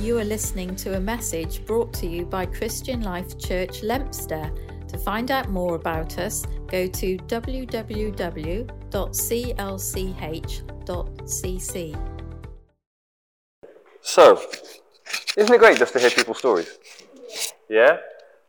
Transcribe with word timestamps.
You 0.00 0.18
are 0.18 0.24
listening 0.24 0.74
to 0.76 0.96
a 0.96 1.00
message 1.00 1.66
brought 1.66 1.92
to 1.94 2.06
you 2.06 2.24
by 2.24 2.46
Christian 2.46 3.02
Life 3.02 3.38
Church 3.38 3.82
Leominster. 3.82 4.50
To 4.88 4.96
find 4.96 5.30
out 5.30 5.50
more 5.50 5.74
about 5.74 6.18
us, 6.18 6.46
go 6.68 6.86
to 6.86 7.18
www.clch.cc. 7.18 7.66
So, 14.00 14.42
isn't 15.36 15.54
it 15.54 15.58
great 15.58 15.76
just 15.76 15.92
to 15.92 15.98
hear 15.98 16.08
people's 16.08 16.38
stories? 16.38 16.78
Yeah? 17.68 17.98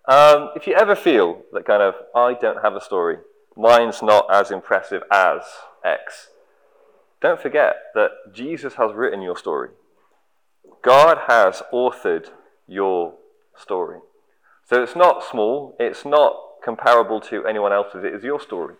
Um, 0.07 0.51
if 0.55 0.65
you 0.67 0.73
ever 0.75 0.95
feel 0.95 1.41
that 1.51 1.65
kind 1.65 1.83
of, 1.83 1.95
I 2.15 2.33
don't 2.35 2.63
have 2.63 2.75
a 2.75 2.81
story, 2.81 3.17
mine's 3.57 4.01
not 4.01 4.33
as 4.33 4.51
impressive 4.51 5.03
as 5.11 5.41
X, 5.83 6.29
don't 7.19 7.41
forget 7.41 7.75
that 7.93 8.11
Jesus 8.31 8.75
has 8.75 8.93
written 8.93 9.21
your 9.21 9.35
story. 9.35 9.71
God 10.83 11.19
has 11.27 11.61
authored 11.71 12.29
your 12.67 13.15
story. 13.55 13.99
So 14.67 14.81
it's 14.81 14.95
not 14.95 15.23
small, 15.23 15.75
it's 15.79 16.05
not 16.05 16.35
comparable 16.63 17.19
to 17.21 17.45
anyone 17.45 17.73
else's, 17.73 18.03
it 18.03 18.13
is 18.13 18.23
your 18.23 18.39
story. 18.39 18.75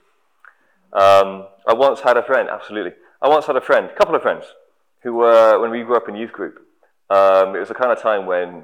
Um, 0.94 1.48
I 1.68 1.74
once 1.74 2.02
had 2.02 2.18
a 2.18 2.24
friend, 2.24 2.50
absolutely. 2.50 2.94
I 3.22 3.28
once 3.28 3.46
had 3.46 3.56
a 3.56 3.62
friend, 3.62 3.90
a 3.90 3.96
couple 3.96 4.16
of 4.16 4.22
friends, 4.22 4.46
who 5.04 5.14
were, 5.14 5.60
when 5.60 5.72
we 5.72 5.84
grew 5.84 5.96
up 5.96 6.10
in 6.10 6.16
youth 6.16 6.32
group, 6.32 6.56
um, 7.10 7.56
it 7.56 7.60
was 7.60 7.68
the 7.68 7.76
kind 7.76 7.92
of 7.92 8.02
time 8.02 8.26
when 8.26 8.64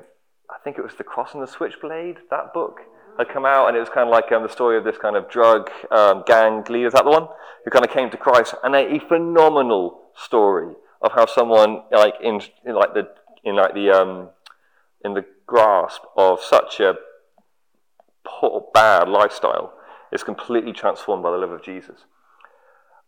I 0.50 0.58
think 0.64 0.78
it 0.78 0.84
was 0.84 0.96
The 0.98 1.04
Cross 1.04 1.34
and 1.34 1.44
the 1.44 1.48
Switchblade, 1.48 2.18
that 2.30 2.54
book 2.54 2.80
had 3.18 3.30
come 3.30 3.46
out, 3.46 3.68
and 3.68 3.76
it 3.76 3.80
was 3.80 3.90
kind 3.90 4.08
of 4.08 4.12
like 4.12 4.32
um, 4.32 4.44
the 4.44 4.50
story 4.50 4.78
of 4.78 4.84
this 4.84 4.98
kind 4.98 5.16
of 5.16 5.30
drug 5.30 5.70
um, 5.92 6.24
gang 6.26 6.64
leader, 6.70 6.88
is 6.88 6.94
that 6.94 7.04
the 7.04 7.10
one? 7.10 7.28
Who 7.66 7.72
kind 7.72 7.84
of 7.84 7.92
came 7.92 8.10
to 8.10 8.18
Christ, 8.18 8.56
and 8.64 8.76
a, 8.76 8.96
a 8.96 9.00
phenomenal 9.00 10.02
story 10.16 10.74
of 11.02 11.12
how 11.12 11.26
someone, 11.26 11.82
like 11.92 12.16
in, 12.22 12.42
in 12.66 12.76
like 12.76 12.94
the 12.94 13.10
in 13.44 13.56
like 13.56 13.74
the 13.74 13.92
um, 13.92 14.30
in 15.04 15.14
the 15.14 15.26
grasp 15.46 16.02
of 16.16 16.42
such 16.42 16.80
a 16.80 16.96
poor, 18.26 18.66
bad 18.74 19.08
lifestyle 19.08 19.74
is 20.12 20.24
completely 20.24 20.74
transformed 20.74 21.24
by 21.24 21.32
the 21.32 21.38
love 21.38 21.52
of 21.52 21.64
Jesus. 21.64 22.06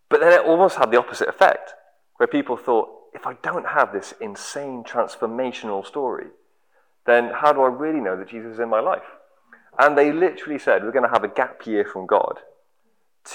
But 0.10 0.22
then 0.22 0.34
it 0.34 0.46
almost 0.46 0.78
had 0.78 0.92
the 0.92 0.98
opposite 0.98 1.30
effect, 1.30 1.74
where 2.18 2.28
people 2.28 2.58
thought, 2.58 2.90
if 3.14 3.28
I 3.28 3.34
don't 3.42 3.68
have 3.68 3.94
this 3.94 4.14
insane 4.20 4.84
transformational 4.84 5.86
story, 5.86 6.28
then 7.06 7.32
how 7.34 7.54
do 7.54 7.62
I 7.62 7.68
really 7.68 8.00
know 8.00 8.18
that 8.18 8.30
Jesus 8.30 8.54
is 8.54 8.60
in 8.60 8.70
my 8.70 8.80
life? 8.80 9.04
And 9.78 9.98
they 9.98 10.12
literally 10.12 10.60
said, 10.60 10.84
we're 10.84 10.92
going 10.92 11.08
to 11.08 11.14
have 11.14 11.24
a 11.24 11.30
gap 11.30 11.66
year 11.66 11.86
from 11.86 12.06
God 12.06 12.40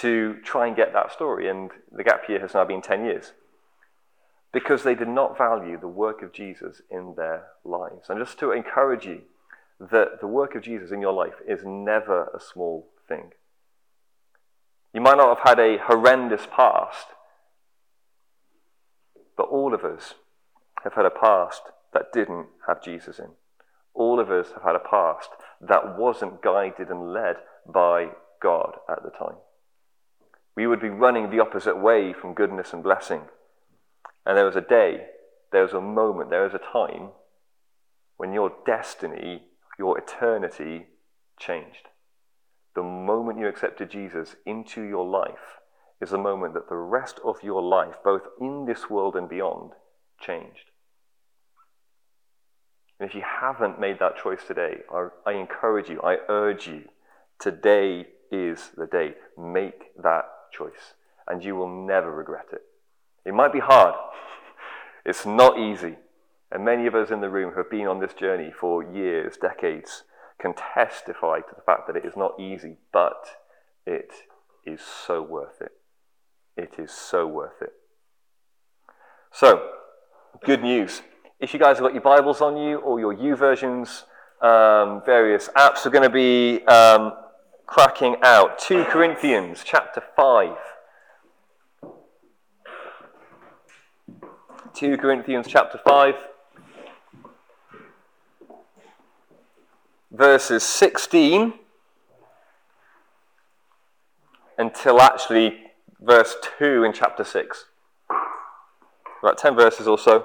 to 0.01 0.37
try 0.45 0.67
and 0.67 0.77
get 0.77 0.93
that 0.93 1.13
story. 1.13 1.49
And 1.49 1.71
the 1.91 2.05
gap 2.05 2.29
year 2.29 2.41
has 2.41 2.55
now 2.55 2.65
been 2.65 2.83
10 2.83 3.05
years 3.05 3.33
because 4.55 4.85
they 4.85 4.95
did 4.95 5.09
not 5.09 5.37
value 5.37 5.79
the 5.79 5.89
work 5.89 6.23
of 6.23 6.33
Jesus 6.33 6.81
in 6.89 7.15
their 7.17 7.49
lives. 7.65 8.09
And 8.09 8.25
just 8.25 8.39
to 8.39 8.53
encourage 8.53 9.05
you 9.05 9.23
that 9.81 10.21
the 10.21 10.29
work 10.29 10.55
of 10.55 10.63
Jesus 10.63 10.93
in 10.93 11.01
your 11.01 11.13
life 11.13 11.35
is 11.47 11.61
never 11.65 12.31
a 12.33 12.41
small 12.41 12.89
thing. 13.09 13.33
You 14.95 15.01
might 15.01 15.17
not 15.17 15.37
have 15.37 15.49
had 15.49 15.59
a 15.59 15.79
horrendous 15.79 16.47
past, 16.57 17.09
but 19.37 19.49
all 19.49 19.75
of 19.75 19.85
us 19.85 20.15
have 20.85 20.95
had 20.95 21.05
a 21.05 21.11
past 21.11 21.63
that 21.93 22.13
didn't 22.13 22.47
have 22.69 22.81
Jesus 22.81 23.19
in. 23.19 23.31
All 23.93 24.21
of 24.21 24.31
us 24.31 24.53
have 24.55 24.63
had 24.63 24.77
a 24.77 24.79
past 24.79 25.31
that 25.61 25.99
wasn't 25.99 26.43
guided 26.43 26.91
and 26.91 27.13
led 27.13 27.37
by 27.67 28.11
God 28.41 28.77
at 28.89 29.03
the 29.03 29.11
time. 29.11 29.37
We 30.55 30.69
would 30.69 30.81
be 30.81 30.91
running 30.91 31.31
the 31.31 31.41
opposite 31.41 31.77
way 31.77 32.13
from 32.13 32.35
goodness 32.35 32.73
and 32.73 32.85
blessing 32.85 33.23
and 34.27 34.37
there 34.37 34.47
was 34.47 34.57
a 34.57 34.61
day, 34.61 35.07
there 35.53 35.63
was 35.63 35.73
a 35.73 35.81
moment, 35.81 36.31
there 36.31 36.45
was 36.45 36.55
a 36.55 36.73
time 36.73 37.11
when 38.17 38.33
your 38.33 38.53
destiny, 38.67 39.43
your 39.79 39.99
eternity 39.99 40.87
changed. 41.39 41.89
The 42.75 42.83
moment 42.83 43.39
you 43.39 43.47
accepted 43.47 43.91
Jesus 43.91 44.37
into 44.47 44.83
your 44.83 45.05
life 45.05 45.61
is 46.01 46.11
the 46.11 46.19
moment 46.19 46.55
that 46.55 46.69
the 46.69 46.77
rest 46.77 47.21
of 47.25 47.43
your 47.43 47.63
life, 47.63 47.95
both 48.03 48.23
in 48.41 48.67
this 48.67 48.91
world 48.91 49.15
and 49.15 49.29
beyond, 49.29 49.73
changed. 50.21 50.71
And 52.99 53.09
if 53.09 53.15
you 53.15 53.23
haven't 53.23 53.81
made 53.81 53.99
that 53.99 54.17
choice 54.17 54.45
today, 54.47 54.79
I, 54.93 55.09
I 55.27 55.33
encourage 55.33 55.89
you, 55.89 56.01
I 56.03 56.19
urge 56.29 56.67
you, 56.67 56.85
today 57.39 58.07
is 58.31 58.71
the 58.77 58.87
day. 58.87 59.15
Make 59.39 59.95
that 60.03 60.25
choice, 60.53 60.95
and 61.29 61.45
you 61.45 61.57
will 61.57 61.87
never 61.87 62.11
regret 62.11 62.47
it. 62.53 62.63
It 63.25 63.35
might 63.35 63.53
be 63.53 63.61
hard. 63.61 63.95
It's 65.07 65.27
not 65.27 65.59
easy. 65.59 65.97
And 66.51 66.65
many 66.65 66.87
of 66.87 66.95
us 66.95 67.11
in 67.11 67.21
the 67.21 67.29
room 67.29 67.51
who 67.51 67.59
have 67.59 67.71
been 67.71 67.87
on 67.87 68.01
this 68.01 68.15
journey 68.15 68.51
for 68.51 68.83
years, 68.83 69.37
decades, 69.37 70.05
can 70.39 70.55
testify 70.55 71.41
to 71.41 71.55
the 71.55 71.61
fact 71.61 71.87
that 71.87 71.97
it 71.97 72.07
is 72.07 72.17
not 72.17 72.41
easy, 72.41 72.79
but 72.91 73.37
it 73.87 74.13
is 74.65 74.81
so 74.81 75.21
worth 75.21 75.61
it. 75.61 75.73
It 76.57 76.79
is 76.79 76.91
so 76.91 77.27
worth 77.27 77.61
it. 77.61 77.73
So, 79.33 79.69
good 80.45 80.63
news. 80.63 81.03
If 81.41 81.53
you 81.53 81.61
guys 81.61 81.79
have 81.79 81.87
got 81.87 81.93
your 81.93 82.03
Bibles 82.03 82.41
on 82.41 82.57
you 82.57 82.79
or 82.79 83.01
your 83.01 83.15
YouVersions, 83.15 84.05
um, 84.41 85.03
various 85.05 85.49
apps 85.57 85.85
are 85.85 85.91
going 85.91 86.05
to 86.05 86.11
be 86.11 86.65
um, 86.67 87.13
cracking 87.67 88.17
out. 88.23 88.59
2 88.59 88.85
Corinthians 88.85 89.63
chapter 89.65 90.03
5. 90.17 90.57
2 94.75 94.97
Corinthians 94.97 95.47
chapter 95.49 95.79
5, 95.87 96.15
verses 100.11 100.65
16 100.65 101.55
until 104.59 105.01
actually 105.01 105.61
verse 106.01 106.35
2 106.59 106.83
in 106.83 106.93
chapter 106.93 107.23
6. 107.23 107.67
About 109.23 109.39
10 109.39 109.55
verses 109.55 109.87
or 109.87 109.97
so. 109.97 110.25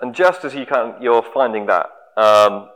And 0.00 0.14
just 0.14 0.42
as 0.42 0.54
you 0.54 0.64
can, 0.64 0.94
you're 1.02 1.22
finding 1.34 1.66
that, 1.66 1.90
um, 2.16 2.70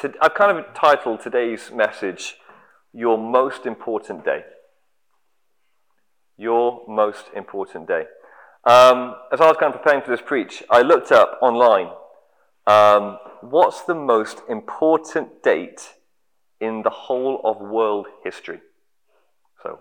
to, 0.00 0.12
I've 0.20 0.34
kind 0.34 0.58
of 0.58 0.74
titled 0.74 1.20
today's 1.20 1.70
message 1.74 2.36
your 2.96 3.18
most 3.18 3.66
important 3.66 4.24
day. 4.24 4.42
Your 6.38 6.82
most 6.88 7.26
important 7.36 7.86
day. 7.86 8.06
Um, 8.64 9.14
as 9.30 9.40
I 9.40 9.46
was 9.46 9.56
kind 9.58 9.72
of 9.72 9.80
preparing 9.80 10.02
for 10.02 10.10
this 10.10 10.22
preach, 10.24 10.62
I 10.70 10.80
looked 10.80 11.12
up 11.12 11.38
online 11.42 11.90
um, 12.66 13.18
what's 13.42 13.82
the 13.82 13.94
most 13.94 14.42
important 14.48 15.42
date 15.42 15.94
in 16.60 16.82
the 16.82 16.90
whole 16.90 17.40
of 17.44 17.60
world 17.60 18.06
history? 18.24 18.60
So, 19.62 19.78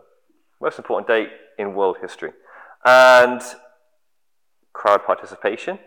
most 0.62 0.78
important 0.78 1.08
date 1.08 1.30
in 1.58 1.74
world 1.74 1.98
history. 2.02 2.32
And 2.86 3.42
crowd 4.74 5.04
participation. 5.06 5.80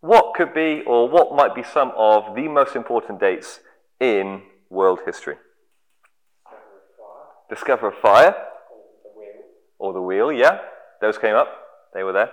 What 0.00 0.34
could 0.34 0.54
be, 0.54 0.82
or 0.86 1.08
what 1.08 1.34
might 1.34 1.54
be 1.54 1.62
some 1.62 1.92
of 1.96 2.34
the 2.36 2.48
most 2.48 2.76
important 2.76 3.18
dates 3.18 3.60
in 3.98 4.42
world 4.68 5.00
history? 5.04 5.36
Discover 7.52 7.88
a 7.88 7.92
fire. 8.00 8.34
Or 9.78 9.92
the 9.92 10.00
wheel, 10.00 10.32
yeah. 10.32 10.58
Those 11.02 11.18
came 11.18 11.34
up. 11.34 11.48
They 11.92 12.02
were 12.02 12.14
there. 12.14 12.30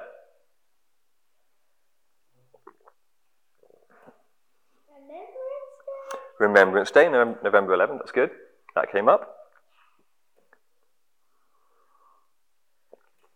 Remembrance 6.39 6.89
Day, 6.91 7.09
November 7.09 7.75
11th. 7.75 7.97
That's 7.97 8.13
good. 8.13 8.29
That 8.75 8.93
came 8.93 9.09
up. 9.09 9.35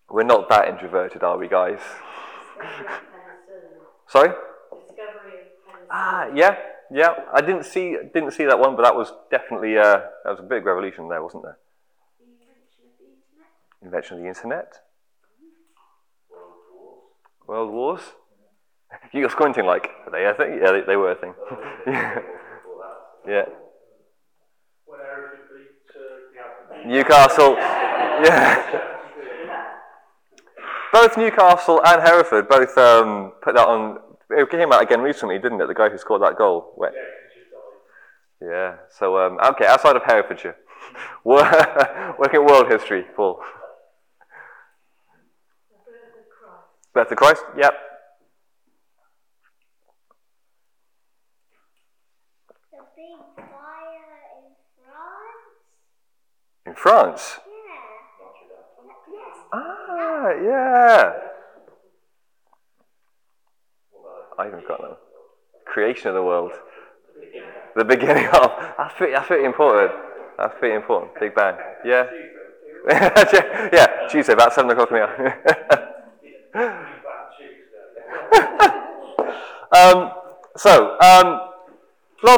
We're 0.09 0.23
not 0.23 0.47
that 0.47 0.69
introverted, 0.69 1.21
are 1.21 1.38
we, 1.38 1.50
guys? 1.50 1.81
Sorry? 4.07 4.30
Ah, 5.91 6.27
yeah, 6.33 6.56
yeah. 6.89 7.13
I 7.33 7.41
didn't 7.41 7.65
see 7.65 7.97
didn't 8.13 8.31
see 8.31 8.45
that 8.45 8.57
one, 8.57 8.77
but 8.77 8.83
that 8.83 8.95
was 8.95 9.12
definitely 9.30 9.77
uh, 9.77 9.97
that 10.24 10.30
was 10.30 10.39
a 10.39 10.44
big 10.44 10.65
revolution 10.65 11.09
there, 11.09 11.21
wasn't 11.21 11.44
there? 11.44 11.57
Invention 13.83 14.18
of 14.18 14.24
the 14.24 14.30
internet. 14.30 14.80
World 16.30 16.53
Wars. 16.74 17.01
World 17.47 17.71
Wars. 17.71 18.01
You're 19.13 19.30
squinting 19.30 19.65
like, 19.65 19.89
are 20.06 20.12
they 20.12 20.25
a 20.25 20.33
thing? 20.33 20.59
Yeah, 20.62 20.71
they, 20.71 20.81
they 20.88 20.95
were 20.95 21.12
a 21.12 21.15
thing. 21.15 21.33
yeah. 21.88 22.19
yeah. 23.27 23.45
Newcastle. 26.85 27.56
yeah. 27.57 28.81
both 30.91 31.18
Newcastle 31.18 31.81
and 31.85 32.01
Hereford 32.01 32.50
both 32.50 32.77
um, 32.77 33.33
put 33.41 33.56
that 33.56 33.68
on. 33.68 34.00
It 34.30 34.50
came 34.50 34.71
out 34.71 34.81
again 34.81 35.01
recently, 35.01 35.39
didn't 35.39 35.62
it? 35.62 35.68
The 35.68 35.74
guy 35.74 35.89
who 35.89 35.97
scored 35.97 36.21
that 36.24 36.38
goal. 36.38 36.75
Yeah. 38.41 38.75
So 38.97 39.18
um, 39.18 39.38
okay, 39.51 39.65
outside 39.65 39.95
of 39.95 40.03
Herefordshire, 40.03 40.57
working 41.24 42.45
world 42.45 42.69
history, 42.69 43.06
Paul. 43.15 43.39
Birth 46.94 47.12
of 47.12 47.18
Christ? 47.18 47.44
Yep. 47.57 47.74
The 52.72 52.78
big 52.95 53.18
fire 53.36 54.19
in 54.38 54.54
France? 54.86 55.48
In 56.68 56.75
France? 56.75 57.40
Yeah. 57.48 57.81
Yes. 59.12 59.38
Ah, 59.51 60.30
yeah. 60.30 61.13
I 64.38 64.45
haven't 64.45 64.68
got 64.68 64.81
them. 64.81 64.95
Creation 65.66 66.10
of 66.10 66.13
the 66.13 66.24
world. 66.24 66.51
The 67.75 67.86
beginning 67.86 68.28
of. 68.28 68.51
That's 68.78 68.94
pretty, 68.95 69.13
that's 69.13 69.25
pretty 69.25 69.45
important. 69.45 69.92
That's 70.38 70.54
pretty 70.60 70.75
important. 70.75 71.19
Big 71.19 71.34
Bang. 71.34 71.56
Yeah. 71.84 72.06
yeah, 72.90 74.07
Tuesday, 74.10 74.34
about 74.34 74.54
7 74.54 74.69
o'clock 74.69 74.92
in 74.92 74.98
the. 74.98 75.90
um, 79.71 80.11
so, 80.55 81.00
um, 81.00 81.50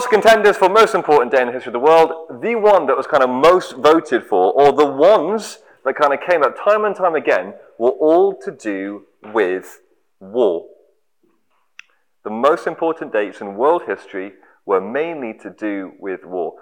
contenders 0.10 0.56
for 0.56 0.70
most 0.70 0.96
important 0.96 1.32
day 1.32 1.42
in 1.42 1.48
the 1.48 1.54
history 1.54 1.70
of 1.70 1.74
the 1.74 1.80
world. 1.80 2.42
The 2.42 2.56
one 2.56 2.86
that 2.88 2.96
was 2.96 3.08
kind 3.08 3.24
of 3.24 3.30
most 3.30 3.76
voted 3.76 4.24
for, 4.24 4.54
or 4.54 4.72
the 4.72 4.86
ones 4.86 5.60
that 5.84 5.96
kind 5.96 6.14
of 6.14 6.22
came 6.22 6.44
up 6.44 6.56
time 6.64 6.86
and 6.86 6.96
time 6.96 7.16
again, 7.16 7.56
were 7.78 7.90
all 7.90 8.34
to 8.36 8.52
do 8.52 9.04
with 9.34 9.82
war. 10.20 10.68
The 12.24 12.30
most 12.30 12.68
important 12.68 13.12
dates 13.12 13.42
in 13.42 13.56
world 13.56 13.84
history 13.86 14.34
were 14.66 14.82
mainly 14.82 15.34
to 15.40 15.50
do 15.50 15.92
with 16.00 16.24
war. 16.24 16.56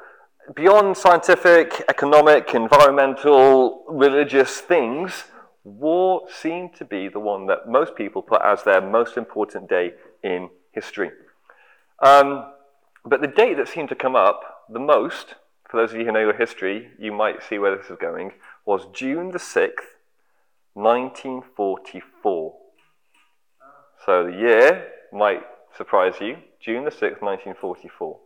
Beyond 0.55 0.97
scientific, 0.97 1.85
economic, 1.87 2.53
environmental, 2.55 3.85
religious 3.87 4.57
things, 4.59 5.25
war 5.63 6.27
seemed 6.29 6.75
to 6.75 6.85
be 6.85 7.07
the 7.07 7.19
one 7.19 7.47
that 7.47 7.67
most 7.67 7.95
people 7.95 8.21
put 8.21 8.41
as 8.41 8.63
their 8.63 8.81
most 8.81 9.17
important 9.17 9.69
day 9.69 9.93
in 10.23 10.49
history. 10.71 11.11
Um, 12.01 12.51
but 13.05 13.21
the 13.21 13.27
date 13.27 13.57
that 13.57 13.67
seemed 13.67 13.89
to 13.89 13.95
come 13.95 14.15
up 14.15 14.65
the 14.69 14.79
most, 14.79 15.35
for 15.69 15.77
those 15.77 15.91
of 15.91 15.99
you 15.99 16.05
who 16.05 16.11
know 16.11 16.19
your 16.19 16.37
history, 16.37 16.89
you 16.99 17.11
might 17.11 17.43
see 17.43 17.57
where 17.57 17.75
this 17.75 17.89
is 17.89 17.97
going, 17.99 18.33
was 18.65 18.87
June 18.93 19.31
the 19.31 19.39
6th, 19.39 19.95
1944. 20.73 22.55
So 24.05 24.25
the 24.25 24.31
year 24.31 24.87
might 25.11 25.41
surprise 25.77 26.15
you, 26.19 26.37
June 26.59 26.83
the 26.83 26.91
6th, 26.91 27.21
1944. 27.21 28.19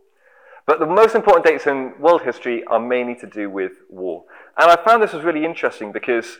But 0.66 0.80
the 0.80 0.86
most 0.86 1.14
important 1.14 1.46
dates 1.46 1.66
in 1.66 1.94
world 1.98 2.22
history 2.22 2.62
are 2.64 2.80
mainly 2.80 3.14
to 3.16 3.26
do 3.26 3.48
with 3.48 3.72
war. 3.88 4.24
And 4.58 4.70
I 4.70 4.76
found 4.84 5.02
this 5.02 5.12
was 5.12 5.24
really 5.24 5.44
interesting 5.44 5.92
because 5.92 6.38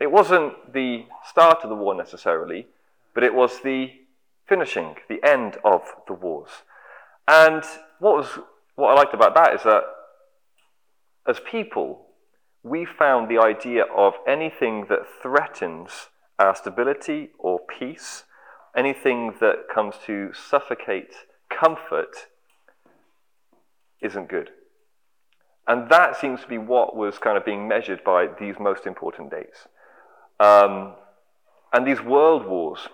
it 0.00 0.10
wasn't 0.10 0.72
the 0.72 1.06
start 1.28 1.58
of 1.62 1.70
the 1.70 1.76
war 1.76 1.94
necessarily, 1.94 2.66
but 3.14 3.24
it 3.24 3.34
was 3.34 3.60
the 3.62 3.92
finishing, 4.46 4.96
the 5.08 5.22
end 5.24 5.58
of 5.64 5.82
the 6.06 6.12
wars. 6.14 6.50
And 7.26 7.64
what 7.98 8.16
was 8.16 8.38
what 8.76 8.90
I 8.90 8.94
liked 8.94 9.14
about 9.14 9.34
that 9.34 9.54
is 9.54 9.62
that 9.64 9.82
as 11.26 11.40
people, 11.40 12.06
we 12.62 12.84
found 12.84 13.28
the 13.28 13.38
idea 13.38 13.84
of 13.84 14.14
anything 14.26 14.86
that 14.88 15.00
threatens 15.22 16.08
our 16.38 16.54
stability 16.54 17.30
or 17.38 17.58
peace, 17.58 18.24
anything 18.76 19.34
that 19.40 19.68
comes 19.72 19.96
to 20.06 20.32
suffocate 20.32 21.14
comfort, 21.50 22.28
isn't 24.00 24.28
good. 24.28 24.50
And 25.66 25.90
that 25.90 26.16
seems 26.16 26.40
to 26.42 26.48
be 26.48 26.56
what 26.56 26.96
was 26.96 27.18
kind 27.18 27.36
of 27.36 27.44
being 27.44 27.68
measured 27.68 28.02
by 28.04 28.28
these 28.40 28.54
most 28.58 28.86
important 28.86 29.30
dates. 29.30 29.68
Um, 30.40 30.94
and 31.72 31.86
these 31.86 32.00
world 32.00 32.46
wars, 32.46 32.88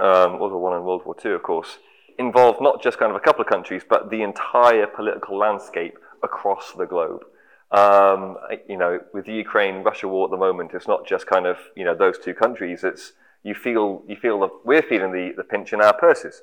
um, 0.00 0.38
World 0.38 0.52
One 0.52 0.74
and 0.74 0.84
World 0.84 1.02
War 1.04 1.14
Two, 1.14 1.32
of 1.32 1.42
course, 1.42 1.78
involved 2.18 2.60
not 2.60 2.82
just 2.82 2.98
kind 2.98 3.10
of 3.10 3.16
a 3.16 3.20
couple 3.20 3.42
of 3.42 3.48
countries, 3.48 3.82
but 3.88 4.10
the 4.10 4.22
entire 4.22 4.86
political 4.86 5.38
landscape 5.38 5.98
across 6.22 6.72
the 6.72 6.86
globe. 6.86 7.24
Um, 7.70 8.38
you 8.66 8.78
know, 8.78 9.00
with 9.12 9.26
the 9.26 9.34
Ukraine-Russia 9.34 10.08
war 10.08 10.24
at 10.26 10.30
the 10.30 10.38
moment, 10.38 10.72
it's 10.72 10.88
not 10.88 11.06
just 11.06 11.26
kind 11.26 11.46
of 11.46 11.58
you 11.76 11.84
know 11.84 11.94
those 11.94 12.18
two 12.18 12.34
countries. 12.34 12.82
It's 12.82 13.12
you 13.42 13.54
feel 13.54 14.02
you 14.08 14.16
feel 14.16 14.40
that 14.40 14.50
we're 14.64 14.82
feeling 14.82 15.12
the, 15.12 15.32
the 15.36 15.44
pinch 15.44 15.72
in 15.72 15.80
our 15.80 15.96
purses. 15.96 16.42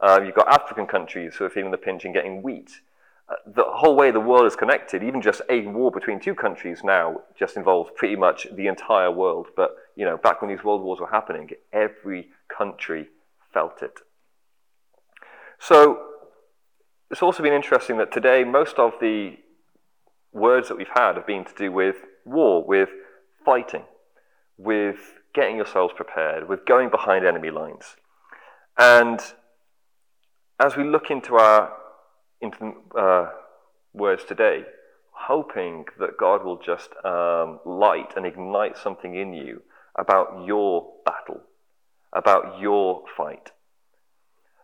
Uh, 0.00 0.20
you've 0.24 0.34
got 0.34 0.48
African 0.48 0.86
countries 0.86 1.36
who 1.36 1.44
are 1.44 1.50
feeling 1.50 1.70
the 1.70 1.76
pinch 1.76 2.04
in 2.04 2.12
getting 2.12 2.42
wheat 2.42 2.80
the 3.46 3.64
whole 3.64 3.96
way 3.96 4.10
the 4.10 4.20
world 4.20 4.46
is 4.46 4.56
connected, 4.56 5.02
even 5.02 5.22
just 5.22 5.42
a 5.48 5.66
war 5.66 5.90
between 5.90 6.20
two 6.20 6.34
countries 6.34 6.82
now 6.84 7.20
just 7.38 7.56
involves 7.56 7.90
pretty 7.96 8.16
much 8.16 8.46
the 8.54 8.66
entire 8.66 9.10
world. 9.10 9.48
But, 9.56 9.70
you 9.96 10.04
know, 10.04 10.16
back 10.16 10.42
when 10.42 10.50
these 10.50 10.64
world 10.64 10.82
wars 10.82 11.00
were 11.00 11.10
happening, 11.10 11.50
every 11.72 12.28
country 12.48 13.08
felt 13.52 13.82
it. 13.82 14.00
So 15.58 16.02
it's 17.10 17.22
also 17.22 17.42
been 17.42 17.52
interesting 17.52 17.98
that 17.98 18.12
today 18.12 18.44
most 18.44 18.78
of 18.78 18.94
the 19.00 19.36
words 20.32 20.68
that 20.68 20.76
we've 20.76 20.88
had 20.94 21.16
have 21.16 21.26
been 21.26 21.44
to 21.44 21.54
do 21.54 21.70
with 21.70 21.96
war, 22.24 22.64
with 22.64 22.90
fighting, 23.44 23.84
with 24.56 25.20
getting 25.34 25.56
yourselves 25.56 25.94
prepared, 25.96 26.48
with 26.48 26.66
going 26.66 26.90
behind 26.90 27.24
enemy 27.24 27.50
lines. 27.50 27.96
And 28.78 29.20
as 30.58 30.76
we 30.76 30.84
look 30.84 31.10
into 31.10 31.36
our 31.36 31.72
into 32.42 32.74
uh, 32.98 33.30
words 33.94 34.24
today, 34.24 34.64
hoping 35.12 35.86
that 35.98 36.18
God 36.18 36.44
will 36.44 36.58
just 36.58 36.90
um, 37.04 37.60
light 37.64 38.14
and 38.16 38.26
ignite 38.26 38.76
something 38.76 39.14
in 39.14 39.32
you 39.32 39.62
about 39.96 40.44
your 40.46 40.92
battle, 41.04 41.40
about 42.12 42.60
your 42.60 43.04
fight. 43.16 43.52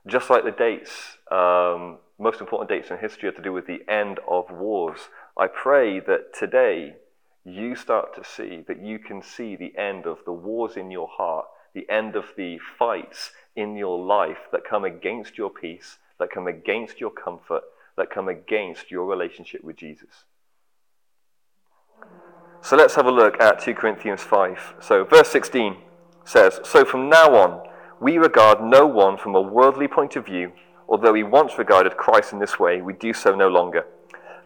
Just 0.06 0.30
like 0.30 0.44
the 0.44 0.50
dates, 0.50 1.18
um, 1.30 1.98
most 2.18 2.40
important 2.40 2.68
dates 2.68 2.90
in 2.90 2.98
history 2.98 3.28
are 3.28 3.32
to 3.32 3.42
do 3.42 3.52
with 3.52 3.66
the 3.66 3.82
end 3.88 4.18
of 4.28 4.50
wars. 4.50 5.08
I 5.36 5.46
pray 5.46 6.00
that 6.00 6.34
today 6.36 6.94
you 7.44 7.76
start 7.76 8.14
to 8.16 8.24
see 8.24 8.64
that 8.66 8.82
you 8.82 8.98
can 8.98 9.22
see 9.22 9.54
the 9.54 9.76
end 9.78 10.06
of 10.06 10.18
the 10.24 10.32
wars 10.32 10.76
in 10.76 10.90
your 10.90 11.08
heart, 11.08 11.46
the 11.74 11.88
end 11.88 12.16
of 12.16 12.32
the 12.36 12.58
fights 12.78 13.32
in 13.54 13.76
your 13.76 13.98
life 14.04 14.48
that 14.50 14.68
come 14.68 14.84
against 14.84 15.38
your 15.38 15.50
peace, 15.50 15.98
that 16.18 16.30
come 16.30 16.46
against 16.46 17.00
your 17.00 17.10
comfort, 17.10 17.62
that 17.96 18.10
come 18.10 18.28
against 18.28 18.90
your 18.90 19.06
relationship 19.06 19.62
with 19.62 19.76
Jesus. 19.76 20.24
So 22.60 22.76
let's 22.76 22.96
have 22.96 23.06
a 23.06 23.10
look 23.10 23.40
at 23.40 23.60
2 23.60 23.74
Corinthians 23.74 24.22
5. 24.22 24.74
So, 24.80 25.04
verse 25.04 25.28
16 25.28 25.76
says 26.24 26.60
So 26.64 26.84
from 26.84 27.08
now 27.08 27.34
on, 27.34 27.68
we 28.00 28.18
regard 28.18 28.62
no 28.62 28.86
one 28.86 29.16
from 29.16 29.34
a 29.34 29.40
worldly 29.40 29.88
point 29.88 30.16
of 30.16 30.26
view, 30.26 30.52
although 30.88 31.12
we 31.12 31.22
once 31.22 31.58
regarded 31.58 31.96
Christ 31.96 32.32
in 32.32 32.38
this 32.38 32.58
way, 32.58 32.80
we 32.80 32.92
do 32.92 33.12
so 33.12 33.34
no 33.34 33.48
longer. 33.48 33.84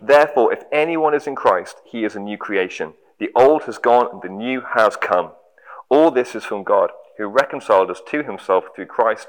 Therefore, 0.00 0.52
if 0.52 0.64
anyone 0.73 1.14
is 1.14 1.26
in 1.26 1.35
Christ, 1.35 1.76
he 1.85 2.04
is 2.04 2.16
a 2.16 2.20
new 2.20 2.37
creation. 2.37 2.94
The 3.18 3.30
old 3.37 3.64
has 3.64 3.78
gone 3.78 4.08
and 4.12 4.23
the 4.23 4.28
new 4.28 4.62
has 4.75 4.97
come. 4.97 5.32
All 5.88 6.11
this 6.11 6.35
is 6.35 6.44
from 6.44 6.64
God, 6.64 6.90
who 7.18 7.26
reconciled 7.26 7.90
us 7.90 8.00
to 8.08 8.23
himself 8.23 8.64
through 8.75 8.87
Christ 8.87 9.28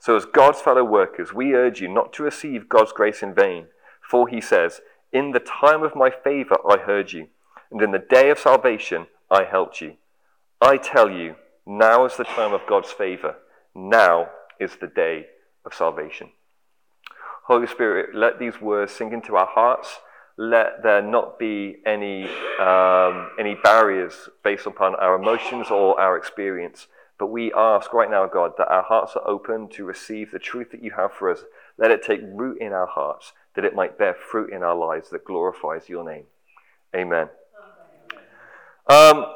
So, 0.00 0.16
as 0.16 0.24
God's 0.24 0.60
fellow 0.60 0.82
workers, 0.82 1.34
we 1.34 1.54
urge 1.54 1.80
you 1.82 1.88
not 1.88 2.14
to 2.14 2.22
receive 2.22 2.70
God's 2.70 2.90
grace 2.92 3.22
in 3.22 3.34
vain. 3.34 3.66
For 4.00 4.26
he 4.26 4.40
says, 4.40 4.80
In 5.12 5.32
the 5.32 5.40
time 5.40 5.82
of 5.82 5.94
my 5.94 6.10
favor 6.10 6.56
I 6.68 6.78
heard 6.78 7.12
you, 7.12 7.28
and 7.70 7.82
in 7.82 7.90
the 7.90 7.98
day 7.98 8.30
of 8.30 8.38
salvation 8.38 9.06
I 9.30 9.44
helped 9.44 9.82
you. 9.82 9.96
I 10.60 10.78
tell 10.78 11.10
you, 11.10 11.36
now 11.66 12.06
is 12.06 12.16
the 12.16 12.24
time 12.24 12.54
of 12.54 12.66
God's 12.66 12.90
favor. 12.90 13.36
Now 13.74 14.30
is 14.58 14.76
the 14.80 14.86
day 14.86 15.26
of 15.66 15.74
salvation. 15.74 16.30
Holy 17.44 17.66
Spirit, 17.66 18.14
let 18.14 18.38
these 18.38 18.60
words 18.60 18.92
sink 18.92 19.12
into 19.12 19.36
our 19.36 19.46
hearts. 19.46 19.98
Let 20.38 20.82
there 20.82 21.02
not 21.02 21.38
be 21.38 21.76
any, 21.84 22.24
um, 22.58 23.30
any 23.38 23.54
barriers 23.62 24.30
based 24.42 24.66
upon 24.66 24.94
our 24.94 25.16
emotions 25.16 25.70
or 25.70 26.00
our 26.00 26.16
experience. 26.16 26.86
But 27.20 27.26
we 27.26 27.52
ask 27.52 27.92
right 27.92 28.10
now, 28.10 28.26
God, 28.26 28.52
that 28.56 28.72
our 28.72 28.82
hearts 28.82 29.14
are 29.14 29.28
open 29.28 29.68
to 29.74 29.84
receive 29.84 30.30
the 30.30 30.38
truth 30.38 30.70
that 30.70 30.82
you 30.82 30.92
have 30.96 31.12
for 31.12 31.30
us. 31.30 31.44
Let 31.76 31.90
it 31.90 32.02
take 32.02 32.22
root 32.24 32.56
in 32.62 32.72
our 32.72 32.86
hearts 32.86 33.34
that 33.54 33.64
it 33.66 33.74
might 33.74 33.98
bear 33.98 34.14
fruit 34.14 34.50
in 34.50 34.62
our 34.62 34.74
lives 34.74 35.10
that 35.10 35.26
glorifies 35.26 35.90
your 35.90 36.02
name. 36.02 36.24
Amen. 36.96 37.28
Um, 38.88 39.26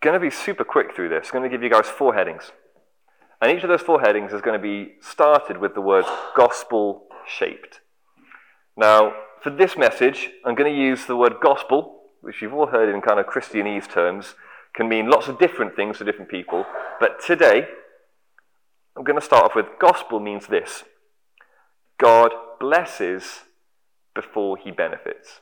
going 0.00 0.14
to 0.14 0.20
be 0.20 0.30
super 0.30 0.62
quick 0.62 0.94
through 0.94 1.08
this. 1.08 1.32
going 1.32 1.42
to 1.42 1.50
give 1.50 1.64
you 1.64 1.68
guys 1.68 1.86
four 1.86 2.14
headings. 2.14 2.52
And 3.40 3.50
each 3.50 3.64
of 3.64 3.68
those 3.68 3.82
four 3.82 4.00
headings 4.00 4.32
is 4.32 4.40
going 4.40 4.56
to 4.56 4.62
be 4.62 4.92
started 5.00 5.58
with 5.58 5.74
the 5.74 5.80
word 5.80 6.04
gospel 6.36 7.08
shaped. 7.26 7.80
Now, 8.76 9.14
for 9.42 9.50
this 9.50 9.76
message, 9.76 10.30
I'm 10.44 10.54
going 10.54 10.72
to 10.72 10.80
use 10.80 11.06
the 11.06 11.16
word 11.16 11.34
gospel, 11.42 12.02
which 12.20 12.40
you've 12.40 12.54
all 12.54 12.68
heard 12.68 12.88
in 12.88 13.00
kind 13.00 13.18
of 13.18 13.26
Christianese 13.26 13.90
terms, 13.90 14.36
can 14.74 14.88
mean 14.88 15.08
lots 15.08 15.28
of 15.28 15.38
different 15.38 15.76
things 15.76 15.98
to 15.98 16.04
different 16.04 16.30
people. 16.30 16.64
But 17.00 17.20
today, 17.24 17.66
I'm 18.96 19.04
going 19.04 19.18
to 19.18 19.24
start 19.24 19.44
off 19.44 19.54
with 19.54 19.66
gospel 19.80 20.20
means 20.20 20.46
this 20.46 20.84
God 21.98 22.30
blesses 22.60 23.42
before 24.14 24.56
he 24.56 24.70
benefits. 24.70 25.40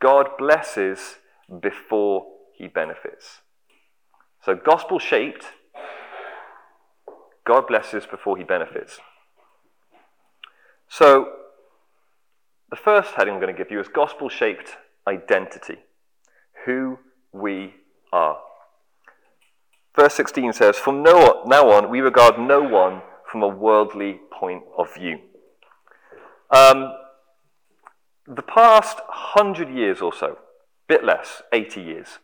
God 0.00 0.30
blesses 0.38 1.16
before 1.60 2.26
he 2.56 2.66
benefits. 2.66 3.40
So, 4.42 4.54
gospel 4.54 4.98
shaped, 4.98 5.46
God 7.46 7.66
blesses 7.66 8.06
before 8.06 8.36
he 8.38 8.44
benefits. 8.44 8.98
So, 10.88 11.28
the 12.70 12.76
first 12.76 13.14
heading 13.14 13.34
I'm 13.34 13.40
going 13.40 13.54
to 13.54 13.58
give 13.58 13.70
you 13.70 13.80
is 13.80 13.88
gospel 13.88 14.28
shaped 14.28 14.76
identity. 15.06 15.78
Who 16.64 16.98
we 17.32 17.74
are. 18.12 18.38
Verse 19.94 20.14
16 20.14 20.52
says, 20.52 20.76
From 20.76 21.02
now 21.02 21.70
on, 21.70 21.90
we 21.90 22.00
regard 22.00 22.38
no 22.38 22.62
one 22.62 23.02
from 23.30 23.42
a 23.42 23.48
worldly 23.48 24.20
point 24.32 24.62
of 24.76 24.92
view. 24.94 25.18
Um, 26.50 26.92
the 28.26 28.42
past 28.42 28.98
hundred 29.08 29.70
years 29.70 30.00
or 30.00 30.12
so, 30.12 30.38
bit 30.88 31.04
less, 31.04 31.42
80 31.52 31.80
years, 31.80 32.18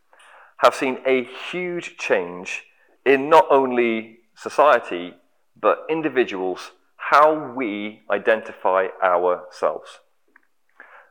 have 0.59 0.75
seen 0.75 0.99
a 1.07 1.25
huge 1.25 1.97
change 1.97 2.65
in 3.05 3.29
not 3.29 3.47
only 3.51 4.19
society, 4.37 5.15
but 5.61 5.87
individuals, 5.89 6.73
how 6.97 7.53
we 7.55 8.03
identify 8.11 8.89
ourselves. 9.03 10.01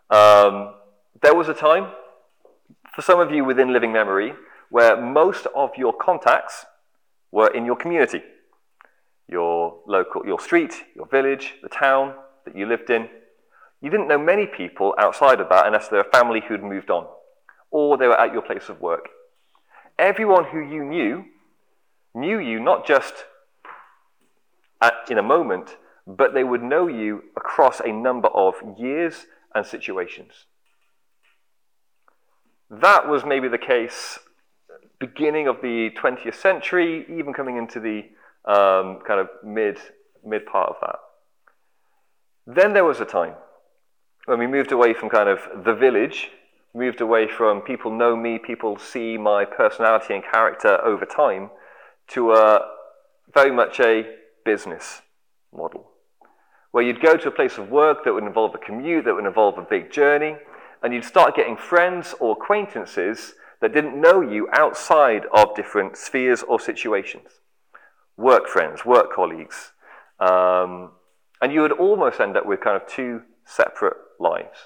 Um, 0.09 0.75
there 1.21 1.33
was 1.33 1.47
a 1.47 1.53
time, 1.53 1.91
for 2.95 3.01
some 3.01 3.19
of 3.19 3.29
you 3.29 3.43
within 3.43 3.73
living 3.73 3.91
memory, 3.91 4.33
where 4.69 4.95
most 4.99 5.47
of 5.53 5.71
your 5.75 5.91
contacts 5.91 6.65
were 7.29 7.47
in 7.47 7.65
your 7.65 7.75
community, 7.75 8.23
your 9.27 9.79
local, 9.85 10.25
your 10.25 10.39
street, 10.39 10.73
your 10.95 11.05
village, 11.05 11.55
the 11.61 11.67
town 11.67 12.13
that 12.45 12.55
you 12.55 12.65
lived 12.65 12.89
in. 12.89 13.09
You 13.81 13.89
didn't 13.89 14.07
know 14.07 14.17
many 14.17 14.47
people 14.47 14.95
outside 14.97 15.41
of 15.41 15.49
that 15.49 15.67
unless 15.67 15.89
they 15.89 15.97
were 15.97 16.03
a 16.03 16.17
family 16.17 16.41
who'd 16.47 16.63
moved 16.63 16.89
on, 16.89 17.05
or 17.69 17.97
they 17.97 18.07
were 18.07 18.19
at 18.19 18.31
your 18.31 18.41
place 18.41 18.69
of 18.69 18.79
work. 18.79 19.09
Everyone 19.99 20.45
who 20.45 20.59
you 20.59 20.85
knew 20.85 21.25
knew 22.13 22.39
you 22.39 22.61
not 22.61 22.87
just 22.87 23.25
at, 24.81 24.93
in 25.09 25.17
a 25.17 25.23
moment, 25.23 25.75
but 26.07 26.33
they 26.33 26.45
would 26.45 26.63
know 26.63 26.87
you 26.87 27.23
across 27.35 27.81
a 27.81 27.91
number 27.91 28.29
of 28.29 28.55
years 28.77 29.25
and 29.53 29.65
situations. 29.65 30.45
That 32.69 33.07
was 33.07 33.23
maybe 33.25 33.47
the 33.47 33.57
case 33.57 34.19
beginning 34.99 35.47
of 35.47 35.61
the 35.61 35.91
20th 36.01 36.35
century, 36.35 37.05
even 37.09 37.33
coming 37.33 37.57
into 37.57 37.79
the 37.79 37.99
um, 38.49 38.99
kind 39.05 39.19
of 39.19 39.29
mid, 39.43 39.77
mid 40.23 40.45
part 40.45 40.69
of 40.69 40.75
that. 40.81 40.95
Then 42.47 42.73
there 42.73 42.85
was 42.85 43.01
a 43.01 43.05
time 43.05 43.33
when 44.25 44.39
we 44.39 44.47
moved 44.47 44.71
away 44.71 44.93
from 44.93 45.09
kind 45.09 45.29
of 45.29 45.39
the 45.63 45.73
village, 45.73 46.29
moved 46.73 47.01
away 47.01 47.27
from 47.27 47.61
people 47.61 47.91
know 47.91 48.15
me, 48.15 48.39
people 48.39 48.77
see 48.77 49.17
my 49.17 49.45
personality 49.45 50.13
and 50.13 50.23
character 50.23 50.83
over 50.83 51.05
time, 51.05 51.49
to 52.07 52.33
a, 52.33 52.59
very 53.33 53.51
much 53.51 53.79
a 53.79 54.05
business 54.43 55.01
model. 55.53 55.89
Where 56.71 56.83
you'd 56.83 57.01
go 57.01 57.15
to 57.17 57.27
a 57.29 57.31
place 57.31 57.57
of 57.57 57.69
work 57.69 58.03
that 58.03 58.13
would 58.13 58.23
involve 58.23 58.53
a 58.55 58.57
commute, 58.57 59.05
that 59.05 59.15
would 59.15 59.25
involve 59.25 59.57
a 59.57 59.61
big 59.61 59.91
journey, 59.91 60.35
and 60.85 60.93
you'd 60.93 61.03
start 61.03 61.35
getting 61.35 61.57
friends 61.57 62.13
or 62.19 62.33
acquaintances 62.33 63.33
that 63.59 63.73
didn't 63.73 63.99
know 63.99 64.21
you 64.21 64.47
outside 64.53 65.23
of 65.33 65.55
different 65.55 65.97
spheres 65.97 66.43
or 66.43 66.59
situations. 66.59 67.41
Work 68.17 68.47
friends, 68.47 68.85
work 68.85 69.11
colleagues. 69.11 69.71
Um, 70.19 70.91
and 71.41 71.51
you 71.51 71.61
would 71.61 71.71
almost 71.71 72.19
end 72.19 72.37
up 72.37 72.45
with 72.45 72.61
kind 72.61 72.79
of 72.79 72.87
two 72.87 73.23
separate 73.45 73.97
lives. 74.19 74.59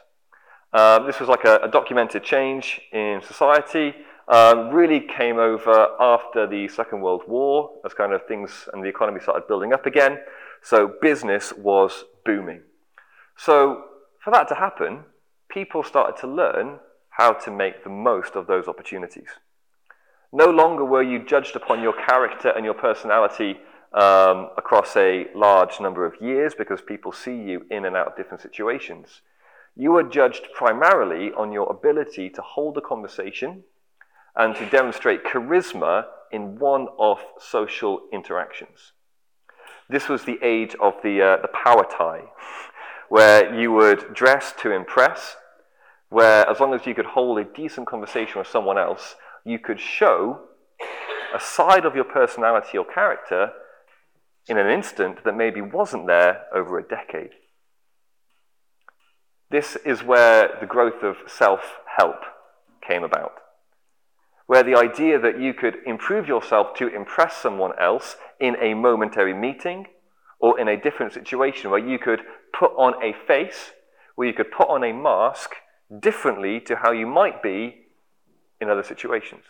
Um, 0.74 1.08
this 1.08 1.22
was 1.22 1.30
like 1.30 1.46
a, 1.46 1.60
a, 1.64 1.70
documented 1.70 2.22
change 2.26 2.82
in 2.92 3.22
society. 3.26 3.96
Um, 4.28 4.72
really 4.72 5.00
came 5.00 5.40
over 5.40 5.88
after 6.02 6.46
the 6.46 6.68
Second 6.68 7.00
World 7.00 7.24
War 7.30 7.72
as 7.86 7.94
kind 7.94 8.12
of 8.12 8.28
things 8.28 8.68
and 8.74 8.84
the 8.84 8.90
economy 8.90 9.22
started 9.22 9.48
building 9.48 9.72
up 9.72 9.86
again. 9.86 10.20
So 10.62 10.96
business 11.02 11.54
was 11.54 12.04
booming. 12.26 12.64
So 13.38 13.86
for 14.22 14.32
that 14.32 14.50
to 14.50 14.56
happen, 14.56 15.06
people 15.50 15.84
started 15.84 16.20
to 16.22 16.27
learn 16.27 16.79
how 17.10 17.34
to 17.34 17.51
make 17.51 17.84
the 17.84 17.89
most 17.89 18.36
of 18.36 18.48
those 18.48 18.68
opportunities. 18.68 19.27
No 20.32 20.46
longer 20.46 20.86
were 20.86 21.03
you 21.03 21.25
judged 21.25 21.56
upon 21.56 21.82
your 21.82 21.94
character 21.94 22.50
and 22.50 22.63
your 22.63 22.75
personality 22.75 23.60
um, 23.94 24.50
across 24.58 24.96
a 24.96 25.25
large 25.34 25.79
number 25.79 26.06
of 26.06 26.22
years 26.22 26.53
because 26.56 26.82
people 26.82 27.12
see 27.12 27.36
you 27.36 27.65
in 27.72 27.86
and 27.86 27.96
out 27.96 28.08
of 28.08 28.15
different 28.15 28.41
situations. 28.41 29.22
You 29.75 29.91
were 29.91 30.03
judged 30.03 30.48
primarily 30.56 31.32
on 31.32 31.51
your 31.51 31.70
ability 31.72 32.29
to 32.32 32.41
hold 32.41 32.77
a 32.77 32.82
conversation 32.82 33.63
and 34.36 34.56
to 34.56 34.70
demonstrate 34.70 35.24
charisma 35.24 36.06
in 36.32 36.60
one 36.60 36.84
off 36.98 37.24
social 37.39 38.01
interactions. 38.13 38.94
This 39.89 40.08
was 40.08 40.24
the 40.24 40.38
age 40.44 40.75
of 40.79 40.94
the, 41.01 41.22
uh, 41.22 41.41
the 41.41 41.48
power 41.48 41.84
tie, 41.89 42.25
where 43.10 43.54
you 43.54 43.72
would 43.72 44.13
dress 44.13 44.54
to 44.62 44.72
impress 44.72 45.36
where 46.10 46.48
as 46.50 46.60
long 46.60 46.74
as 46.74 46.86
you 46.86 46.96
could 46.96 47.06
hold 47.06 47.38
a 47.39 47.44
decent 47.44 47.88
conversation 47.88 48.39
with 48.39 48.48
someone 48.48 48.78
else, 48.78 49.16
you 49.46 49.60
could 49.60 49.80
show 49.80 50.42
a 51.36 51.39
side 51.39 51.86
of 51.86 51.96
your 51.96 52.04
personality 52.04 52.78
or 52.78 52.86
character 52.86 53.51
in 54.48 54.58
an 54.58 54.68
instant 54.68 55.24
that 55.24 55.38
maybe 55.38 55.62
wasn't 55.62 56.08
there 56.08 56.46
over 56.54 56.80
a 56.80 56.84
decade. 56.84 57.30
This 59.51 59.75
is 59.86 60.04
where 60.04 60.58
the 60.60 60.68
growth 60.68 61.04
of 61.04 61.18
self 61.28 61.80
help 61.98 62.22
came 62.88 63.04
about, 63.04 63.34
where 64.48 64.63
the 64.63 64.75
idea 64.75 65.20
that 65.20 65.39
you 65.39 65.54
could 65.54 65.78
improve 65.86 66.28
yourself 66.28 66.75
to 66.78 66.88
impress 66.88 67.36
someone 67.38 67.74
else 67.80 68.16
in 68.39 68.56
a 68.62 68.74
momentary 68.74 69.34
meeting 69.34 69.86
or 70.39 70.60
in 70.60 70.67
a 70.67 70.77
different 70.77 71.13
situation, 71.13 71.69
where 71.69 71.79
you 71.79 72.00
could 72.00 72.22
put 72.53 72.72
on 72.77 72.93
a 73.03 73.13
face, 73.27 73.72
where 74.15 74.27
you 74.27 74.34
could 74.34 74.51
put 74.51 74.69
on 74.69 74.84
a 74.84 74.93
mask 74.93 75.51
differently 76.00 76.60
to 76.62 76.77
how 76.77 76.91
you 76.91 77.05
might 77.05 77.43
be 77.43 77.75
in 78.62 78.69
other 78.69 78.84
situations. 78.84 79.43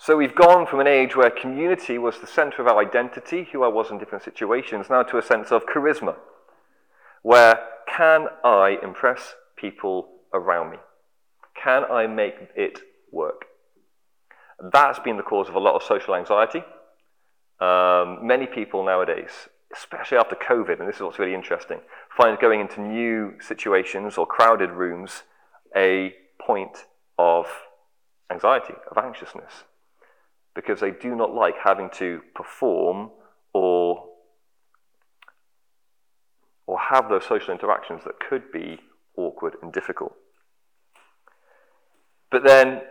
So 0.00 0.16
we've 0.16 0.34
gone 0.34 0.66
from 0.66 0.78
an 0.78 0.86
age 0.86 1.16
where 1.16 1.28
community 1.28 1.98
was 1.98 2.20
the 2.20 2.26
center 2.26 2.62
of 2.62 2.68
our 2.68 2.80
identity, 2.80 3.48
who 3.50 3.64
I 3.64 3.68
was 3.68 3.90
in 3.90 3.98
different 3.98 4.22
situations, 4.22 4.86
now 4.88 5.02
to 5.02 5.18
a 5.18 5.22
sense 5.22 5.50
of 5.50 5.66
charisma, 5.66 6.14
where 7.22 7.58
can 7.88 8.26
I 8.44 8.78
impress 8.82 9.34
people 9.56 10.08
around 10.32 10.70
me? 10.70 10.76
Can 11.60 11.84
I 11.84 12.06
make 12.06 12.36
it 12.54 12.78
work? 13.10 13.46
That's 14.72 15.00
been 15.00 15.16
the 15.16 15.22
cause 15.24 15.48
of 15.48 15.56
a 15.56 15.60
lot 15.60 15.74
of 15.74 15.82
social 15.82 16.14
anxiety. 16.14 16.62
Um, 17.60 18.26
many 18.26 18.46
people 18.46 18.84
nowadays 18.84 19.48
especially 19.72 20.18
after 20.18 20.36
COVID, 20.36 20.80
and 20.80 20.88
this 20.88 20.96
is 20.96 21.02
what's 21.02 21.18
really 21.18 21.34
interesting, 21.34 21.80
find 22.16 22.38
going 22.38 22.60
into 22.60 22.80
new 22.80 23.34
situations 23.40 24.16
or 24.16 24.26
crowded 24.26 24.70
rooms 24.70 25.24
a 25.76 26.14
point 26.40 26.86
of 27.18 27.46
anxiety, 28.30 28.74
of 28.90 28.96
anxiousness, 28.96 29.64
because 30.54 30.80
they 30.80 30.90
do 30.90 31.14
not 31.14 31.34
like 31.34 31.54
having 31.62 31.90
to 31.90 32.20
perform 32.34 33.10
or 33.52 34.04
or 36.66 36.78
have 36.78 37.08
those 37.08 37.24
social 37.24 37.50
interactions 37.50 38.02
that 38.04 38.20
could 38.20 38.52
be 38.52 38.78
awkward 39.16 39.54
and 39.62 39.72
difficult. 39.72 40.14
But 42.30 42.44
then, 42.44 42.82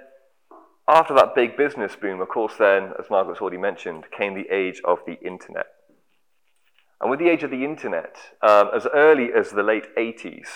after 0.88 1.14
that 1.16 1.36
big 1.36 1.58
business 1.58 1.96
boom, 1.96 2.22
of 2.22 2.30
course, 2.30 2.54
then, 2.58 2.94
as 2.98 3.10
Margaret's 3.10 3.42
already 3.42 3.58
mentioned, 3.58 4.06
came 4.12 4.34
the 4.34 4.50
age 4.50 4.82
of 4.86 5.00
the 5.06 5.20
internet. 5.20 5.68
And 7.02 7.10
with 7.10 7.20
the 7.20 7.30
age 7.30 7.44
of 7.44 7.52
the 7.52 7.64
internet, 7.66 8.16
um, 8.42 8.70
as 8.74 8.88
early 8.94 9.30
as 9.34 9.52
the 9.52 9.64
late 9.64 9.94
80s, 9.96 10.48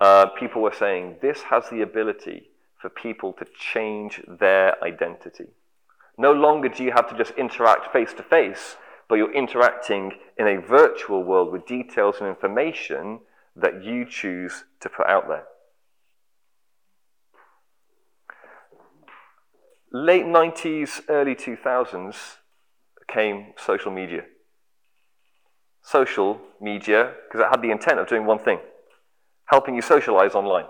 uh, 0.00 0.26
people 0.38 0.62
were 0.62 0.74
saying 0.76 1.16
this 1.22 1.42
has 1.42 1.68
the 1.70 1.82
ability 1.82 2.50
for 2.80 2.90
people 2.90 3.32
to 3.34 3.46
change 3.56 4.20
their 4.26 4.82
identity. 4.82 5.46
No 6.18 6.32
longer 6.32 6.68
do 6.68 6.82
you 6.82 6.92
have 6.92 7.08
to 7.08 7.16
just 7.16 7.32
interact 7.38 7.92
face 7.92 8.12
to 8.14 8.22
face, 8.22 8.76
but 9.08 9.14
you're 9.14 9.32
interacting 9.32 10.12
in 10.38 10.48
a 10.48 10.60
virtual 10.60 11.22
world 11.22 11.52
with 11.52 11.66
details 11.66 12.16
and 12.18 12.28
information 12.28 13.20
that 13.54 13.84
you 13.84 14.04
choose 14.04 14.64
to 14.80 14.88
put 14.88 15.06
out 15.06 15.28
there. 15.28 15.44
Late 19.92 20.24
90s, 20.24 21.02
early 21.08 21.34
2000s 21.34 22.36
came 23.06 23.52
social 23.56 23.90
media. 23.90 24.24
Social 25.82 26.40
media, 26.60 27.12
because 27.28 27.44
it 27.44 27.50
had 27.50 27.62
the 27.62 27.70
intent 27.70 27.98
of 27.98 28.08
doing 28.08 28.24
one 28.24 28.38
thing 28.38 28.58
helping 29.52 29.74
you 29.74 29.82
socialize 29.82 30.34
online. 30.34 30.64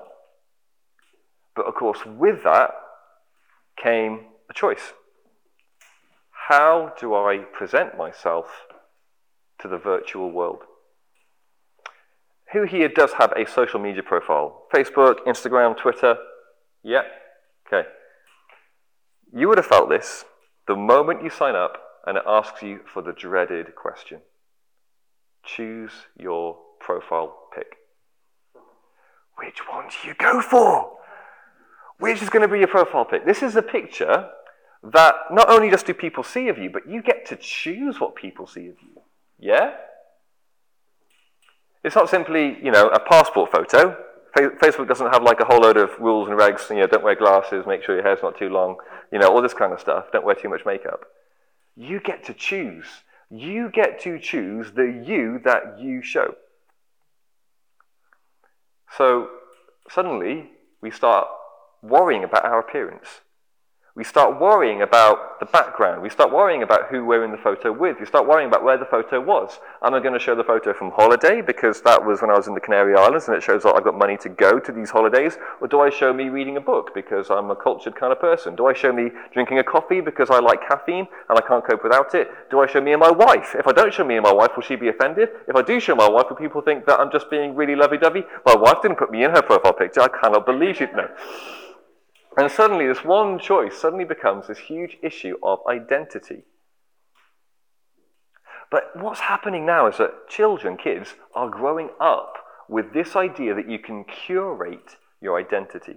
But 1.54 1.66
of 1.66 1.74
course, 1.74 2.00
with 2.04 2.42
that 2.42 2.70
came 3.80 4.26
a 4.50 4.54
choice. 4.54 4.92
How 6.48 6.92
do 6.98 7.14
I 7.14 7.38
present 7.38 7.96
myself 7.96 8.66
to 9.60 9.68
the 9.68 9.78
virtual 9.78 10.32
world? 10.32 10.62
Who 12.52 12.64
here 12.64 12.88
does 12.88 13.12
have 13.14 13.32
a 13.32 13.46
social 13.46 13.78
media 13.78 14.02
profile? 14.02 14.66
Facebook, 14.74 15.20
Instagram, 15.26 15.76
Twitter? 15.76 16.16
Yeah? 16.82 17.02
Okay. 17.66 17.88
You 19.34 19.48
would 19.48 19.58
have 19.58 19.66
felt 19.66 19.88
this 19.88 20.24
the 20.68 20.76
moment 20.76 21.22
you 21.22 21.30
sign 21.30 21.54
up 21.54 21.78
and 22.06 22.16
it 22.16 22.24
asks 22.26 22.62
you 22.62 22.80
for 22.84 23.02
the 23.02 23.12
dreaded 23.12 23.74
question 23.74 24.20
choose 25.44 25.90
your 26.16 26.56
profile 26.78 27.48
pic. 27.54 27.76
Which 29.36 29.58
one 29.68 29.86
do 29.88 30.08
you 30.08 30.14
go 30.14 30.40
for? 30.40 30.98
Which 31.98 32.22
is 32.22 32.28
going 32.28 32.42
to 32.42 32.48
be 32.48 32.58
your 32.58 32.68
profile 32.68 33.04
pic? 33.04 33.26
This 33.26 33.42
is 33.42 33.56
a 33.56 33.62
picture 33.62 34.28
that 34.84 35.14
not 35.30 35.48
only 35.48 35.70
just 35.70 35.86
do 35.86 35.94
people 35.94 36.22
see 36.22 36.48
of 36.48 36.58
you, 36.58 36.70
but 36.70 36.88
you 36.88 37.02
get 37.02 37.26
to 37.26 37.36
choose 37.36 38.00
what 38.00 38.14
people 38.14 38.46
see 38.46 38.68
of 38.68 38.76
you. 38.80 39.02
Yeah? 39.38 39.74
It's 41.84 41.96
not 41.96 42.08
simply, 42.08 42.58
you 42.62 42.70
know, 42.70 42.88
a 42.88 43.00
passport 43.00 43.50
photo. 43.50 43.96
Facebook 44.34 44.88
doesn't 44.88 45.12
have 45.12 45.22
like 45.22 45.40
a 45.40 45.44
whole 45.44 45.60
load 45.60 45.76
of 45.76 45.90
rules 45.98 46.28
and 46.28 46.38
regs. 46.38 46.68
You 46.70 46.80
know, 46.80 46.86
don't 46.86 47.04
wear 47.04 47.14
glasses, 47.14 47.66
make 47.66 47.82
sure 47.82 47.94
your 47.94 48.04
hair's 48.04 48.22
not 48.22 48.38
too 48.38 48.48
long, 48.48 48.76
you 49.12 49.18
know, 49.18 49.28
all 49.28 49.42
this 49.42 49.54
kind 49.54 49.72
of 49.72 49.80
stuff. 49.80 50.06
Don't 50.12 50.24
wear 50.24 50.34
too 50.34 50.48
much 50.48 50.62
makeup. 50.64 51.04
You 51.76 52.00
get 52.00 52.24
to 52.24 52.34
choose. 52.34 52.86
You 53.30 53.70
get 53.70 54.00
to 54.00 54.18
choose 54.18 54.72
the 54.72 55.02
you 55.04 55.40
that 55.44 55.78
you 55.80 56.02
show. 56.02 56.34
So 58.96 59.28
suddenly 59.90 60.50
we 60.80 60.90
start 60.90 61.28
worrying 61.82 62.24
about 62.24 62.44
our 62.44 62.60
appearance. 62.60 63.20
We 63.94 64.04
start 64.04 64.40
worrying 64.40 64.80
about 64.80 65.38
the 65.38 65.44
background. 65.44 66.00
We 66.00 66.08
start 66.08 66.32
worrying 66.32 66.62
about 66.62 66.86
who 66.88 67.04
we're 67.04 67.26
in 67.26 67.30
the 67.30 67.36
photo 67.36 67.70
with. 67.70 68.00
We 68.00 68.06
start 68.06 68.26
worrying 68.26 68.48
about 68.48 68.64
where 68.64 68.78
the 68.78 68.86
photo 68.86 69.20
was. 69.20 69.60
Am 69.82 69.92
I 69.92 70.00
going 70.00 70.14
to 70.14 70.18
show 70.18 70.34
the 70.34 70.42
photo 70.42 70.72
from 70.72 70.92
holiday 70.92 71.42
because 71.42 71.82
that 71.82 72.02
was 72.02 72.22
when 72.22 72.30
I 72.30 72.34
was 72.34 72.46
in 72.46 72.54
the 72.54 72.60
Canary 72.60 72.94
Islands 72.94 73.28
and 73.28 73.36
it 73.36 73.42
shows 73.42 73.64
that 73.64 73.74
I've 73.74 73.84
got 73.84 73.94
money 73.94 74.16
to 74.22 74.30
go 74.30 74.58
to 74.58 74.72
these 74.72 74.88
holidays? 74.88 75.36
Or 75.60 75.68
do 75.68 75.82
I 75.82 75.90
show 75.90 76.10
me 76.14 76.30
reading 76.30 76.56
a 76.56 76.60
book 76.60 76.94
because 76.94 77.28
I'm 77.28 77.50
a 77.50 77.54
cultured 77.54 77.94
kind 77.94 78.12
of 78.12 78.18
person? 78.18 78.56
Do 78.56 78.64
I 78.64 78.72
show 78.72 78.94
me 78.94 79.10
drinking 79.30 79.58
a 79.58 79.64
coffee 79.64 80.00
because 80.00 80.30
I 80.30 80.38
like 80.38 80.66
caffeine 80.66 81.06
and 81.28 81.38
I 81.38 81.42
can't 81.46 81.62
cope 81.62 81.82
without 81.82 82.14
it? 82.14 82.30
Do 82.50 82.60
I 82.60 82.66
show 82.66 82.80
me 82.80 82.92
and 82.92 83.00
my 83.00 83.10
wife? 83.10 83.54
If 83.58 83.66
I 83.66 83.72
don't 83.72 83.92
show 83.92 84.04
me 84.04 84.16
and 84.16 84.24
my 84.24 84.32
wife, 84.32 84.52
will 84.56 84.62
she 84.62 84.76
be 84.76 84.88
offended? 84.88 85.28
If 85.46 85.54
I 85.54 85.60
do 85.60 85.78
show 85.78 85.94
my 85.94 86.08
wife, 86.08 86.30
will 86.30 86.36
people 86.36 86.62
think 86.62 86.86
that 86.86 86.98
I'm 86.98 87.12
just 87.12 87.28
being 87.28 87.54
really 87.54 87.76
lovey 87.76 87.98
dovey? 87.98 88.24
My 88.46 88.56
wife 88.56 88.80
didn't 88.80 88.96
put 88.96 89.10
me 89.10 89.22
in 89.22 89.32
her 89.32 89.42
profile 89.42 89.74
picture. 89.74 90.00
I 90.00 90.08
cannot 90.08 90.46
believe 90.46 90.78
she'd 90.78 90.94
know. 90.94 91.10
And 92.36 92.50
suddenly, 92.50 92.86
this 92.86 93.04
one 93.04 93.38
choice 93.38 93.76
suddenly 93.76 94.04
becomes 94.04 94.48
this 94.48 94.58
huge 94.58 94.96
issue 95.02 95.36
of 95.42 95.58
identity. 95.68 96.44
But 98.70 98.96
what's 98.96 99.20
happening 99.20 99.66
now 99.66 99.86
is 99.86 99.98
that 99.98 100.28
children, 100.28 100.78
kids, 100.78 101.14
are 101.34 101.50
growing 101.50 101.90
up 102.00 102.34
with 102.68 102.94
this 102.94 103.14
idea 103.14 103.54
that 103.54 103.68
you 103.68 103.78
can 103.78 104.04
curate 104.04 104.96
your 105.20 105.38
identity. 105.38 105.96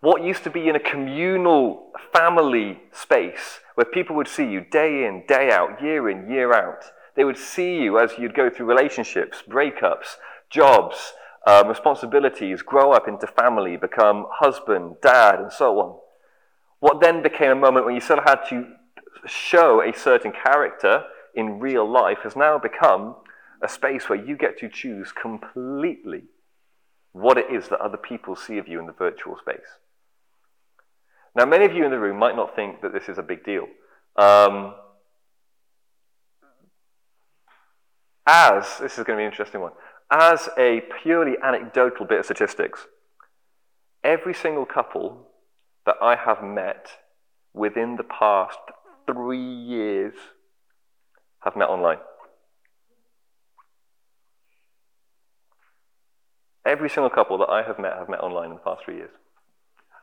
What 0.00 0.22
used 0.22 0.42
to 0.44 0.50
be 0.50 0.68
in 0.68 0.76
a 0.76 0.80
communal 0.80 1.92
family 2.12 2.80
space 2.92 3.60
where 3.74 3.84
people 3.84 4.16
would 4.16 4.28
see 4.28 4.44
you 4.46 4.62
day 4.62 5.06
in, 5.06 5.24
day 5.28 5.50
out, 5.50 5.82
year 5.82 6.08
in, 6.08 6.30
year 6.30 6.52
out, 6.54 6.84
they 7.14 7.24
would 7.24 7.38
see 7.38 7.76
you 7.76 7.98
as 7.98 8.18
you'd 8.18 8.34
go 8.34 8.48
through 8.48 8.66
relationships, 8.66 9.42
breakups, 9.48 10.16
jobs, 10.50 11.12
um, 11.46 11.68
responsibilities, 11.68 12.62
grow 12.62 12.92
up 12.92 13.06
into 13.08 13.26
family, 13.26 13.76
become 13.76 14.26
husband, 14.30 14.96
dad, 15.02 15.38
and 15.40 15.52
so 15.52 15.78
on. 15.80 15.98
What 16.80 17.00
then 17.00 17.22
became 17.22 17.50
a 17.50 17.54
moment 17.56 17.86
when 17.86 17.94
you 17.94 18.00
sort 18.00 18.18
of 18.18 18.24
had 18.24 18.48
to 18.48 18.66
show 19.26 19.82
a 19.82 19.96
certain 19.96 20.32
character 20.32 21.04
in 21.34 21.58
real 21.58 21.90
life 21.90 22.18
has 22.22 22.36
now 22.36 22.58
become 22.58 23.16
a 23.62 23.68
space 23.68 24.08
where 24.08 24.22
you 24.22 24.36
get 24.36 24.58
to 24.58 24.68
choose 24.68 25.12
completely 25.12 26.24
what 27.12 27.38
it 27.38 27.46
is 27.50 27.68
that 27.68 27.80
other 27.80 27.96
people 27.96 28.36
see 28.36 28.58
of 28.58 28.68
you 28.68 28.78
in 28.78 28.86
the 28.86 28.92
virtual 28.92 29.38
space. 29.38 29.78
Now, 31.34 31.46
many 31.46 31.64
of 31.64 31.72
you 31.72 31.84
in 31.84 31.90
the 31.90 31.98
room 31.98 32.18
might 32.18 32.36
not 32.36 32.54
think 32.54 32.82
that 32.82 32.92
this 32.92 33.08
is 33.08 33.18
a 33.18 33.22
big 33.22 33.44
deal. 33.44 33.66
Um, 34.16 34.74
as, 38.26 38.78
this 38.78 38.98
is 38.98 39.04
going 39.04 39.16
to 39.16 39.20
be 39.20 39.24
an 39.24 39.30
interesting 39.30 39.60
one, 39.60 39.72
as 40.10 40.48
a 40.58 40.82
purely 41.02 41.34
anecdotal 41.42 42.06
bit 42.06 42.20
of 42.20 42.24
statistics, 42.24 42.86
every 44.02 44.34
single 44.34 44.66
couple 44.66 45.28
that 45.86 45.96
I 46.00 46.16
have 46.16 46.42
met 46.42 46.88
within 47.52 47.96
the 47.96 48.04
past 48.04 48.58
three 49.06 49.38
years 49.38 50.14
have 51.40 51.56
met 51.56 51.68
online. 51.68 51.98
Every 56.66 56.88
single 56.88 57.10
couple 57.10 57.36
that 57.38 57.50
I 57.50 57.62
have 57.62 57.78
met 57.78 57.92
have 57.94 58.08
met 58.08 58.20
online 58.20 58.50
in 58.50 58.54
the 58.56 58.62
past 58.62 58.84
three 58.84 58.96
years. 58.96 59.10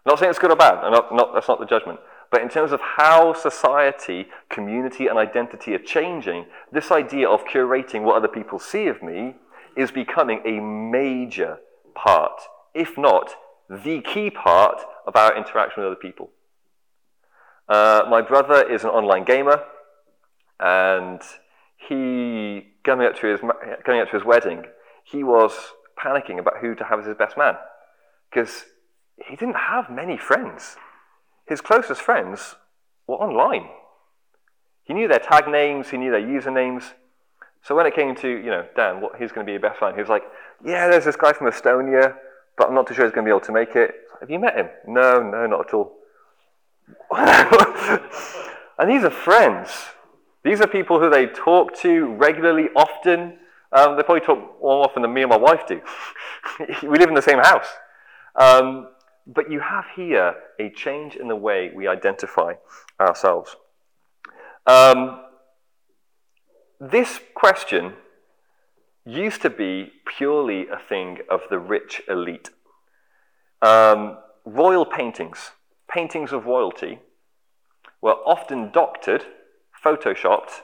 I'm 0.06 0.12
not 0.12 0.20
saying 0.20 0.30
it's 0.30 0.40
good 0.40 0.52
or 0.52 0.56
bad, 0.56 0.82
not, 0.92 1.14
not, 1.14 1.34
that's 1.34 1.48
not 1.48 1.60
the 1.60 1.66
judgment. 1.66 2.00
But 2.32 2.42
in 2.42 2.50
terms 2.50 2.72
of 2.72 2.80
how 2.82 3.34
society, 3.34 4.28
community, 4.50 5.08
and 5.08 5.18
identity 5.18 5.74
are 5.74 5.80
changing, 5.80 6.46
this 6.72 6.92
idea 6.92 7.28
of 7.28 7.46
curating 7.46 8.04
what 8.04 8.16
other 8.16 8.28
people 8.28 8.58
see 8.58 8.88
of 8.88 9.04
me 9.04 9.36
is 9.76 9.92
becoming 9.92 10.42
a 10.46 10.60
major 10.60 11.60
part, 11.96 12.42
if 12.74 12.98
not 12.98 13.36
the 13.70 14.02
key 14.02 14.30
part, 14.30 14.82
of 15.08 15.16
our 15.16 15.36
interaction 15.36 15.82
with 15.82 15.88
other 15.88 15.96
people. 15.96 16.30
Uh, 17.68 18.04
my 18.10 18.22
brother 18.22 18.70
is 18.70 18.84
an 18.84 18.90
online 18.90 19.24
gamer, 19.24 19.64
and 20.60 21.22
he, 21.78 22.68
coming 22.84 23.08
up, 23.08 23.16
to 23.16 23.28
his, 23.28 23.40
coming 23.40 24.02
up 24.02 24.10
to 24.10 24.18
his 24.18 24.26
wedding, 24.26 24.66
he 25.04 25.24
was 25.24 25.54
panicking 25.98 26.40
about 26.40 26.58
who 26.62 26.76
to 26.76 26.84
have 26.84 27.00
as 27.00 27.06
his 27.06 27.16
best 27.16 27.38
man 27.38 27.56
because 28.30 28.66
he 29.26 29.36
didn't 29.36 29.56
have 29.56 29.90
many 29.90 30.18
friends. 30.18 30.76
His 31.48 31.62
closest 31.62 32.02
friends 32.02 32.56
were 33.08 33.16
online. 33.16 33.68
He 34.84 34.94
knew 34.94 35.08
their 35.08 35.20
tag 35.20 35.48
names, 35.48 35.90
he 35.90 35.98
knew 35.98 36.12
their 36.12 36.22
usernames, 36.22 36.94
so 37.64 37.76
when 37.76 37.86
it 37.86 37.94
came 37.96 38.16
to, 38.16 38.28
you 38.28 38.50
know, 38.50 38.66
Dan, 38.76 39.02
what 39.02 39.18
he's 39.20 39.32
going 39.32 39.46
to 39.46 39.50
be 39.50 39.54
your 39.54 39.62
best 39.62 39.78
friend, 39.78 39.96
he 39.96 40.02
was 40.02 40.10
like, 40.10 40.24
yeah, 40.66 40.88
there's 40.88 41.06
this 41.06 41.16
guy 41.16 41.34
from 41.34 41.48
Estonia, 41.48 42.16
but 42.58 42.68
I'm 42.68 42.74
not 42.74 42.88
too 42.88 42.94
sure 42.94 43.06
he's 43.06 43.14
going 43.14 43.26
to 43.26 43.30
be 43.30 43.32
able 43.32 43.46
to 43.46 43.52
make 43.52 43.76
it. 43.76 43.94
Have 44.20 44.30
you 44.30 44.40
met 44.40 44.56
him? 44.56 44.70
No, 44.88 45.22
no, 45.22 45.46
not 45.46 45.68
at 45.68 45.74
all. 45.74 45.98
and 48.80 48.90
these 48.90 49.04
are 49.04 49.12
friends. 49.12 49.70
These 50.44 50.60
are 50.60 50.68
people 50.68 51.00
who 51.00 51.10
they 51.10 51.28
talk 51.28 51.76
to 51.78 52.08
regularly, 52.16 52.70
often. 52.76 53.38
Um, 53.72 53.96
they 53.96 54.04
probably 54.04 54.22
talk 54.22 54.40
more 54.62 54.84
often 54.84 55.04
than 55.04 55.14
me 55.14 55.22
and 55.22 55.30
my 55.30 55.38
wife 55.38 55.68
do. 55.68 55.82
we 56.82 56.98
live 56.98 57.10
in 57.10 57.16
the 57.16 57.22
same 57.22 57.40
house. 57.40 57.68
Um, 58.36 58.90
but 59.28 59.52
you 59.52 59.60
have 59.60 59.86
here 59.96 60.36
a 60.60 60.72
change 60.72 61.16
in 61.16 61.28
the 61.28 61.36
way 61.36 61.72
we 61.76 61.88
identify 61.88 62.54
ourselves. 63.00 63.56
Um, 64.66 65.22
this 66.82 67.20
question 67.36 67.94
used 69.06 69.44
to 69.44 69.52
be 69.52 69.92
purely 70.18 70.68
a 70.68 70.78
thing 70.78 71.20
of 71.30 71.42
the 71.52 71.60
rich 71.60 72.02
elite. 72.10 72.50
Um, 73.62 74.18
royal 74.46 74.86
paintings, 74.86 75.52
paintings 75.88 76.34
of 76.34 76.48
royalty, 76.48 76.98
were 78.02 78.16
often 78.26 78.72
doctored, 78.72 79.26
photoshopped, 79.84 80.62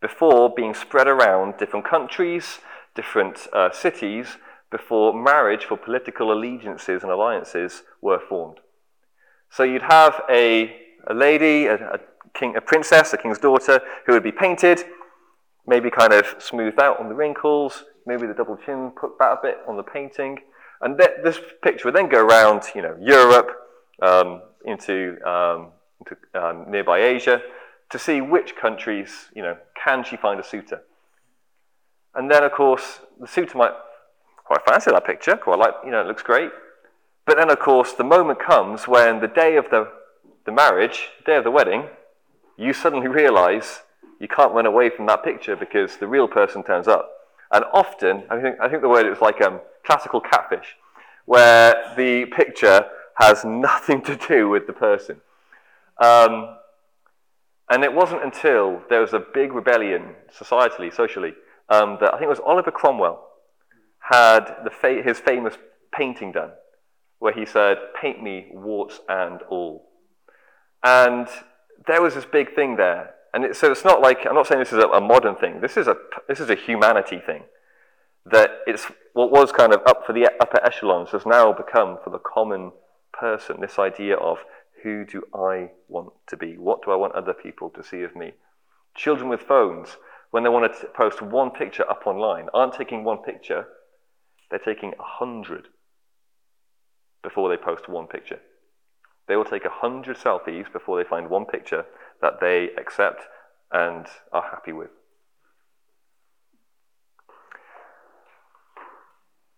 before 0.00 0.52
being 0.52 0.74
spread 0.74 1.06
around 1.06 1.58
different 1.58 1.86
countries, 1.86 2.58
different 2.96 3.46
uh, 3.52 3.70
cities, 3.70 4.38
before 4.68 5.14
marriage 5.14 5.64
for 5.64 5.76
political 5.76 6.32
allegiances 6.32 7.04
and 7.04 7.12
alliances 7.12 7.84
were 8.00 8.18
formed. 8.18 8.58
So 9.48 9.62
you'd 9.62 9.82
have 9.82 10.22
a, 10.28 10.74
a 11.06 11.14
lady, 11.14 11.66
a, 11.66 11.74
a, 11.74 11.98
king, 12.34 12.56
a 12.56 12.60
princess, 12.60 13.12
a 13.12 13.16
king's 13.16 13.38
daughter, 13.38 13.80
who 14.06 14.12
would 14.14 14.24
be 14.24 14.32
painted, 14.32 14.82
maybe 15.66 15.90
kind 15.90 16.12
of 16.12 16.34
smoothed 16.38 16.80
out 16.80 17.00
on 17.00 17.08
the 17.08 17.14
wrinkles, 17.14 17.84
maybe 18.06 18.26
the 18.26 18.34
double 18.34 18.56
chin 18.56 18.92
put 18.98 19.18
back 19.18 19.38
a 19.38 19.42
bit 19.42 19.58
on 19.68 19.76
the 19.76 19.82
painting. 19.82 20.38
And 20.80 20.98
th- 20.98 21.22
this 21.22 21.38
picture 21.62 21.88
would 21.88 21.94
then 21.94 22.08
go 22.08 22.24
around, 22.24 22.62
you 22.74 22.82
know, 22.82 22.96
Europe, 23.00 23.50
um, 24.00 24.42
into, 24.64 25.18
um, 25.26 25.68
into 26.00 26.16
um, 26.34 26.70
nearby 26.70 27.00
Asia, 27.00 27.40
to 27.90 27.98
see 27.98 28.20
which 28.20 28.56
countries, 28.56 29.28
you 29.34 29.42
know, 29.42 29.56
can 29.74 30.02
she 30.02 30.16
find 30.16 30.40
a 30.40 30.44
suitor. 30.44 30.82
And 32.14 32.30
then, 32.30 32.42
of 32.42 32.52
course, 32.52 33.00
the 33.20 33.26
suitor 33.26 33.58
might 33.58 33.72
quite 34.44 34.64
fancy 34.64 34.90
that 34.90 35.06
picture, 35.06 35.36
quite 35.36 35.58
like, 35.58 35.74
you 35.84 35.90
know, 35.90 36.00
it 36.00 36.06
looks 36.06 36.22
great. 36.22 36.50
But 37.24 37.36
then, 37.36 37.50
of 37.50 37.60
course, 37.60 37.92
the 37.92 38.04
moment 38.04 38.40
comes 38.40 38.88
when 38.88 39.20
the 39.20 39.28
day 39.28 39.56
of 39.56 39.70
the 39.70 39.88
the 40.44 40.52
marriage, 40.52 41.10
the 41.18 41.32
day 41.32 41.36
of 41.36 41.44
the 41.44 41.50
wedding, 41.50 41.88
you 42.56 42.72
suddenly 42.72 43.08
realize 43.08 43.82
you 44.20 44.28
can't 44.28 44.52
run 44.52 44.66
away 44.66 44.90
from 44.90 45.06
that 45.06 45.24
picture 45.24 45.56
because 45.56 45.96
the 45.96 46.06
real 46.06 46.28
person 46.28 46.62
turns 46.62 46.88
up. 46.88 47.10
And 47.50 47.64
often, 47.72 48.24
I 48.30 48.40
think, 48.40 48.56
I 48.60 48.68
think 48.68 48.82
the 48.82 48.88
word 48.88 49.06
is 49.06 49.20
like 49.20 49.40
um, 49.42 49.60
classical 49.84 50.20
catfish, 50.20 50.76
where 51.26 51.92
the 51.96 52.26
picture 52.26 52.86
has 53.16 53.44
nothing 53.44 54.00
to 54.02 54.16
do 54.16 54.48
with 54.48 54.66
the 54.66 54.72
person. 54.72 55.20
Um, 56.00 56.56
and 57.70 57.84
it 57.84 57.92
wasn't 57.92 58.24
until 58.24 58.82
there 58.88 59.00
was 59.00 59.12
a 59.12 59.20
big 59.20 59.52
rebellion, 59.52 60.14
societally, 60.32 60.94
socially, 60.94 61.34
um, 61.68 61.98
that 62.00 62.12
I 62.12 62.18
think 62.18 62.26
it 62.26 62.28
was 62.28 62.40
Oliver 62.40 62.70
Cromwell 62.70 63.28
had 63.98 64.68
fa- 64.80 65.02
his 65.02 65.18
famous 65.18 65.54
painting 65.92 66.32
done, 66.32 66.50
where 67.18 67.32
he 67.32 67.46
said, 67.46 67.78
Paint 68.00 68.22
me 68.22 68.48
warts 68.50 69.00
and 69.08 69.40
all. 69.48 69.88
And 70.82 71.28
there 71.86 72.02
was 72.02 72.14
this 72.14 72.24
big 72.24 72.54
thing 72.54 72.76
there. 72.76 73.14
And 73.34 73.44
it, 73.44 73.56
so 73.56 73.70
it's 73.70 73.84
not 73.84 74.00
like, 74.00 74.26
I'm 74.26 74.34
not 74.34 74.46
saying 74.46 74.60
this 74.60 74.72
is 74.72 74.78
a, 74.78 74.88
a 74.88 75.00
modern 75.00 75.36
thing, 75.36 75.60
this 75.60 75.76
is 75.76 75.88
a, 75.88 75.96
this 76.28 76.40
is 76.40 76.50
a 76.50 76.54
humanity 76.54 77.20
thing. 77.24 77.44
That 78.24 78.50
it's 78.66 78.86
what 79.14 79.32
was 79.32 79.50
kind 79.50 79.72
of 79.72 79.80
up 79.86 80.06
for 80.06 80.12
the 80.12 80.30
upper 80.40 80.64
echelons 80.64 81.10
has 81.10 81.26
now 81.26 81.52
become 81.52 81.98
for 82.04 82.10
the 82.10 82.20
common 82.20 82.72
person 83.12 83.60
this 83.60 83.78
idea 83.78 84.16
of 84.16 84.38
who 84.82 85.04
do 85.04 85.22
I 85.34 85.70
want 85.88 86.12
to 86.28 86.36
be? 86.36 86.56
What 86.56 86.84
do 86.84 86.90
I 86.90 86.96
want 86.96 87.14
other 87.14 87.34
people 87.34 87.70
to 87.70 87.82
see 87.82 88.02
of 88.02 88.14
me? 88.14 88.32
Children 88.94 89.28
with 89.28 89.40
phones, 89.40 89.96
when 90.30 90.42
they 90.42 90.48
want 90.48 90.72
to 90.72 90.86
post 90.88 91.22
one 91.22 91.50
picture 91.50 91.88
up 91.88 92.06
online, 92.06 92.48
aren't 92.52 92.74
taking 92.74 93.04
one 93.04 93.18
picture, 93.18 93.66
they're 94.50 94.58
taking 94.58 94.92
a 94.98 95.02
hundred 95.02 95.68
before 97.22 97.48
they 97.48 97.56
post 97.56 97.88
one 97.88 98.06
picture. 98.06 98.40
They 99.28 99.36
will 99.36 99.44
take 99.44 99.64
a 99.64 99.70
hundred 99.70 100.16
selfies 100.16 100.72
before 100.72 101.02
they 101.02 101.08
find 101.08 101.30
one 101.30 101.46
picture 101.46 101.86
that 102.22 102.40
they 102.40 102.70
accept 102.78 103.24
and 103.70 104.06
are 104.32 104.42
happy 104.42 104.72
with. 104.72 104.90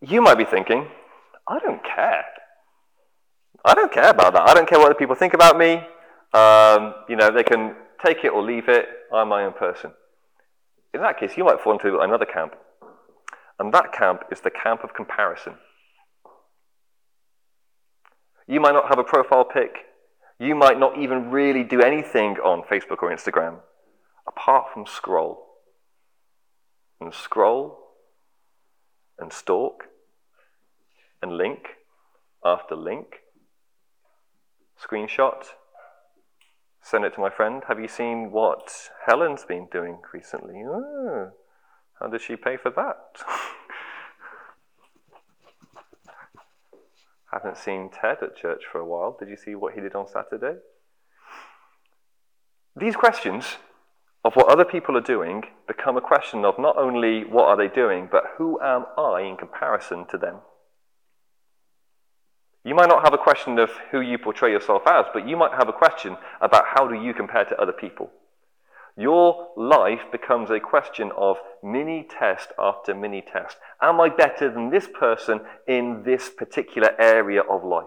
You 0.01 0.21
might 0.21 0.37
be 0.37 0.45
thinking, 0.45 0.89
I 1.49 1.59
don't 1.61 1.83
care. 1.85 2.25
I 3.65 3.75
don't 3.75 3.93
care 3.93 4.11
about 4.11 4.35
that. 4.35 4.49
I 4.49 4.55
don't 4.55 4.69
care 4.69 4.79
what 4.79 4.87
other 4.87 4.99
people 4.99 5.15
think 5.15 5.35
about 5.35 5.57
me. 5.57 5.75
Um, 6.35 6.95
you 7.09 7.17
know, 7.17 7.31
they 7.31 7.45
can 7.45 7.77
take 8.05 8.25
it 8.25 8.29
or 8.29 8.43
leave 8.43 8.69
it. 8.69 8.87
I'm 9.13 9.29
my 9.29 9.45
own 9.45 9.53
person. 9.53 9.93
In 10.93 11.01
that 11.01 11.19
case, 11.19 11.37
you 11.37 11.45
might 11.45 11.61
fall 11.61 11.73
into 11.73 12.01
another 12.01 12.27
camp. 12.27 12.55
And 13.59 13.73
that 13.73 13.93
camp 13.93 14.25
is 14.31 14.41
the 14.41 14.51
camp 14.51 14.85
of 14.85 14.95
comparison. 14.95 15.55
You 18.47 18.61
might 18.61 18.73
not 18.73 18.89
have 18.89 18.99
a 18.99 19.05
profile 19.05 19.45
pic. 19.45 19.87
You 20.39 20.55
might 20.55 20.79
not 20.79 20.99
even 20.99 21.31
really 21.31 21.63
do 21.63 21.81
anything 21.81 22.37
on 22.39 22.63
Facebook 22.63 23.03
or 23.03 23.15
Instagram 23.15 23.61
apart 24.27 24.67
from 24.73 24.87
scroll. 24.87 25.41
And 27.01 27.13
scroll 27.13 27.79
and 29.19 29.33
stalk 29.33 29.85
and 31.23 31.37
link 31.37 31.77
after 32.45 32.75
link 32.75 33.21
screenshot, 34.85 35.45
send 36.83 37.05
it 37.05 37.15
to 37.15 37.21
my 37.21 37.31
friend. 37.31 37.63
Have 37.69 37.81
you 37.81 37.89
seen 37.89 38.31
what 38.31 38.91
Helen's 39.07 39.45
been 39.45 39.69
doing 39.71 39.99
recently? 40.13 40.63
Oh, 40.67 41.31
how 42.01 42.09
does 42.09 42.23
she 42.23 42.37
pay 42.37 42.57
for 42.57 42.71
that? 42.71 43.23
Haven't 47.35 47.57
seen 47.57 47.91
Ted 47.91 48.19
at 48.23 48.37
church 48.37 48.63
for 48.71 48.79
a 48.79 48.87
while. 48.87 49.17
Did 49.19 49.29
you 49.29 49.37
see 49.37 49.57
what 49.57 49.75
he 49.75 49.81
did 49.81 49.97
on 49.97 50.07
Saturday? 50.07 50.61
These 52.77 52.95
questions 52.95 53.57
of 54.25 54.35
what 54.35 54.49
other 54.49 54.65
people 54.65 54.97
are 54.97 55.01
doing 55.01 55.43
become 55.67 55.97
a 55.97 56.01
question 56.01 56.45
of 56.45 56.61
not 56.61 56.77
only 56.79 57.25
what 57.25 57.47
are 57.47 57.57
they 57.57 57.67
doing, 57.67 58.09
but 58.11 58.23
who 58.39 58.61
am 58.61 58.87
I 58.97 59.23
in 59.23 59.37
comparison 59.37 60.07
to 60.13 60.17
them? 60.17 60.37
You 62.65 62.77
might 62.77 62.89
not 62.89 63.03
have 63.03 63.15
a 63.15 63.19
question 63.19 63.59
of 63.59 63.71
who 63.91 64.01
you 64.01 64.17
portray 64.17 64.53
yourself 64.53 64.83
as, 64.87 65.07
but 65.13 65.27
you 65.27 65.37
might 65.37 65.59
have 65.59 65.69
a 65.69 65.73
question 65.73 66.17
about 66.41 66.67
how 66.73 66.87
do 66.87 66.95
you 66.95 67.13
compare 67.13 67.45
to 67.47 67.61
other 67.61 67.73
people. 67.73 68.13
Your 68.97 69.49
life 69.57 70.03
becomes 70.13 70.51
a 70.51 70.61
question 70.61 71.11
of 71.17 71.39
mini 71.63 72.07
test 72.09 72.51
after 72.59 72.95
mini 72.95 73.23
test. 73.23 73.57
Am 73.83 74.01
I 74.01 74.09
better 74.09 74.53
than 74.53 74.71
this 74.71 74.89
person 74.89 75.41
in 75.67 76.05
this 76.05 76.31
particular 76.31 76.91
area 76.99 77.43
of 77.43 77.65
life? 77.65 77.87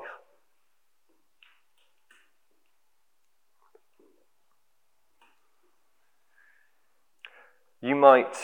You 7.81 7.95
might, 7.95 8.35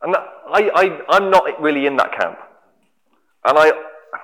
and 0.00 0.16
I, 0.16 0.70
I, 0.74 1.00
I'm 1.08 1.30
not 1.30 1.60
really 1.60 1.86
in 1.86 1.96
that 1.96 2.18
camp. 2.18 2.38
And 3.44 3.58
I 3.58 3.70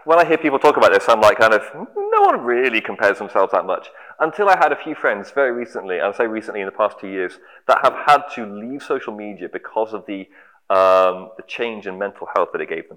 when 0.08 0.18
I 0.18 0.24
hear 0.24 0.38
people 0.38 0.58
talk 0.58 0.78
about 0.78 0.90
this, 0.90 1.04
I'm 1.06 1.20
like, 1.20 1.36
kind 1.36 1.52
of, 1.52 1.60
no 1.74 2.22
one 2.22 2.40
really 2.40 2.80
compares 2.80 3.18
themselves 3.18 3.52
that 3.52 3.66
much. 3.66 3.88
Until 4.18 4.48
I 4.48 4.56
had 4.56 4.72
a 4.72 4.82
few 4.82 4.94
friends 4.94 5.30
very 5.30 5.52
recently, 5.52 5.98
and 5.98 6.06
I 6.06 6.16
say 6.16 6.26
recently 6.26 6.60
in 6.60 6.66
the 6.66 6.72
past 6.72 6.98
two 6.98 7.08
years, 7.08 7.34
that 7.66 7.80
have 7.82 7.92
had 8.06 8.22
to 8.36 8.46
leave 8.46 8.82
social 8.82 9.14
media 9.14 9.50
because 9.52 9.92
of 9.92 10.06
the, 10.06 10.20
um, 10.70 11.32
the 11.36 11.42
change 11.46 11.86
in 11.86 11.98
mental 11.98 12.26
health 12.34 12.48
that 12.52 12.62
it 12.62 12.70
gave 12.70 12.88
them. 12.88 12.96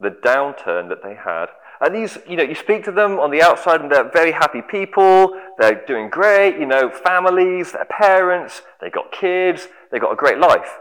The 0.00 0.12
downturn 0.12 0.88
that 0.88 1.02
they 1.02 1.14
had. 1.14 1.48
And 1.82 1.94
these, 1.94 2.16
you 2.26 2.38
know, 2.38 2.42
you 2.42 2.54
speak 2.54 2.84
to 2.84 2.92
them 2.92 3.20
on 3.20 3.30
the 3.30 3.42
outside 3.42 3.82
and 3.82 3.92
they're 3.92 4.10
very 4.10 4.32
happy 4.32 4.62
people, 4.62 5.38
they're 5.58 5.84
doing 5.86 6.08
great, 6.08 6.58
you 6.58 6.64
know, 6.64 6.88
families, 6.88 7.72
they're 7.72 7.84
parents, 7.84 8.62
they've 8.80 8.90
got 8.90 9.12
kids, 9.12 9.68
they've 9.92 10.00
got 10.00 10.12
a 10.12 10.16
great 10.16 10.38
life. 10.38 10.78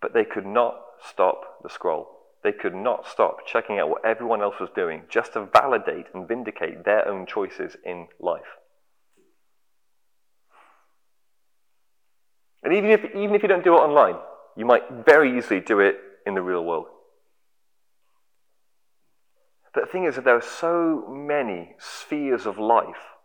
But 0.00 0.14
they 0.14 0.24
could 0.24 0.46
not 0.46 0.80
stop 1.06 1.58
the 1.62 1.68
scroll. 1.68 2.15
They 2.46 2.52
could 2.52 2.76
not 2.76 3.08
stop 3.08 3.44
checking 3.44 3.80
out 3.80 3.90
what 3.90 4.06
everyone 4.06 4.40
else 4.40 4.60
was 4.60 4.70
doing 4.72 5.02
just 5.08 5.32
to 5.32 5.48
validate 5.52 6.06
and 6.14 6.28
vindicate 6.28 6.84
their 6.84 7.08
own 7.08 7.26
choices 7.26 7.76
in 7.84 8.06
life. 8.20 8.60
And 12.62 12.72
even 12.72 12.90
if, 12.90 13.04
even 13.04 13.34
if 13.34 13.42
you 13.42 13.48
don't 13.48 13.64
do 13.64 13.74
it 13.74 13.78
online, 13.78 14.14
you 14.56 14.64
might 14.64 14.84
very 15.04 15.36
easily 15.36 15.58
do 15.58 15.80
it 15.80 15.96
in 16.24 16.34
the 16.34 16.40
real 16.40 16.64
world. 16.64 16.86
But 19.74 19.86
the 19.86 19.90
thing 19.90 20.04
is 20.04 20.14
that 20.14 20.24
there 20.24 20.36
are 20.36 20.40
so 20.40 21.04
many 21.08 21.74
spheres 21.80 22.46
of 22.46 22.58
life 22.58 23.16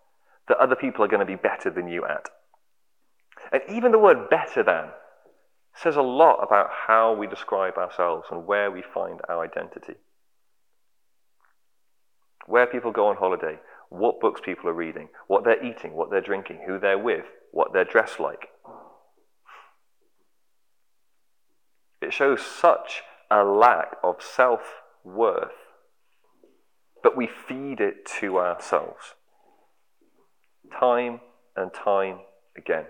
that 0.47 0.57
other 0.57 0.75
people 0.75 1.05
are 1.05 1.07
going 1.07 1.19
to 1.19 1.27
be 1.27 1.35
better 1.35 1.69
than 1.69 1.87
you 1.87 2.05
at. 2.05 2.27
And 3.51 3.61
even 3.69 3.91
the 3.91 3.99
word 3.99 4.31
better 4.31 4.63
than 4.63 4.85
says 5.75 5.95
a 5.95 6.01
lot 6.01 6.39
about 6.43 6.69
how 6.87 7.13
we 7.13 7.27
describe 7.27 7.77
ourselves 7.77 8.27
and 8.31 8.45
where 8.45 8.69
we 8.69 8.81
find 8.81 9.19
our 9.29 9.43
identity. 9.43 9.95
Where 12.45 12.67
people 12.67 12.91
go 12.91 13.07
on 13.07 13.17
holiday, 13.17 13.59
what 13.89 14.19
books 14.19 14.41
people 14.43 14.69
are 14.69 14.73
reading, 14.73 15.09
what 15.27 15.43
they're 15.43 15.63
eating, 15.63 15.93
what 15.93 16.09
they're 16.09 16.21
drinking, 16.21 16.61
who 16.65 16.79
they're 16.79 16.97
with, 16.97 17.25
what 17.51 17.73
they're 17.73 17.85
dressed 17.85 18.19
like. 18.19 18.49
It 22.01 22.13
shows 22.13 22.41
such 22.41 23.03
a 23.29 23.43
lack 23.43 23.97
of 24.03 24.21
self 24.21 24.81
worth, 25.03 25.51
but 27.03 27.15
we 27.15 27.27
feed 27.27 27.79
it 27.79 28.05
to 28.19 28.37
ourselves 28.37 29.15
time 30.79 31.19
and 31.55 31.73
time 31.73 32.19
again. 32.57 32.85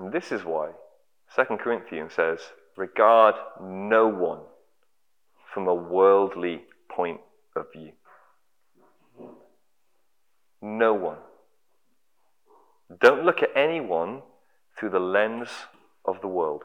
And 0.00 0.10
this 0.10 0.32
is 0.32 0.44
why 0.44 0.70
2 1.36 1.58
Corinthians 1.58 2.14
says, 2.14 2.40
regard 2.76 3.34
no 3.62 4.08
one 4.08 4.40
from 5.52 5.68
a 5.68 5.74
worldly 5.74 6.62
point 6.90 7.20
of 7.54 7.66
view. 7.70 7.92
No 10.62 10.94
one. 10.94 11.18
Don't 13.00 13.24
look 13.24 13.42
at 13.42 13.50
anyone 13.54 14.22
through 14.78 14.90
the 14.90 14.98
lens 14.98 15.48
of 16.06 16.20
the 16.22 16.28
world. 16.28 16.64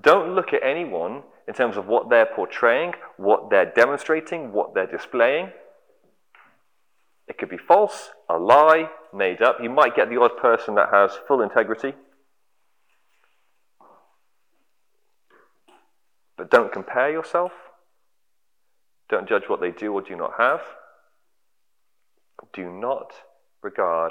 Don't 0.00 0.34
look 0.34 0.54
at 0.54 0.62
anyone 0.62 1.22
in 1.46 1.52
terms 1.52 1.76
of 1.76 1.86
what 1.86 2.08
they're 2.08 2.26
portraying, 2.34 2.94
what 3.18 3.50
they're 3.50 3.72
demonstrating, 3.76 4.52
what 4.52 4.72
they're 4.74 4.86
displaying. 4.86 5.50
It 7.30 7.38
could 7.38 7.48
be 7.48 7.58
false, 7.58 8.10
a 8.28 8.36
lie, 8.36 8.90
made 9.14 9.40
up. 9.40 9.58
You 9.62 9.70
might 9.70 9.94
get 9.94 10.10
the 10.10 10.20
odd 10.20 10.36
person 10.36 10.74
that 10.74 10.88
has 10.92 11.12
full 11.28 11.42
integrity. 11.42 11.94
But 16.36 16.50
don't 16.50 16.72
compare 16.72 17.08
yourself. 17.08 17.52
Don't 19.08 19.28
judge 19.28 19.44
what 19.46 19.60
they 19.60 19.70
do 19.70 19.92
or 19.92 20.02
do 20.02 20.16
not 20.16 20.32
have. 20.38 20.60
Do 22.52 22.68
not 22.68 23.12
regard 23.62 24.10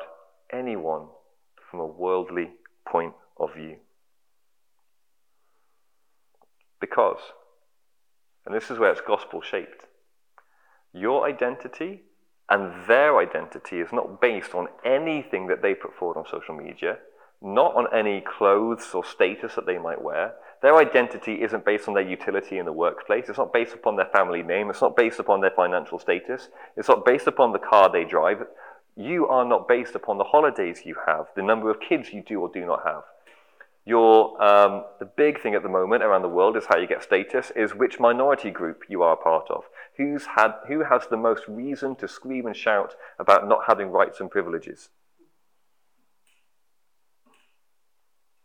anyone 0.54 1.08
from 1.70 1.82
a 1.82 1.86
worldly 1.86 2.52
point 2.88 3.16
of 3.38 3.54
view. 3.54 3.80
Because, 6.80 7.20
and 8.46 8.56
this 8.56 8.72
is 8.72 8.80
where 8.80 8.94
it's 8.94 9.02
gospel 9.02 9.42
shaped, 9.42 9.88
your 10.94 11.28
identity 11.28 12.04
And 12.50 12.74
their 12.88 13.18
identity 13.20 13.80
is 13.80 13.94
not 13.94 14.20
based 14.20 14.56
on 14.56 14.68
anything 14.84 15.48
that 15.48 15.62
they 15.62 15.76
put 15.76 15.94
forward 15.94 16.18
on 16.18 16.26
social 16.30 16.56
media, 16.56 16.98
not 17.42 17.76
on 17.76 17.86
any 17.94 18.22
clothes 18.22 18.90
or 18.94 19.06
status 19.06 19.56
that 19.56 19.66
they 19.66 19.78
might 19.78 20.02
wear. 20.02 20.34
Their 20.62 20.76
identity 20.78 21.42
isn't 21.42 21.64
based 21.64 21.88
on 21.88 21.94
their 21.94 22.08
utility 22.08 22.58
in 22.58 22.66
the 22.66 22.74
workplace. 22.74 23.30
It's 23.30 23.38
not 23.38 23.54
based 23.54 23.74
upon 23.74 23.96
their 23.96 24.08
family 24.08 24.44
name. 24.44 24.70
It's 24.70 24.82
not 24.82 24.98
based 24.98 25.20
upon 25.20 25.42
their 25.42 25.52
financial 25.52 26.00
status. 26.00 26.50
It's 26.76 26.90
not 26.90 27.06
based 27.06 27.28
upon 27.28 27.54
the 27.54 27.60
car 27.60 27.90
they 27.90 28.04
drive. 28.04 28.46
You 28.98 29.28
are 29.28 29.46
not 29.46 29.68
based 29.68 29.96
upon 29.96 30.18
the 30.18 30.26
holidays 30.26 30.82
you 30.84 30.96
have, 31.06 31.28
the 31.36 31.44
number 31.44 31.70
of 31.70 31.80
kids 31.80 32.12
you 32.12 32.22
do 32.22 32.42
or 32.42 32.50
do 32.50 32.66
not 32.66 32.84
have. 32.84 33.04
Your, 33.90 34.40
um, 34.40 34.84
the 35.00 35.06
big 35.08 35.42
thing 35.42 35.56
at 35.56 35.64
the 35.64 35.68
moment 35.68 36.04
around 36.04 36.22
the 36.22 36.28
world 36.28 36.56
is 36.56 36.66
how 36.70 36.78
you 36.78 36.86
get 36.86 37.02
status, 37.02 37.52
is 37.56 37.74
which 37.74 38.00
minority 38.00 38.52
group 38.52 38.84
you 38.88 39.02
are 39.02 39.18
part 39.18 39.50
of. 39.50 39.64
Who's 39.98 40.28
had, 40.28 40.52
who 40.68 40.84
has 40.84 41.08
the 41.08 41.18
most 41.18 41.48
reason 41.48 41.96
to 41.96 42.08
scream 42.08 42.46
and 42.46 42.56
shout 42.56 42.94
about 43.18 43.48
not 43.48 43.62
having 43.66 43.88
rights 43.90 44.20
and 44.20 44.30
privileges? 44.30 44.90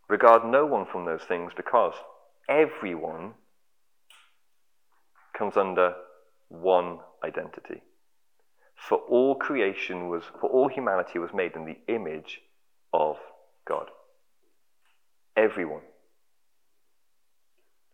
Regard 0.09 0.45
no 0.45 0.65
one 0.65 0.87
from 0.91 1.05
those 1.05 1.21
things 1.21 1.51
because 1.55 1.93
everyone 2.49 3.35
comes 5.37 5.57
under 5.57 5.93
one 6.47 6.97
identity. 7.23 7.83
For 8.75 8.97
all 8.97 9.35
creation 9.35 10.09
was, 10.09 10.23
for 10.41 10.49
all 10.49 10.69
humanity 10.69 11.19
was 11.19 11.35
made 11.35 11.55
in 11.55 11.65
the 11.65 11.77
image 11.87 12.41
of 12.91 13.17
God. 13.67 13.91
Everyone. 15.35 15.81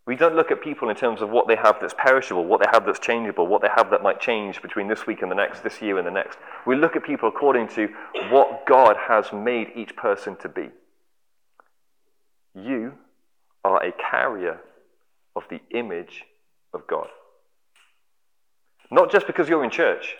We 0.06 0.16
don't 0.16 0.36
look 0.36 0.52
at 0.52 0.62
people 0.64 0.90
in 0.90 0.96
terms 0.96 1.22
of 1.22 1.30
what 1.30 1.48
they 1.48 1.56
have 1.56 1.78
that's 1.80 1.94
perishable, 1.98 2.44
what 2.46 2.60
they 2.60 2.70
have 2.72 2.86
that's 2.86 3.00
changeable, 3.00 3.48
what 3.48 3.62
they 3.62 3.70
have 3.76 3.92
that 3.92 4.02
might 4.02 4.20
change 4.20 4.62
between 4.62 4.88
this 4.88 5.06
week 5.06 5.22
and 5.22 5.32
the 5.32 5.36
next, 5.36 5.64
this 5.64 5.82
year 5.82 5.98
and 5.98 6.08
the 6.08 6.12
next. 6.12 6.40
We 6.66 6.76
look 6.76 6.96
at 6.96 7.04
people 7.04 7.30
according 7.30 7.68
to 7.70 7.88
what 8.30 8.66
God 8.66 8.98
has 9.08 9.32
made 9.32 9.72
each 9.76 9.96
person 9.96 10.36
to 10.38 10.50
be. 10.50 10.70
You 12.56 12.94
are 13.64 13.82
a 13.84 13.92
carrier 13.92 14.60
of 15.36 15.44
the 15.50 15.62
image 15.78 16.24
of 16.74 16.88
God. 16.88 17.08
Not 18.90 19.12
just 19.12 19.28
because 19.28 19.48
you're 19.48 19.64
in 19.64 19.70
church. 19.70 20.16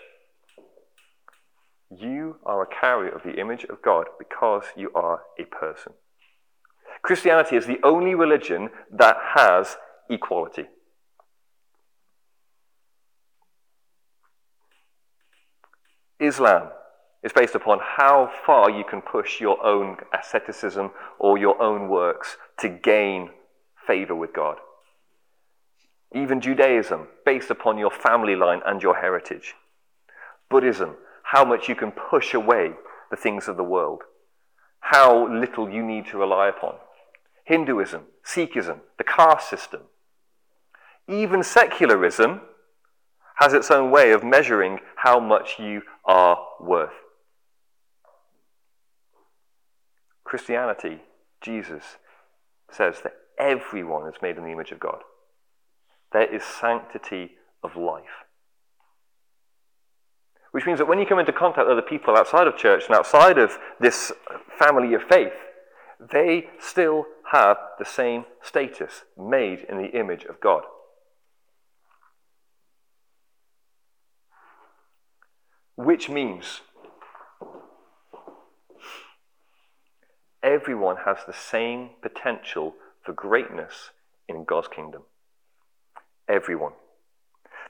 You 1.90 2.38
are 2.46 2.62
a 2.62 2.68
carrier 2.68 3.10
of 3.10 3.24
the 3.24 3.34
image 3.34 3.66
of 3.66 3.82
God 3.82 4.06
because 4.18 4.64
you 4.78 4.92
are 4.96 5.24
a 5.38 5.44
person. 5.44 5.94
Christianity 7.02 7.56
is 7.56 7.66
the 7.66 7.80
only 7.84 8.16
religion 8.16 8.70
that 8.92 9.18
has 9.36 9.78
equality. 10.10 10.66
Islam 16.20 16.70
is 17.24 17.34
based 17.34 17.56
upon 17.56 17.80
how 17.98 18.32
far 18.46 18.70
you 18.70 18.84
can 18.84 19.02
push 19.02 19.42
your 19.42 19.64
own 19.66 19.98
asceticism 20.18 20.92
or 21.20 21.38
your 21.38 21.62
own 21.62 21.90
works 21.90 22.38
to 22.60 22.70
gain 22.70 23.32
favor 23.88 24.16
with 24.16 24.34
God. 24.34 24.58
Even 26.14 26.42
Judaism, 26.42 27.08
based 27.26 27.50
upon 27.50 27.78
your 27.78 27.92
family 27.92 28.36
line 28.36 28.62
and 28.66 28.84
your 28.84 28.96
heritage. 28.96 29.56
Buddhism, 30.50 30.96
how 31.24 31.46
much 31.46 31.70
you 31.70 31.76
can 31.76 31.92
push 31.92 32.34
away 32.34 32.74
the 33.10 33.16
things 33.16 33.48
of 33.48 33.58
the 33.58 33.64
world, 33.64 34.02
how 34.80 35.28
little 35.28 35.70
you 35.70 35.84
need 35.84 36.06
to 36.08 36.18
rely 36.18 36.50
upon. 36.50 36.76
Hinduism, 37.52 38.04
Sikhism, 38.24 38.80
the 38.98 39.04
caste 39.04 39.50
system. 39.50 39.82
Even 41.10 41.44
secularism 41.44 42.40
has 43.40 43.52
its 43.52 43.70
own 43.70 43.92
way 43.92 44.14
of 44.14 44.24
measuring 44.24 44.80
how 44.96 45.20
much 45.20 45.60
you 45.60 45.82
are 46.06 46.40
worth. 46.62 46.94
Christianity, 50.24 51.02
Jesus, 51.42 51.98
says 52.72 53.02
that 53.04 53.16
everyone 53.38 54.08
is 54.08 54.22
made 54.22 54.38
in 54.38 54.46
the 54.46 54.52
image 54.52 54.72
of 54.72 54.80
God. 54.80 55.02
There 56.14 56.34
is 56.34 56.44
sanctity 56.44 57.32
of 57.62 57.76
life. 57.76 58.24
Which 60.52 60.66
means 60.66 60.80
that 60.80 60.88
when 60.88 61.00
you 61.00 61.06
come 61.06 61.20
into 61.20 61.34
contact 61.34 61.68
with 61.68 61.78
other 61.78 61.82
people 61.82 62.16
outside 62.16 62.48
of 62.48 62.56
church 62.56 62.86
and 62.88 62.96
outside 62.96 63.38
of 63.38 63.58
this 63.82 64.14
family 64.58 64.94
of 64.94 65.04
faith, 65.04 65.34
they 66.10 66.48
still 66.60 67.06
have 67.32 67.58
the 67.78 67.86
same 67.86 68.26
status, 68.42 69.04
made 69.18 69.66
in 69.70 69.78
the 69.78 69.92
image 69.98 70.24
of 70.24 70.40
God. 70.40 70.64
Which 75.76 76.10
means 76.10 76.62
everyone 80.44 80.98
has 81.06 81.18
the 81.26 81.34
same 81.34 81.92
potential 82.02 82.76
for 83.04 83.14
greatness 83.14 83.92
in 84.28 84.44
God's 84.44 84.68
kingdom. 84.68 85.04
Everyone. 86.28 86.74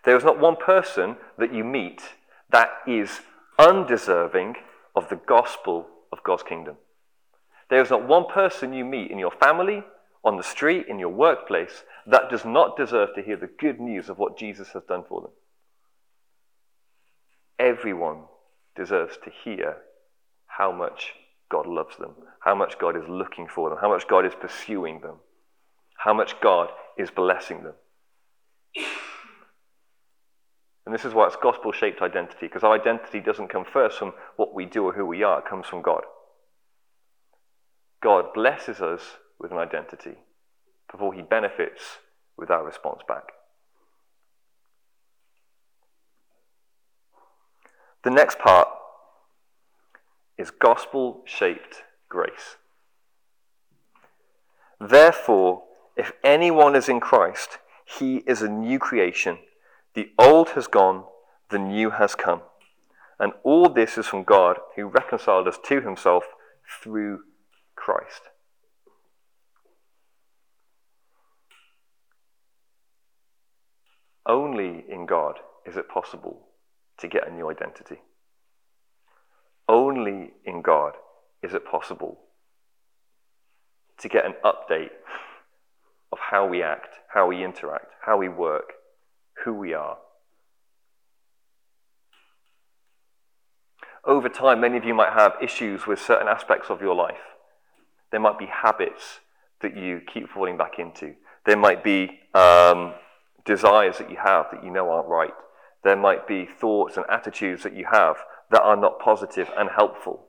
There 0.03 0.15
is 0.15 0.23
not 0.23 0.39
one 0.39 0.55
person 0.55 1.17
that 1.37 1.53
you 1.53 1.63
meet 1.63 2.01
that 2.49 2.69
is 2.87 3.21
undeserving 3.59 4.55
of 4.95 5.09
the 5.09 5.15
gospel 5.15 5.87
of 6.11 6.23
God's 6.23 6.43
kingdom. 6.43 6.77
There 7.71 7.81
is 7.81 7.89
not 7.89 8.05
one 8.05 8.25
person 8.25 8.73
you 8.73 8.83
meet 8.83 9.11
in 9.11 9.17
your 9.17 9.31
family, 9.31 9.81
on 10.25 10.35
the 10.35 10.43
street, 10.43 10.87
in 10.89 10.99
your 10.99 11.09
workplace, 11.09 11.85
that 12.05 12.29
does 12.29 12.43
not 12.43 12.75
deserve 12.75 13.15
to 13.15 13.21
hear 13.21 13.37
the 13.37 13.47
good 13.47 13.79
news 13.79 14.09
of 14.09 14.17
what 14.17 14.37
Jesus 14.37 14.67
has 14.73 14.83
done 14.83 15.05
for 15.07 15.21
them. 15.21 15.31
Everyone 17.57 18.23
deserves 18.75 19.17
to 19.23 19.31
hear 19.45 19.77
how 20.47 20.73
much 20.73 21.13
God 21.49 21.65
loves 21.65 21.95
them, 21.95 22.11
how 22.41 22.55
much 22.55 22.77
God 22.77 22.97
is 22.97 23.07
looking 23.07 23.47
for 23.47 23.69
them, 23.69 23.79
how 23.79 23.89
much 23.89 24.05
God 24.05 24.25
is 24.25 24.33
pursuing 24.35 24.99
them, 24.99 25.15
how 25.97 26.13
much 26.13 26.41
God 26.41 26.67
is 26.97 27.09
blessing 27.09 27.63
them. 27.63 27.73
And 30.85 30.93
this 30.93 31.05
is 31.05 31.13
why 31.13 31.27
it's 31.27 31.37
gospel 31.41 31.71
shaped 31.71 32.01
identity, 32.01 32.47
because 32.47 32.65
our 32.65 32.73
identity 32.73 33.21
doesn't 33.21 33.47
come 33.47 33.63
first 33.63 33.97
from 33.97 34.11
what 34.35 34.53
we 34.53 34.65
do 34.65 34.83
or 34.83 34.91
who 34.91 35.05
we 35.05 35.23
are, 35.23 35.39
it 35.39 35.45
comes 35.45 35.67
from 35.67 35.81
God. 35.81 36.01
God 38.01 38.33
blesses 38.33 38.81
us 38.81 39.01
with 39.39 39.51
an 39.51 39.57
identity 39.57 40.15
before 40.91 41.13
he 41.13 41.21
benefits 41.21 41.99
with 42.37 42.49
our 42.49 42.65
response 42.65 43.01
back. 43.07 43.31
The 48.03 48.09
next 48.09 48.39
part 48.39 48.67
is 50.37 50.49
gospel 50.49 51.21
shaped 51.25 51.83
grace. 52.09 52.57
Therefore, 54.79 55.63
if 55.95 56.13
anyone 56.23 56.75
is 56.75 56.89
in 56.89 56.99
Christ, 56.99 57.59
he 57.85 58.17
is 58.25 58.41
a 58.41 58.49
new 58.49 58.79
creation. 58.79 59.37
The 59.93 60.09
old 60.17 60.49
has 60.51 60.65
gone, 60.65 61.03
the 61.49 61.59
new 61.59 61.91
has 61.91 62.15
come. 62.15 62.41
And 63.19 63.33
all 63.43 63.69
this 63.69 63.99
is 63.99 64.07
from 64.07 64.23
God, 64.23 64.57
who 64.75 64.85
reconciled 64.85 65.47
us 65.47 65.59
to 65.65 65.81
himself 65.81 66.23
through 66.81 67.19
Christ. 67.81 68.21
Only 74.23 74.85
in 74.87 75.07
God 75.07 75.39
is 75.65 75.77
it 75.77 75.89
possible 75.89 76.41
to 76.99 77.07
get 77.07 77.27
a 77.27 77.33
new 77.33 77.49
identity. 77.49 77.97
Only 79.67 80.31
in 80.45 80.61
God 80.61 80.93
is 81.41 81.55
it 81.55 81.65
possible 81.65 82.19
to 83.97 84.07
get 84.07 84.25
an 84.27 84.35
update 84.45 84.91
of 86.11 86.19
how 86.19 86.45
we 86.47 86.61
act, 86.61 86.99
how 87.11 87.25
we 87.27 87.43
interact, 87.43 87.93
how 88.05 88.17
we 88.17 88.29
work, 88.29 88.73
who 89.43 89.55
we 89.55 89.73
are. 89.73 89.97
Over 94.05 94.29
time, 94.29 94.61
many 94.61 94.77
of 94.77 94.85
you 94.85 94.93
might 94.93 95.13
have 95.13 95.33
issues 95.41 95.87
with 95.87 95.99
certain 95.99 96.27
aspects 96.27 96.69
of 96.69 96.79
your 96.79 96.93
life. 96.93 97.30
There 98.11 98.19
might 98.19 98.39
be 98.39 98.47
habits 98.47 99.19
that 99.61 99.77
you 99.77 100.01
keep 100.01 100.29
falling 100.29 100.57
back 100.57 100.79
into. 100.79 101.15
There 101.45 101.57
might 101.57 101.83
be 101.83 102.19
um, 102.33 102.93
desires 103.45 103.97
that 103.97 104.09
you 104.09 104.17
have 104.17 104.47
that 104.51 104.63
you 104.63 104.71
know 104.71 104.89
aren't 104.89 105.07
right. 105.07 105.33
There 105.83 105.95
might 105.95 106.27
be 106.27 106.45
thoughts 106.45 106.97
and 106.97 107.05
attitudes 107.09 107.63
that 107.63 107.75
you 107.75 107.85
have 107.91 108.17
that 108.51 108.61
are 108.61 108.75
not 108.75 108.99
positive 108.99 109.49
and 109.57 109.69
helpful. 109.69 110.27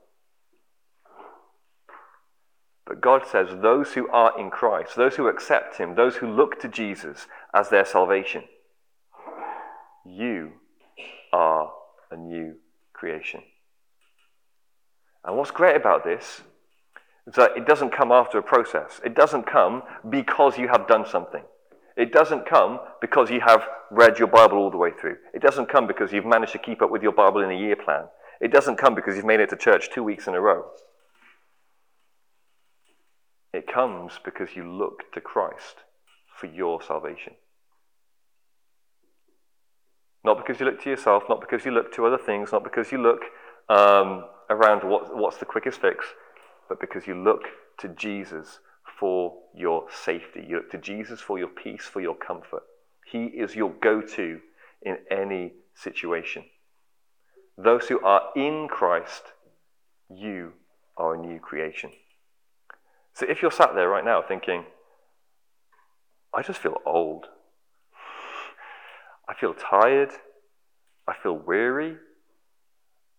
But 2.87 3.01
God 3.01 3.27
says 3.27 3.49
those 3.61 3.93
who 3.93 4.09
are 4.09 4.39
in 4.39 4.51
Christ, 4.51 4.97
those 4.97 5.17
who 5.17 5.29
accept 5.29 5.77
Him, 5.77 5.95
those 5.95 6.17
who 6.17 6.27
look 6.27 6.61
to 6.61 6.69
Jesus 6.69 7.27
as 7.55 7.69
their 7.69 7.85
salvation, 7.85 8.45
you 10.05 10.53
are 11.33 11.73
a 12.11 12.17
new 12.17 12.57
creation. 12.93 13.43
And 15.25 15.37
what's 15.37 15.51
great 15.51 15.77
about 15.77 16.05
this 16.05 16.43
that 17.27 17.57
it 17.57 17.67
doesn't 17.67 17.91
come 17.91 18.11
after 18.11 18.39
a 18.39 18.43
process. 18.43 19.01
It 19.05 19.15
doesn't 19.15 19.45
come 19.45 19.83
because 20.09 20.59
you 20.59 20.69
have 20.69 20.89
done 20.89 21.07
something. 21.07 21.43
It 21.97 22.13
doesn't 22.13 22.47
come 22.47 22.81
because 23.01 23.31
you 23.31 23.41
have 23.41 23.69
read 23.91 24.19
your 24.19 24.29
Bible 24.29 24.59
all 24.59 24.71
the 24.71 24.79
way 24.79 24.91
through. 24.91 25.17
It 25.35 25.43
doesn't 25.43 25.69
come 25.69 25.87
because 25.87 26.13
you've 26.13 26.27
managed 26.27 26.53
to 26.53 26.59
keep 26.59 26.83
up 26.83 26.91
with 26.91 27.03
your 27.03 27.13
Bible 27.13 27.43
in 27.43 27.51
a 27.51 27.59
year 27.59 27.77
plan. 27.77 28.05
It 28.41 28.51
doesn't 28.51 28.77
come 28.77 28.95
because 28.95 29.15
you've 29.15 29.25
made 29.25 29.41
it 29.41 29.51
to 29.51 29.57
church 29.57 29.91
two 29.93 30.03
weeks 30.03 30.27
in 30.27 30.35
a 30.35 30.41
row. 30.41 30.65
It 33.53 33.71
comes 33.73 34.19
because 34.25 34.57
you 34.57 34.71
look 34.71 35.13
to 35.13 35.21
Christ 35.21 35.77
for 36.35 36.47
your 36.47 36.83
salvation. 36.83 37.35
Not 40.25 40.39
because 40.39 40.61
you 40.61 40.67
look 40.67 40.83
to 40.83 40.91
yourself, 40.91 41.25
not 41.29 41.41
because 41.41 41.65
you 41.65 41.73
look 41.73 41.93
to 41.95 42.07
other 42.07 42.19
things, 42.19 42.53
not 42.53 42.65
because 42.65 42.91
you 42.91 42.99
look 42.99 43.23
um, 43.69 44.25
around 44.49 44.89
what, 44.89 45.17
what's 45.17 45.37
the 45.37 45.45
quickest 45.45 45.81
fix, 45.81 46.07
but 46.73 46.81
because 46.81 47.07
you 47.07 47.15
look 47.15 47.43
to 47.77 47.89
Jesus 47.89 48.61
for 48.99 49.35
your 49.55 49.85
safety. 49.91 50.43
You 50.49 50.57
look 50.57 50.71
to 50.71 50.79
Jesus 50.79 51.21
for 51.21 51.39
your 51.39 51.49
peace, 51.49 51.83
for 51.85 52.01
your 52.01 52.15
comfort. 52.15 52.63
He 53.05 53.25
is 53.27 53.55
your 53.55 53.75
go 53.83 54.01
to 54.01 54.41
in 54.81 54.97
any 55.11 55.53
situation. 55.75 56.45
Those 57.59 57.89
who 57.89 58.01
are 58.01 58.23
in 58.35 58.69
Christ, 58.71 59.23
you 60.09 60.55
are 60.97 61.15
a 61.15 61.19
new 61.19 61.39
creation. 61.41 61.91
So 63.13 63.27
if 63.29 63.43
you're 63.43 63.51
sat 63.51 63.75
there 63.75 63.91
right 63.91 64.05
now 64.05 64.23
thinking, 64.27 64.65
I 66.33 66.41
just 66.41 66.59
feel 66.61 66.79
old, 66.87 67.27
I 69.29 69.35
feel 69.35 69.53
tired, 69.53 70.13
I 71.07 71.13
feel 71.23 71.37
weary, 71.37 71.97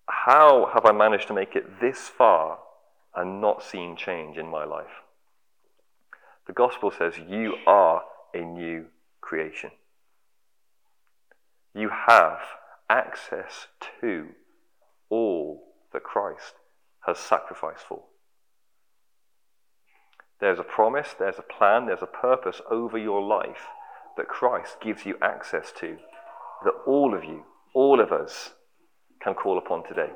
how 0.07 0.71
have 0.73 0.87
I 0.87 0.91
managed 0.91 1.27
to 1.27 1.35
make 1.35 1.55
it 1.55 1.79
this 1.79 1.99
far 2.07 2.57
and 3.15 3.41
not 3.41 3.63
seen 3.63 3.95
change 3.95 4.37
in 4.37 4.47
my 4.47 4.65
life? 4.65 5.03
The 6.47 6.53
gospel 6.53 6.91
says 6.91 7.13
you 7.17 7.55
are 7.65 8.03
a 8.33 8.41
new 8.41 8.85
creation. 9.21 9.71
You 11.73 11.89
have 12.07 12.39
access 12.89 13.67
to 14.01 14.27
all 15.09 15.73
that 15.93 16.03
Christ 16.03 16.53
has 17.05 17.17
sacrificed 17.17 17.83
for. 17.87 18.03
There's 20.39 20.59
a 20.59 20.63
promise, 20.63 21.15
there's 21.17 21.39
a 21.39 21.43
plan, 21.43 21.85
there's 21.85 22.01
a 22.01 22.07
purpose 22.07 22.61
over 22.69 22.97
your 22.97 23.21
life 23.21 23.67
that 24.17 24.27
Christ 24.27 24.77
gives 24.81 25.05
you 25.05 25.15
access 25.21 25.71
to, 25.79 25.97
that 26.63 26.73
all 26.85 27.15
of 27.15 27.23
you, 27.23 27.43
all 27.73 27.99
of 27.99 28.11
us, 28.11 28.51
can 29.21 29.33
call 29.33 29.57
upon 29.57 29.83
today. 29.87 30.11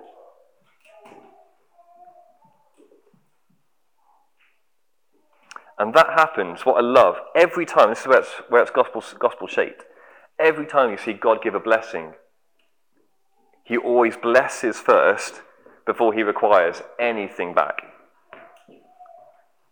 And 5.80 5.94
that 5.94 6.10
happens, 6.16 6.66
what 6.66 6.84
I 6.84 6.88
love, 6.88 7.18
every 7.36 7.66
time, 7.66 7.90
this 7.90 8.02
is 8.02 8.08
where 8.08 8.20
it's, 8.20 8.34
where 8.50 8.62
it's 8.64 8.72
gospel, 8.72 9.04
gospel 9.20 9.48
shaped. 9.48 9.84
Every 10.40 10.66
time 10.66 10.90
you 10.90 10.98
see 10.98 11.14
God 11.14 11.44
give 11.44 11.54
a 11.54 11.60
blessing, 11.60 12.14
He 13.64 13.78
always 13.78 14.18
blesses 14.18 14.80
first 14.80 15.42
before 15.86 16.14
He 16.14 16.24
requires 16.24 16.82
anything 17.00 17.54
back. 17.54 17.82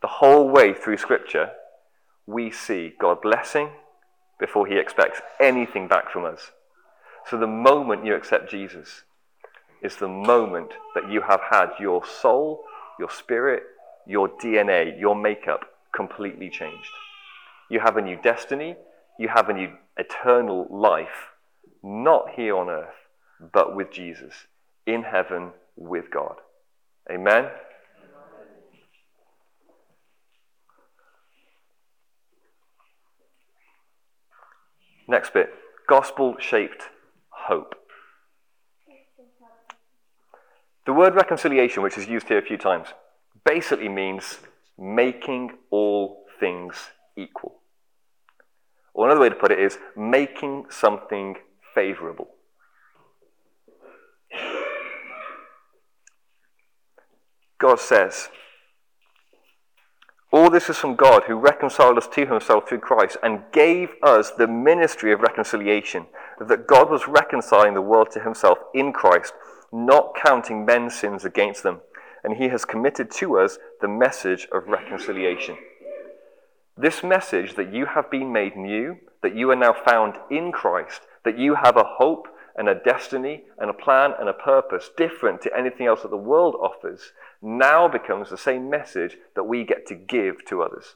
The 0.02 0.08
whole 0.08 0.48
way 0.48 0.74
through 0.76 0.98
Scripture, 0.98 1.52
we 2.28 2.52
see 2.52 2.94
God 3.00 3.22
blessing 3.22 3.70
before 4.40 4.68
He 4.68 4.78
expects 4.78 5.22
anything 5.40 5.88
back 5.88 6.12
from 6.12 6.26
us. 6.26 6.52
So 7.28 7.40
the 7.40 7.48
moment 7.48 8.06
you 8.06 8.14
accept 8.14 8.52
Jesus 8.52 9.04
is 9.82 9.96
the 9.96 10.08
moment 10.08 10.74
that 10.94 11.10
you 11.10 11.22
have 11.22 11.42
had 11.50 11.70
your 11.80 12.06
soul, 12.06 12.64
your 13.00 13.10
spirit, 13.10 13.64
your 14.06 14.30
DNA, 14.30 15.00
your 15.00 15.16
makeup 15.16 15.66
completely 15.96 16.50
changed. 16.50 16.92
You 17.70 17.80
have 17.80 17.98
a 17.98 18.02
new 18.02 18.18
destiny, 18.22 18.76
you 19.18 19.30
have 19.30 19.50
a 19.50 19.54
new 19.54 19.70
eternal 19.98 20.68
life, 20.70 21.30
not 21.84 22.32
here 22.36 22.56
on 22.56 22.70
earth, 22.70 22.96
but 23.54 23.76
with 23.76 23.92
Jesus, 23.92 24.34
in 24.86 25.04
heaven 25.04 25.52
with 25.76 26.12
God. 26.12 26.36
Amen? 27.10 27.50
Next 35.08 35.34
bit 35.34 35.50
gospel 35.88 36.36
shaped 36.40 36.90
hope. 37.30 37.76
The 40.86 40.94
word 40.94 41.16
reconciliation, 41.16 41.84
which 41.84 41.98
is 41.98 42.08
used 42.08 42.28
here 42.28 42.38
a 42.38 42.42
few 42.42 42.58
times, 42.58 42.90
basically 43.44 43.90
means 43.90 44.40
making 44.78 45.52
all 45.72 46.26
things 46.40 46.92
equal. 47.16 47.62
Or 48.94 49.06
another 49.06 49.22
way 49.22 49.30
to 49.30 49.36
put 49.36 49.52
it 49.52 49.60
is 49.60 49.78
making 49.96 50.66
something 50.70 51.36
favorable. 51.74 52.30
God 57.58 57.80
says, 57.80 58.30
All 60.32 60.50
this 60.50 60.70
is 60.70 60.78
from 60.78 60.96
God 60.96 61.24
who 61.28 61.36
reconciled 61.36 61.98
us 61.98 62.08
to 62.10 62.26
himself 62.26 62.68
through 62.68 62.80
Christ 62.80 63.18
and 63.24 63.44
gave 63.52 63.90
us 64.04 64.32
the 64.32 64.48
ministry 64.48 65.12
of 65.12 65.22
reconciliation, 65.22 66.08
that 66.40 66.68
God 66.68 66.90
was 66.90 67.08
reconciling 67.08 67.74
the 67.74 67.82
world 67.82 68.12
to 68.12 68.20
himself 68.20 68.58
in 68.74 68.92
Christ, 68.94 69.34
not 69.72 70.16
counting 70.16 70.66
men's 70.66 70.96
sins 70.96 71.26
against 71.26 71.64
them 71.64 71.82
and 72.26 72.38
he 72.38 72.50
has 72.50 72.66
committed 72.66 73.12
to 73.12 73.38
us 73.38 73.60
the 73.82 73.88
message 73.88 74.48
of 74.52 74.68
reconciliation. 74.68 75.56
This 76.76 77.04
message 77.04 77.54
that 77.54 77.72
you 77.72 77.86
have 77.86 78.10
been 78.10 78.34
made 78.34 78.58
new, 78.58 78.98
that 79.22 79.36
you 79.36 79.52
are 79.52 79.56
now 79.56 79.74
found 79.74 80.16
in 80.32 80.52
Christ, 80.52 81.02
that 81.24 81.38
you 81.38 81.54
have 81.54 81.78
a 81.78 81.84
hope 81.84 82.28
and 82.58 82.68
a 82.68 82.82
destiny 82.84 83.44
and 83.60 83.70
a 83.70 83.74
plan 83.74 84.12
and 84.20 84.28
a 84.28 84.34
purpose 84.34 84.90
different 84.98 85.42
to 85.44 85.56
anything 85.56 85.86
else 85.86 86.02
that 86.02 86.10
the 86.10 86.18
world 86.18 86.56
offers, 86.56 87.14
now 87.44 87.88
becomes 87.88 88.32
the 88.32 88.38
same 88.38 88.72
message 88.72 89.18
that 89.36 89.44
we 89.44 89.64
get 89.64 89.86
to 89.86 89.96
give 89.96 90.44
to 90.46 90.64
others. 90.64 90.96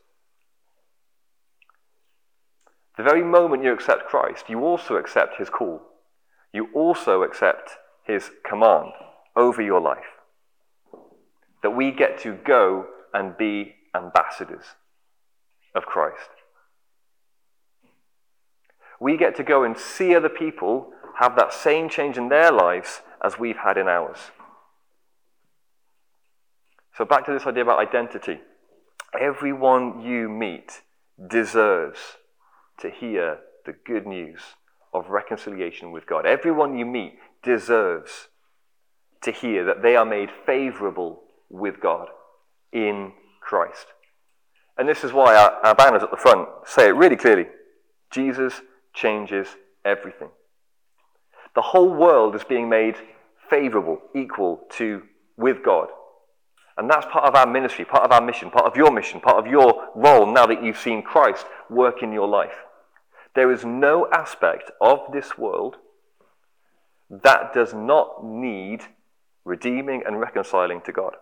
The 2.97 3.03
very 3.03 3.23
moment 3.23 3.63
you 3.63 3.71
accept 3.71 4.07
Christ, 4.07 4.49
you 4.49 4.61
also 4.61 4.95
accept 4.95 5.37
his 5.37 5.49
call. 5.49 5.81
You 6.51 6.69
also 6.73 7.21
accept 7.21 7.77
his 8.03 8.31
command 8.43 8.93
over 9.35 9.61
your 9.61 9.79
life 9.79 10.18
that 11.61 11.71
we 11.71 11.91
get 11.91 12.19
to 12.19 12.33
go 12.33 12.87
and 13.13 13.37
be 13.37 13.75
ambassadors 13.95 14.65
of 15.75 15.85
Christ. 15.85 16.29
We 18.99 19.17
get 19.17 19.35
to 19.37 19.43
go 19.43 19.63
and 19.63 19.77
see 19.77 20.15
other 20.15 20.29
people 20.29 20.91
have 21.19 21.35
that 21.35 21.53
same 21.53 21.89
change 21.89 22.17
in 22.17 22.29
their 22.29 22.51
lives 22.51 23.01
as 23.23 23.39
we've 23.39 23.57
had 23.57 23.77
in 23.77 23.87
ours. 23.87 24.17
So, 26.97 27.05
back 27.05 27.25
to 27.25 27.33
this 27.33 27.45
idea 27.45 27.63
about 27.63 27.79
identity. 27.79 28.39
Everyone 29.19 30.01
you 30.01 30.29
meet 30.29 30.81
deserves 31.29 31.99
to 32.79 32.89
hear 32.89 33.39
the 33.65 33.73
good 33.85 34.05
news 34.05 34.41
of 34.93 35.09
reconciliation 35.09 35.91
with 35.91 36.05
God. 36.05 36.25
Everyone 36.25 36.77
you 36.77 36.85
meet 36.85 37.17
deserves 37.43 38.27
to 39.21 39.31
hear 39.31 39.65
that 39.65 39.81
they 39.81 39.95
are 39.95 40.05
made 40.05 40.29
favorable 40.45 41.21
with 41.49 41.79
God 41.81 42.07
in 42.71 43.13
Christ. 43.41 43.87
And 44.77 44.87
this 44.87 45.03
is 45.03 45.11
why 45.11 45.35
our, 45.35 45.51
our 45.65 45.75
banners 45.75 46.03
at 46.03 46.11
the 46.11 46.17
front 46.17 46.47
say 46.65 46.87
it 46.87 46.95
really 46.95 47.15
clearly 47.15 47.47
Jesus 48.11 48.61
changes 48.93 49.47
everything. 49.83 50.29
The 51.55 51.61
whole 51.61 51.93
world 51.93 52.35
is 52.35 52.43
being 52.43 52.69
made 52.69 52.95
favorable, 53.49 53.99
equal 54.15 54.61
to 54.71 55.03
with 55.37 55.63
God. 55.63 55.89
And 56.77 56.89
that's 56.89 57.05
part 57.07 57.25
of 57.25 57.35
our 57.35 57.45
ministry, 57.45 57.83
part 57.83 58.03
of 58.03 58.11
our 58.11 58.21
mission, 58.21 58.49
part 58.49 58.65
of 58.65 58.77
your 58.77 58.91
mission, 58.91 59.19
part 59.19 59.37
of 59.37 59.51
your 59.51 59.89
role 59.95 60.31
now 60.31 60.45
that 60.45 60.63
you've 60.63 60.77
seen 60.77 61.01
Christ 61.01 61.45
work 61.69 62.01
in 62.01 62.13
your 62.13 62.27
life. 62.27 62.63
There 63.35 63.51
is 63.51 63.65
no 63.65 64.07
aspect 64.11 64.71
of 64.79 64.99
this 65.11 65.37
world 65.37 65.75
that 67.09 67.53
does 67.53 67.73
not 67.73 68.23
need 68.23 68.83
redeeming 69.43 70.03
and 70.05 70.19
reconciling 70.19 70.81
to 70.81 70.91
God 70.91 71.15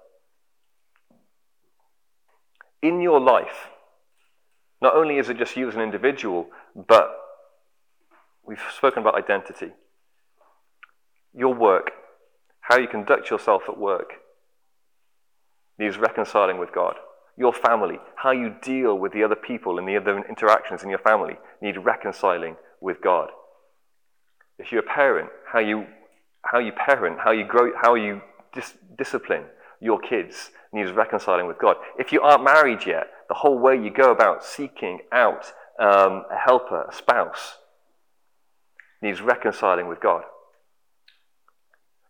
in 2.82 3.02
your 3.02 3.20
life, 3.20 3.70
not 4.82 4.96
only 4.96 5.18
is 5.18 5.30
it 5.30 5.38
just 5.38 5.56
you 5.56 5.68
as 5.68 5.76
an 5.76 5.82
individual, 5.82 6.48
but 6.76 7.10
we've 8.46 8.62
spoken 8.76 9.00
about 9.00 9.16
identity. 9.16 9.72
Your 11.34 11.54
work, 11.54 11.92
how 12.62 12.78
you 12.78 12.88
conduct 12.88 13.30
yourself 13.30 13.64
at 13.68 13.78
work, 13.78 14.14
needs 15.80 15.98
reconciling 15.98 16.60
with 16.60 16.74
God. 16.74 16.96
Your 17.38 17.54
family, 17.54 18.00
how 18.16 18.32
you 18.32 18.56
deal 18.62 18.98
with 18.98 19.14
the 19.14 19.24
other 19.24 19.36
people 19.36 19.78
and 19.78 19.88
the 19.88 19.98
other 19.98 20.24
interactions 20.28 20.84
in 20.84 20.90
your 20.90 21.00
family, 21.00 21.38
need 21.62 21.78
reconciling 21.78 22.56
with 22.82 23.02
God. 23.02 23.30
If 24.58 24.72
you're 24.72 24.82
a 24.82 24.96
parent, 24.96 25.30
how 25.46 25.60
you, 25.60 25.86
how 26.44 26.58
you 26.58 26.72
parent, 26.72 27.20
how 27.24 27.32
you 27.32 27.46
grow, 27.46 27.72
how 27.80 27.94
you 27.94 28.22
dis- 28.54 28.78
discipline 28.98 29.44
your 29.80 30.00
kids 30.00 30.52
needs 30.74 30.92
reconciling 30.92 31.48
with 31.48 31.60
God. 31.60 31.78
If 31.98 32.12
you 32.12 32.22
aren't 32.22 32.44
married 32.44 32.86
yet, 32.86 33.08
the 33.28 33.36
whole 33.36 33.58
way 33.58 33.76
you 33.76 33.90
go 33.90 34.12
about 34.12 34.44
seeking 34.44 35.00
out 35.12 35.54
um, 35.80 36.24
a 36.32 36.38
helper, 36.38 36.88
a 36.90 36.94
spouse, 36.94 37.58
needs 39.02 39.22
reconciling 39.22 39.88
with 39.88 40.00
God. 40.00 40.24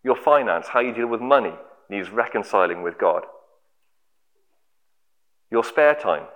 Your 0.03 0.15
finance, 0.15 0.67
how 0.69 0.79
you 0.79 0.93
deal 0.93 1.07
with 1.07 1.21
money, 1.21 1.53
needs 1.89 2.09
reconciling 2.09 2.81
with 2.81 2.97
God. 2.97 3.23
Your 5.51 5.63
spare 5.63 5.95
time 5.95 6.27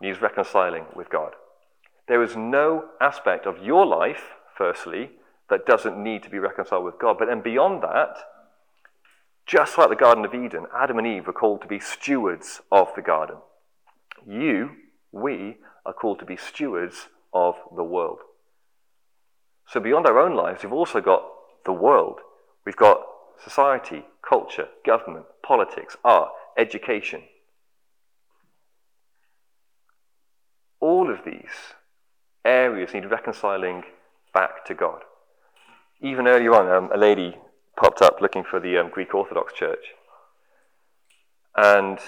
needs 0.00 0.20
reconciling 0.20 0.84
with 0.94 1.08
God. 1.10 1.32
There 2.08 2.22
is 2.22 2.36
no 2.36 2.84
aspect 3.00 3.46
of 3.46 3.62
your 3.62 3.86
life, 3.86 4.34
firstly, 4.56 5.10
that 5.50 5.66
doesn't 5.66 6.02
need 6.02 6.22
to 6.22 6.30
be 6.30 6.38
reconciled 6.38 6.84
with 6.84 6.98
God. 6.98 7.16
But 7.18 7.28
then 7.28 7.40
beyond 7.40 7.82
that, 7.82 8.16
just 9.46 9.78
like 9.78 9.88
the 9.88 9.96
Garden 9.96 10.24
of 10.24 10.34
Eden, 10.34 10.66
Adam 10.76 10.98
and 10.98 11.06
Eve 11.06 11.26
were 11.26 11.32
called 11.32 11.62
to 11.62 11.68
be 11.68 11.78
stewards 11.78 12.60
of 12.72 12.88
the 12.96 13.02
garden. 13.02 13.36
You, 14.26 14.70
we, 15.12 15.58
are 15.86 15.92
called 15.92 16.18
to 16.18 16.24
be 16.24 16.36
stewards 16.36 17.06
of 17.32 17.54
the 17.74 17.84
world. 17.84 18.18
So 19.68 19.78
beyond 19.78 20.06
our 20.06 20.18
own 20.18 20.34
lives, 20.34 20.62
we've 20.62 20.72
also 20.72 21.00
got 21.00 21.22
the 21.64 21.72
world. 21.72 22.18
We've 22.64 22.76
got 22.76 23.02
society, 23.42 24.04
culture, 24.28 24.68
government, 24.84 25.26
politics, 25.42 25.96
art, 26.04 26.30
education. 26.58 27.22
All 30.80 31.10
of 31.10 31.20
these 31.24 31.74
areas 32.44 32.94
need 32.94 33.10
reconciling 33.10 33.84
back 34.34 34.64
to 34.66 34.74
God. 34.74 35.02
Even 36.00 36.26
earlier 36.26 36.52
on, 36.52 36.68
um, 36.68 36.90
a 36.92 36.98
lady 36.98 37.36
popped 37.76 38.02
up 38.02 38.20
looking 38.20 38.44
for 38.44 38.58
the 38.58 38.78
um, 38.78 38.90
Greek 38.90 39.14
Orthodox 39.14 39.52
Church. 39.52 39.84
And 41.56 41.98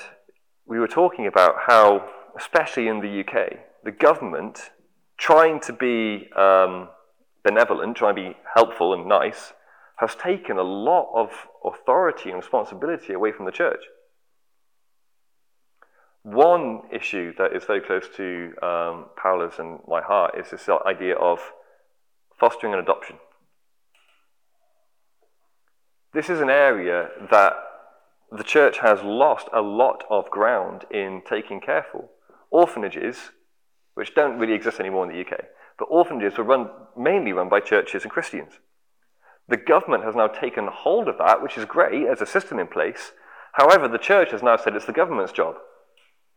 we 0.66 0.78
were 0.78 0.88
talking 0.88 1.26
about 1.26 1.54
how, 1.66 2.08
especially 2.36 2.88
in 2.88 3.00
the 3.00 3.20
UK, 3.20 3.58
the 3.84 3.92
government, 3.92 4.70
trying 5.16 5.60
to 5.60 5.72
be 5.72 6.28
um, 6.36 6.88
benevolent, 7.44 7.96
trying 7.96 8.16
to 8.16 8.22
be 8.22 8.36
helpful 8.54 8.92
and 8.92 9.06
nice, 9.06 9.52
has 9.96 10.14
taken 10.14 10.58
a 10.58 10.62
lot 10.62 11.10
of 11.14 11.30
authority 11.64 12.30
and 12.30 12.38
responsibility 12.38 13.12
away 13.12 13.32
from 13.32 13.46
the 13.46 13.52
church. 13.52 13.84
One 16.22 16.82
issue 16.92 17.32
that 17.38 17.54
is 17.56 17.64
very 17.64 17.80
close 17.80 18.08
to 18.16 18.52
um, 18.62 19.06
Paula's 19.16 19.58
and 19.58 19.80
my 19.88 20.02
heart 20.02 20.34
is 20.38 20.50
this 20.50 20.68
idea 20.86 21.16
of 21.16 21.40
fostering 22.38 22.74
and 22.74 22.82
adoption. 22.82 23.16
This 26.14 26.30
is 26.30 26.40
an 26.40 26.50
area 26.50 27.08
that 27.30 27.54
the 28.30 28.44
church 28.44 28.78
has 28.78 29.02
lost 29.02 29.48
a 29.52 29.60
lot 29.60 30.04
of 30.10 30.30
ground 30.30 30.84
in 30.90 31.22
taking 31.28 31.60
care 31.60 31.84
for. 31.90 32.08
Orphanages, 32.50 33.30
which 33.94 34.14
don't 34.14 34.38
really 34.38 34.54
exist 34.54 34.80
anymore 34.80 35.08
in 35.08 35.12
the 35.12 35.20
UK, 35.20 35.44
but 35.78 35.86
orphanages 35.86 36.38
were 36.38 36.44
run, 36.44 36.70
mainly 36.96 37.32
run 37.32 37.48
by 37.48 37.60
churches 37.60 38.02
and 38.02 38.10
Christians. 38.10 38.54
The 39.48 39.56
government 39.56 40.04
has 40.04 40.14
now 40.14 40.26
taken 40.26 40.68
hold 40.70 41.08
of 41.08 41.18
that, 41.18 41.42
which 41.42 41.56
is 41.56 41.64
great 41.64 42.06
as 42.06 42.20
a 42.20 42.26
system 42.26 42.58
in 42.58 42.66
place. 42.66 43.12
However, 43.52 43.88
the 43.88 43.98
church 43.98 44.30
has 44.30 44.42
now 44.42 44.56
said 44.56 44.76
it's 44.76 44.84
the 44.84 44.92
government's 44.92 45.32
job 45.32 45.56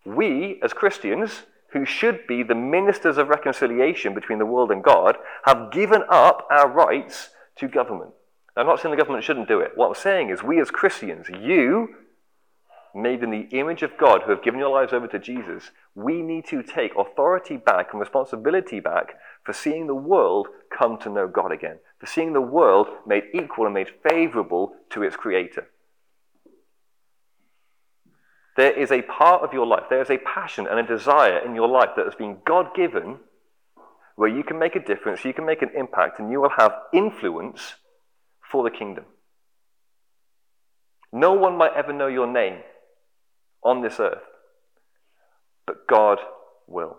we, 0.05 0.59
as 0.63 0.73
Christians, 0.73 1.43
who 1.73 1.85
should 1.85 2.27
be 2.27 2.43
the 2.43 2.55
ministers 2.55 3.17
of 3.17 3.29
reconciliation 3.29 4.13
between 4.13 4.39
the 4.39 4.45
world 4.45 4.71
and 4.71 4.83
God, 4.83 5.17
have 5.45 5.71
given 5.71 6.03
up 6.09 6.47
our 6.49 6.67
rights 6.67 7.29
to 7.57 7.67
government. 7.67 8.11
I'm 8.55 8.65
not 8.65 8.79
saying 8.79 8.91
the 8.91 8.97
government 8.97 9.23
shouldn't 9.23 9.47
do 9.47 9.59
it. 9.61 9.71
What 9.75 9.87
I'm 9.87 9.95
saying 9.95 10.29
is, 10.29 10.43
we 10.43 10.59
as 10.59 10.69
Christians, 10.69 11.27
you, 11.29 11.95
made 12.93 13.23
in 13.23 13.31
the 13.31 13.47
image 13.57 13.83
of 13.83 13.97
God, 13.97 14.23
who 14.23 14.31
have 14.31 14.43
given 14.43 14.59
your 14.59 14.69
lives 14.69 14.91
over 14.91 15.07
to 15.07 15.19
Jesus, 15.19 15.71
we 15.95 16.21
need 16.21 16.45
to 16.47 16.61
take 16.61 16.91
authority 16.95 17.57
back 17.57 17.89
and 17.91 17.99
responsibility 17.99 18.79
back 18.79 19.15
for 19.43 19.53
seeing 19.53 19.87
the 19.87 19.95
world 19.95 20.47
come 20.77 20.97
to 20.99 21.09
know 21.09 21.27
God 21.27 21.51
again, 21.51 21.79
for 21.99 22.05
seeing 22.05 22.33
the 22.33 22.41
world 22.41 22.87
made 23.05 23.23
equal 23.33 23.65
and 23.65 23.73
made 23.73 23.89
favorable 24.07 24.73
to 24.89 25.03
its 25.03 25.15
Creator. 25.15 25.67
There 28.57 28.77
is 28.77 28.91
a 28.91 29.01
part 29.03 29.43
of 29.43 29.53
your 29.53 29.65
life, 29.65 29.83
there 29.89 30.01
is 30.01 30.09
a 30.09 30.17
passion 30.17 30.67
and 30.67 30.77
a 30.77 30.83
desire 30.83 31.37
in 31.39 31.55
your 31.55 31.69
life 31.69 31.91
that 31.95 32.05
has 32.05 32.15
been 32.15 32.39
God 32.45 32.75
given 32.75 33.19
where 34.17 34.29
you 34.29 34.43
can 34.43 34.59
make 34.59 34.75
a 34.75 34.83
difference, 34.83 35.23
you 35.23 35.33
can 35.33 35.45
make 35.45 35.61
an 35.61 35.71
impact, 35.75 36.19
and 36.19 36.29
you 36.29 36.41
will 36.41 36.51
have 36.57 36.73
influence 36.93 37.75
for 38.51 38.63
the 38.63 38.75
kingdom. 38.75 39.05
No 41.13 41.33
one 41.33 41.57
might 41.57 41.73
ever 41.75 41.93
know 41.93 42.07
your 42.07 42.27
name 42.27 42.59
on 43.63 43.81
this 43.81 43.99
earth, 43.99 44.23
but 45.65 45.87
God 45.87 46.19
will. 46.67 46.97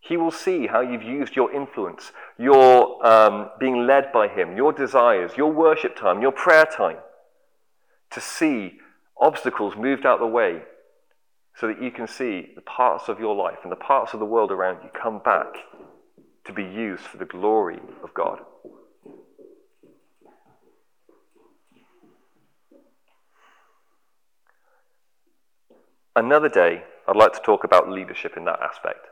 He 0.00 0.16
will 0.16 0.30
see 0.30 0.66
how 0.66 0.80
you've 0.80 1.02
used 1.02 1.36
your 1.36 1.52
influence, 1.52 2.12
your 2.38 3.06
um, 3.06 3.50
being 3.60 3.86
led 3.86 4.12
by 4.12 4.28
Him, 4.28 4.56
your 4.56 4.72
desires, 4.72 5.32
your 5.36 5.52
worship 5.52 5.94
time, 5.94 6.22
your 6.22 6.32
prayer 6.32 6.64
time, 6.64 6.96
to 8.10 8.20
see 8.20 8.78
obstacles 9.20 9.76
moved 9.76 10.06
out 10.06 10.14
of 10.14 10.20
the 10.20 10.34
way 10.34 10.62
so 11.56 11.66
that 11.66 11.82
you 11.82 11.90
can 11.90 12.08
see 12.08 12.52
the 12.54 12.62
parts 12.62 13.08
of 13.08 13.20
your 13.20 13.36
life 13.36 13.58
and 13.62 13.70
the 13.70 13.76
parts 13.76 14.14
of 14.14 14.20
the 14.20 14.26
world 14.26 14.50
around 14.50 14.82
you 14.82 14.90
come 14.90 15.20
back 15.22 15.52
to 16.46 16.52
be 16.52 16.62
used 16.62 17.02
for 17.02 17.18
the 17.18 17.24
glory 17.26 17.78
of 18.02 18.14
God. 18.14 18.40
Another 26.16 26.48
day, 26.48 26.82
I'd 27.06 27.16
like 27.16 27.32
to 27.34 27.40
talk 27.40 27.62
about 27.62 27.88
leadership 27.88 28.36
in 28.36 28.44
that 28.44 28.60
aspect. 28.60 29.06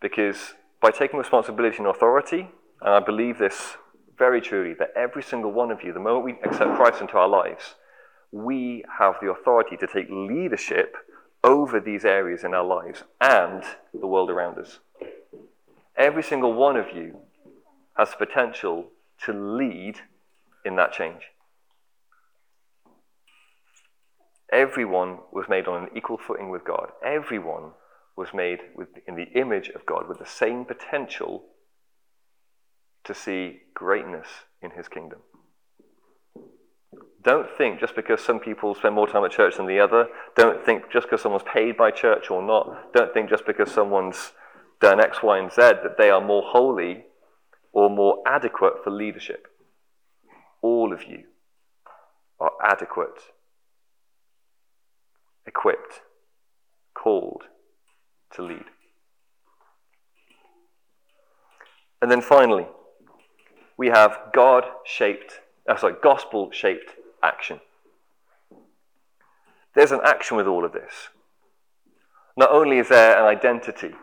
Because 0.00 0.54
by 0.80 0.90
taking 0.90 1.18
responsibility 1.18 1.78
and 1.78 1.88
authority, 1.88 2.48
and 2.80 2.94
I 2.94 3.00
believe 3.00 3.38
this 3.38 3.76
very 4.16 4.40
truly, 4.40 4.74
that 4.78 4.92
every 4.94 5.22
single 5.22 5.50
one 5.52 5.72
of 5.72 5.82
you, 5.82 5.92
the 5.92 5.98
moment 5.98 6.24
we 6.24 6.48
accept 6.48 6.76
Christ 6.76 7.00
into 7.00 7.18
our 7.18 7.28
lives, 7.28 7.74
we 8.30 8.84
have 8.98 9.16
the 9.20 9.30
authority 9.30 9.76
to 9.78 9.86
take 9.86 10.06
leadership 10.10 10.94
over 11.42 11.80
these 11.80 12.04
areas 12.04 12.44
in 12.44 12.54
our 12.54 12.64
lives 12.64 13.02
and 13.20 13.64
the 13.92 14.06
world 14.06 14.30
around 14.30 14.58
us. 14.58 14.78
Every 15.96 16.22
single 16.22 16.52
one 16.54 16.76
of 16.76 16.94
you 16.94 17.18
has 17.96 18.10
the 18.10 18.26
potential 18.26 18.86
to 19.24 19.32
lead 19.32 20.00
in 20.64 20.76
that 20.76 20.92
change. 20.92 21.32
Everyone 24.52 25.18
was 25.32 25.46
made 25.48 25.66
on 25.66 25.84
an 25.84 25.88
equal 25.96 26.18
footing 26.18 26.50
with 26.50 26.64
God. 26.64 26.90
Everyone 27.04 27.72
was 28.16 28.28
made 28.34 28.58
with, 28.76 28.88
in 29.08 29.16
the 29.16 29.28
image 29.34 29.68
of 29.70 29.86
God 29.86 30.06
with 30.08 30.18
the 30.18 30.26
same 30.26 30.64
potential 30.64 31.44
to 33.04 33.14
see 33.14 33.60
greatness 33.74 34.26
in 34.60 34.72
his 34.72 34.88
kingdom. 34.88 35.20
Don't 37.22 37.48
think 37.56 37.80
just 37.80 37.94
because 37.94 38.20
some 38.20 38.40
people 38.40 38.74
spend 38.74 38.94
more 38.94 39.06
time 39.08 39.24
at 39.24 39.30
church 39.30 39.56
than 39.56 39.66
the 39.66 39.78
other, 39.78 40.08
don't 40.36 40.64
think 40.64 40.90
just 40.92 41.06
because 41.06 41.22
someone's 41.22 41.44
paid 41.44 41.76
by 41.76 41.90
church 41.90 42.30
or 42.30 42.42
not, 42.42 42.92
don't 42.92 43.14
think 43.14 43.30
just 43.30 43.46
because 43.46 43.70
someone's 43.70 44.32
done 44.80 45.00
X, 45.00 45.22
Y, 45.22 45.38
and 45.38 45.50
Z 45.50 45.56
that 45.56 45.96
they 45.96 46.10
are 46.10 46.20
more 46.20 46.42
holy 46.44 47.04
or 47.72 47.88
more 47.88 48.22
adequate 48.26 48.74
for 48.82 48.90
leadership. 48.90 49.46
All 50.60 50.92
of 50.92 51.04
you 51.04 51.24
are 52.40 52.52
adequate, 52.62 53.20
equipped, 55.46 56.00
called 56.94 57.44
to 58.32 58.42
lead. 58.42 58.64
And 62.00 62.10
then 62.10 62.20
finally, 62.20 62.66
we 63.76 63.88
have 63.88 64.18
God 64.34 64.64
shaped, 64.84 65.40
uh, 65.68 65.76
sorry, 65.76 65.94
gospel 66.02 66.50
shaped 66.50 66.92
action. 67.22 67.60
There's 69.74 69.92
an 69.92 70.00
action 70.04 70.36
with 70.36 70.46
all 70.46 70.64
of 70.64 70.72
this. 70.72 71.08
Not 72.36 72.50
only 72.50 72.78
is 72.78 72.88
there 72.88 73.18
an 73.18 73.24
identity 73.24 73.94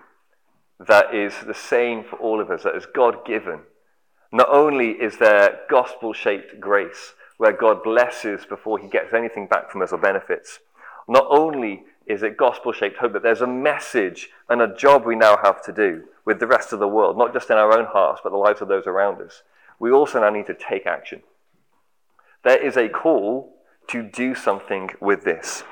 that 0.79 1.13
is 1.13 1.33
the 1.45 1.53
same 1.53 2.03
for 2.03 2.15
all 2.17 2.39
of 2.39 2.49
us, 2.49 2.63
that 2.63 2.75
is 2.75 2.85
God 2.85 3.25
given, 3.25 3.61
not 4.31 4.47
only 4.49 4.91
is 4.91 5.17
there 5.17 5.61
gospel 5.69 6.13
shaped 6.13 6.59
grace 6.59 7.13
where 7.37 7.51
God 7.51 7.83
blesses 7.83 8.45
before 8.45 8.77
he 8.77 8.87
gets 8.87 9.13
anything 9.13 9.47
back 9.47 9.71
from 9.71 9.81
us 9.81 9.91
or 9.91 9.97
benefits, 9.97 10.59
not 11.09 11.27
only 11.29 11.83
is 12.05 12.23
it 12.23 12.37
gospel 12.37 12.71
shaped 12.71 12.97
hope, 12.97 13.13
but 13.13 13.23
there's 13.23 13.41
a 13.41 13.47
message 13.47 14.29
and 14.49 14.61
a 14.61 14.75
job 14.75 15.05
we 15.05 15.15
now 15.15 15.37
have 15.43 15.61
to 15.63 15.71
do 15.71 16.03
with 16.25 16.39
the 16.39 16.47
rest 16.47 16.73
of 16.73 16.79
the 16.79 16.87
world, 16.87 17.17
not 17.17 17.33
just 17.33 17.49
in 17.49 17.57
our 17.57 17.77
own 17.77 17.85
hearts, 17.85 18.21
but 18.23 18.31
the 18.31 18.37
lives 18.37 18.61
of 18.61 18.67
those 18.67 18.87
around 18.87 19.21
us. 19.21 19.43
We 19.79 19.91
also 19.91 20.19
now 20.19 20.29
need 20.29 20.47
to 20.47 20.53
take 20.53 20.85
action. 20.85 21.21
There 22.43 22.57
is 22.57 22.77
a 22.77 22.89
call 22.89 23.55
to 23.89 24.03
do 24.03 24.33
something 24.33 24.89
with 24.99 25.23
this. 25.23 25.63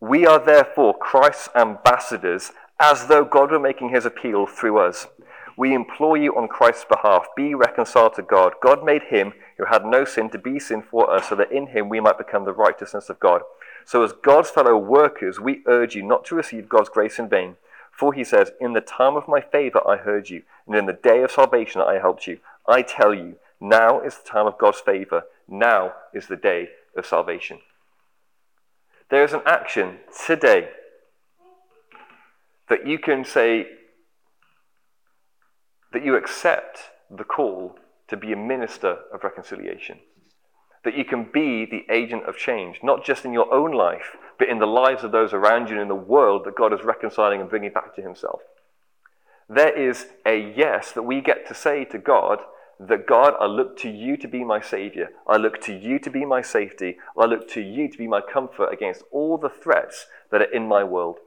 We 0.00 0.26
are 0.26 0.38
therefore 0.38 0.96
Christ's 0.98 1.48
ambassadors, 1.54 2.52
as 2.78 3.06
though 3.06 3.24
God 3.24 3.50
were 3.50 3.60
making 3.60 3.90
his 3.90 4.04
appeal 4.04 4.46
through 4.46 4.78
us. 4.78 5.06
We 5.56 5.72
implore 5.72 6.16
you 6.16 6.36
on 6.36 6.48
Christ's 6.48 6.84
behalf, 6.84 7.26
be 7.36 7.54
reconciled 7.54 8.14
to 8.14 8.22
God. 8.22 8.54
God 8.62 8.84
made 8.84 9.04
him 9.04 9.32
who 9.56 9.66
had 9.66 9.86
no 9.86 10.04
sin 10.04 10.28
to 10.30 10.38
be 10.38 10.58
sin 10.58 10.82
for 10.82 11.10
us, 11.10 11.28
so 11.28 11.36
that 11.36 11.52
in 11.52 11.68
him 11.68 11.88
we 11.88 12.00
might 12.00 12.18
become 12.18 12.44
the 12.44 12.52
righteousness 12.52 13.08
of 13.08 13.20
God. 13.20 13.42
So, 13.84 14.02
as 14.02 14.12
God's 14.12 14.50
fellow 14.50 14.76
workers, 14.76 15.38
we 15.38 15.62
urge 15.66 15.94
you 15.94 16.02
not 16.02 16.24
to 16.26 16.34
receive 16.34 16.68
God's 16.68 16.88
grace 16.88 17.18
in 17.18 17.28
vain. 17.28 17.56
For 17.92 18.12
he 18.12 18.24
says, 18.24 18.52
In 18.60 18.72
the 18.72 18.80
time 18.80 19.16
of 19.16 19.28
my 19.28 19.40
favor 19.40 19.86
I 19.86 19.96
heard 19.96 20.30
you, 20.30 20.42
and 20.66 20.74
in 20.74 20.86
the 20.86 20.92
day 20.92 21.22
of 21.22 21.30
salvation 21.30 21.80
I 21.80 21.98
helped 21.98 22.26
you. 22.26 22.38
I 22.66 22.82
tell 22.82 23.14
you, 23.14 23.36
now 23.60 24.00
is 24.00 24.16
the 24.16 24.28
time 24.28 24.46
of 24.46 24.58
God's 24.58 24.80
favor. 24.80 25.24
Now 25.46 25.92
is 26.12 26.26
the 26.26 26.36
day 26.36 26.70
of 26.96 27.06
salvation. 27.06 27.58
There 29.10 29.22
is 29.22 29.32
an 29.32 29.42
action 29.46 29.98
today 30.26 30.70
that 32.68 32.86
you 32.86 32.98
can 32.98 33.24
say 33.24 33.66
that 35.92 36.04
you 36.04 36.16
accept 36.16 36.90
the 37.10 37.24
call 37.24 37.78
to 38.08 38.16
be 38.16 38.32
a 38.32 38.36
minister 38.36 38.98
of 39.12 39.22
reconciliation. 39.22 39.98
That 40.84 40.96
you 40.96 41.04
can 41.04 41.28
be 41.32 41.64
the 41.64 41.84
agent 41.92 42.24
of 42.24 42.36
change, 42.36 42.80
not 42.82 43.04
just 43.04 43.24
in 43.24 43.32
your 43.32 43.52
own 43.52 43.72
life, 43.72 44.16
but 44.38 44.48
in 44.48 44.58
the 44.58 44.66
lives 44.66 45.02
of 45.04 45.12
those 45.12 45.32
around 45.32 45.68
you 45.68 45.74
and 45.74 45.82
in 45.82 45.88
the 45.88 45.94
world 45.94 46.44
that 46.44 46.56
God 46.56 46.72
is 46.72 46.84
reconciling 46.84 47.40
and 47.40 47.48
bringing 47.48 47.72
back 47.72 47.94
to 47.96 48.02
Himself. 48.02 48.40
There 49.48 49.76
is 49.76 50.06
a 50.26 50.52
yes 50.56 50.92
that 50.92 51.02
we 51.02 51.20
get 51.20 51.46
to 51.48 51.54
say 51.54 51.84
to 51.86 51.98
God 51.98 52.40
that 52.80 53.06
God, 53.06 53.34
I 53.40 53.46
look 53.46 53.76
to 53.78 53.90
you 53.90 54.16
to 54.16 54.28
be 54.28 54.42
my 54.42 54.60
Savior. 54.60 55.10
I 55.26 55.36
look 55.36 55.60
to 55.62 55.74
you 55.74 55.98
to 56.00 56.10
be 56.10 56.24
my 56.24 56.42
safety. 56.42 56.96
I 57.16 57.26
look 57.26 57.48
to 57.50 57.60
you 57.60 57.88
to 57.88 57.98
be 57.98 58.08
my 58.08 58.20
comfort 58.20 58.72
against 58.72 59.02
all 59.12 59.38
the 59.38 59.48
threats 59.48 60.06
that 60.30 60.40
are 60.40 60.52
in 60.52 60.66
my 60.66 60.82
world. 60.82 61.18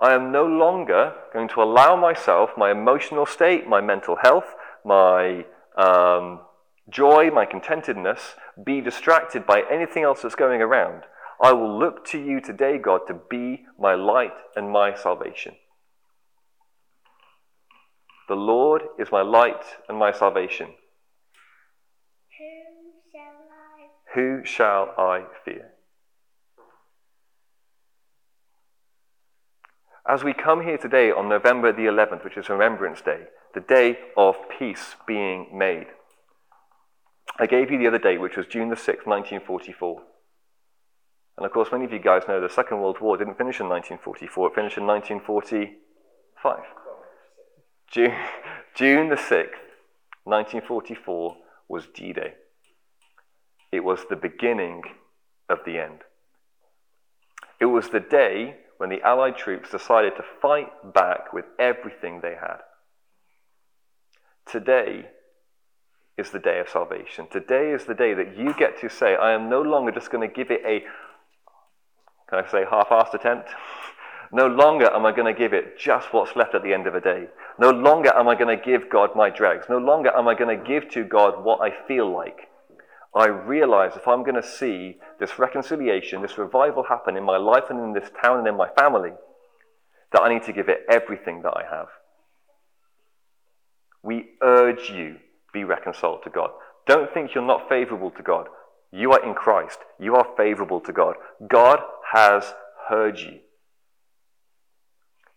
I 0.00 0.12
am 0.14 0.32
no 0.32 0.44
longer 0.44 1.14
going 1.32 1.48
to 1.48 1.62
allow 1.62 1.94
myself, 1.94 2.50
my 2.56 2.72
emotional 2.72 3.24
state, 3.24 3.68
my 3.68 3.80
mental 3.80 4.16
health, 4.20 4.54
my 4.84 5.46
um, 5.76 6.40
joy, 6.88 7.30
my 7.30 7.46
contentedness, 7.46 8.34
be 8.62 8.80
distracted 8.80 9.46
by 9.46 9.62
anything 9.70 10.04
else 10.04 10.22
that's 10.22 10.34
going 10.34 10.60
around. 10.60 11.02
I 11.40 11.52
will 11.52 11.78
look 11.78 12.04
to 12.06 12.22
you 12.22 12.40
today, 12.40 12.78
God, 12.78 13.00
to 13.08 13.14
be 13.14 13.64
my 13.78 13.94
light 13.94 14.34
and 14.54 14.70
my 14.70 14.94
salvation. 14.94 15.54
The 18.28 18.36
Lord 18.36 18.82
is 18.98 19.08
my 19.10 19.22
light 19.22 19.64
and 19.88 19.98
my 19.98 20.12
salvation. 20.12 20.68
Who 22.38 22.92
shall 23.12 23.48
I 23.50 23.88
Who 24.14 24.44
shall 24.44 24.94
I 24.96 25.24
fear? 25.44 25.71
As 30.08 30.24
we 30.24 30.32
come 30.34 30.64
here 30.64 30.78
today 30.78 31.12
on 31.12 31.28
November 31.28 31.72
the 31.72 31.82
11th, 31.82 32.24
which 32.24 32.36
is 32.36 32.48
Remembrance 32.48 33.00
Day, 33.00 33.20
the 33.54 33.60
day 33.60 33.98
of 34.16 34.34
peace 34.58 34.96
being 35.06 35.56
made, 35.56 35.86
I 37.38 37.46
gave 37.46 37.70
you 37.70 37.78
the 37.78 37.86
other 37.86 37.98
date, 37.98 38.20
which 38.20 38.36
was 38.36 38.46
June 38.46 38.68
the 38.68 38.74
6th, 38.74 39.06
1944. 39.06 40.02
And 41.36 41.46
of 41.46 41.52
course, 41.52 41.68
many 41.70 41.84
of 41.84 41.92
you 41.92 42.00
guys 42.00 42.24
know 42.26 42.40
the 42.40 42.52
Second 42.52 42.80
World 42.80 43.00
War 43.00 43.16
didn't 43.16 43.38
finish 43.38 43.60
in 43.60 43.68
1944, 43.68 44.48
it 44.48 44.54
finished 44.56 44.76
in 44.76 44.86
1945. 44.86 46.58
June, 47.88 48.12
June 48.74 49.08
the 49.08 49.14
6th, 49.14 49.62
1944, 50.24 51.36
was 51.68 51.86
D 51.94 52.12
Day. 52.12 52.34
It 53.70 53.84
was 53.84 54.00
the 54.10 54.16
beginning 54.16 54.82
of 55.48 55.60
the 55.64 55.78
end. 55.78 56.00
It 57.60 57.66
was 57.66 57.90
the 57.90 58.00
day 58.00 58.56
when 58.82 58.90
the 58.90 59.00
Allied 59.02 59.36
troops 59.36 59.70
decided 59.70 60.16
to 60.16 60.24
fight 60.40 60.92
back 60.92 61.32
with 61.32 61.44
everything 61.56 62.20
they 62.20 62.34
had. 62.34 62.56
Today 64.44 65.06
is 66.18 66.30
the 66.30 66.40
day 66.40 66.58
of 66.58 66.68
salvation. 66.68 67.28
Today 67.30 67.70
is 67.70 67.84
the 67.84 67.94
day 67.94 68.12
that 68.12 68.36
you 68.36 68.52
get 68.54 68.80
to 68.80 68.90
say, 68.90 69.14
I 69.14 69.34
am 69.34 69.48
no 69.48 69.62
longer 69.62 69.92
just 69.92 70.10
going 70.10 70.28
to 70.28 70.34
give 70.34 70.50
it 70.50 70.62
a, 70.66 70.80
can 72.28 72.44
I 72.44 72.50
say, 72.50 72.64
half 72.68 72.88
assed 72.88 73.14
attempt? 73.14 73.50
No 74.32 74.48
longer 74.48 74.92
am 74.92 75.06
I 75.06 75.12
going 75.12 75.32
to 75.32 75.38
give 75.38 75.52
it 75.52 75.78
just 75.78 76.12
what's 76.12 76.34
left 76.34 76.56
at 76.56 76.64
the 76.64 76.74
end 76.74 76.88
of 76.88 76.96
a 76.96 77.00
day. 77.00 77.28
No 77.60 77.70
longer 77.70 78.10
am 78.16 78.26
I 78.26 78.34
going 78.34 78.58
to 78.58 78.64
give 78.64 78.90
God 78.90 79.10
my 79.14 79.30
dregs. 79.30 79.66
No 79.70 79.78
longer 79.78 80.10
am 80.16 80.26
I 80.26 80.34
going 80.34 80.58
to 80.58 80.64
give 80.64 80.90
to 80.90 81.04
God 81.04 81.44
what 81.44 81.60
I 81.60 81.70
feel 81.86 82.12
like. 82.12 82.48
I 83.14 83.26
realize 83.26 83.92
if 83.94 84.08
I'm 84.08 84.22
going 84.22 84.40
to 84.40 84.42
see 84.42 84.98
this 85.20 85.38
reconciliation, 85.38 86.22
this 86.22 86.38
revival 86.38 86.84
happen 86.84 87.16
in 87.16 87.24
my 87.24 87.36
life 87.36 87.64
and 87.68 87.78
in 87.78 87.92
this 87.92 88.10
town 88.22 88.38
and 88.38 88.48
in 88.48 88.56
my 88.56 88.68
family, 88.78 89.10
that 90.12 90.22
I 90.22 90.32
need 90.32 90.44
to 90.44 90.52
give 90.52 90.68
it 90.68 90.86
everything 90.90 91.42
that 91.42 91.52
I 91.54 91.64
have. 91.70 91.88
We 94.02 94.30
urge 94.42 94.90
you, 94.90 95.16
be 95.52 95.64
reconciled 95.64 96.22
to 96.24 96.30
God. 96.30 96.50
Don't 96.86 97.12
think 97.12 97.34
you're 97.34 97.46
not 97.46 97.68
favorable 97.68 98.10
to 98.12 98.22
God. 98.22 98.48
You 98.90 99.12
are 99.12 99.24
in 99.24 99.34
Christ. 99.34 99.78
You 100.00 100.16
are 100.16 100.26
favorable 100.36 100.80
to 100.80 100.92
God. 100.92 101.16
God 101.46 101.80
has 102.12 102.54
heard 102.88 103.18
you. 103.18 103.40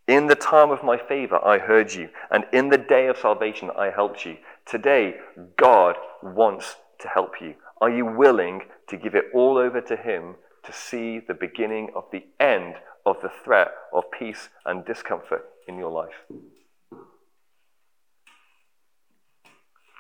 In 0.08 0.28
the 0.28 0.36
time 0.36 0.72
of 0.72 0.84
my 0.84 0.98
favor, 0.98 1.44
I 1.44 1.58
heard 1.58 1.94
you, 1.94 2.10
and 2.30 2.46
in 2.54 2.70
the 2.70 2.78
day 2.78 3.08
of 3.08 3.18
salvation, 3.18 3.72
I 3.76 3.90
helped 3.90 4.26
you. 4.26 4.38
Today, 4.66 5.16
God 5.58 5.96
wants 6.22 6.76
to 7.00 7.08
help 7.08 7.42
you. 7.42 7.56
Are 7.82 7.90
you 7.90 8.06
willing 8.06 8.62
to 8.88 8.98
give 8.98 9.16
it 9.16 9.26
all 9.34 9.58
over 9.58 9.82
to 9.82 9.96
Him 9.96 10.36
to 10.64 10.74
see 10.74 11.20
the 11.20 11.34
beginning 11.34 11.90
of 11.96 12.06
the 12.12 12.26
end 12.40 12.76
of 13.06 13.18
the 13.22 13.32
threat 13.44 13.72
of 13.94 14.10
peace 14.12 14.50
and 14.66 14.86
discomfort 14.86 15.46
in 15.68 15.78
your 15.78 15.92
life? 15.92 16.14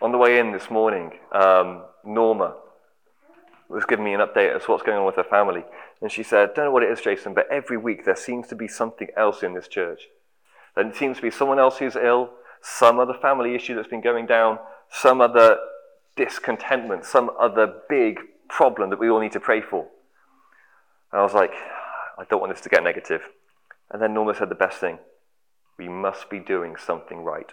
On 0.02 0.12
the 0.12 0.18
way 0.18 0.40
in 0.40 0.52
this 0.52 0.70
morning, 0.70 1.12
um, 1.32 1.84
Norma 2.04 2.56
was 3.70 3.86
giving 3.86 4.06
me 4.06 4.14
an 4.14 4.20
update 4.20 4.56
as 4.56 4.64
to 4.66 4.72
what's 4.72 4.84
going 4.84 4.98
on 4.98 5.06
with 5.06 5.16
her 5.16 5.24
family. 5.24 5.64
And 6.02 6.12
she 6.12 6.24
said, 6.24 6.54
Don't 6.54 6.66
know 6.66 6.72
what 6.72 6.84
it 6.84 6.92
is, 6.92 7.02
Jason, 7.02 7.34
but 7.34 7.48
every 7.50 7.78
week 7.78 8.06
there 8.06 8.16
seems 8.16 8.48
to 8.48 8.56
be 8.56 8.68
something 8.68 9.08
else 9.18 9.44
in 9.44 9.54
this 9.54 9.68
church. 9.68 10.04
There 10.76 10.94
seems 10.94 11.18
to 11.18 11.24
be 11.24 11.32
someone 11.32 11.60
else 11.60 11.78
who's 11.78 11.96
ill, 11.96 12.32
some 12.62 13.00
other 13.00 13.14
family 13.22 13.56
issue 13.56 13.76
that's 13.76 13.88
been 13.88 14.02
going 14.02 14.26
down, 14.26 14.60
some 14.90 15.22
other 15.22 15.58
discontentment, 16.16 17.06
some 17.06 17.30
other 17.40 17.82
big 17.90 18.20
problem 18.50 18.90
that 18.90 19.00
we 19.00 19.10
all 19.10 19.20
need 19.20 19.32
to 19.34 19.40
pray 19.40 19.62
for. 19.62 19.88
And 21.12 21.20
I 21.20 21.24
was 21.24 21.34
like, 21.34 21.54
I 22.18 22.24
don't 22.30 22.40
want 22.40 22.54
this 22.54 22.62
to 22.62 22.70
get 22.70 22.84
negative. 22.84 23.22
And 23.92 24.02
then 24.02 24.14
Norma 24.14 24.36
said 24.36 24.50
the 24.50 24.56
best 24.56 24.80
thing 24.80 25.00
we 25.78 25.90
must 25.90 26.30
be 26.30 26.40
doing 26.40 26.76
something 26.78 27.20
right. 27.24 27.52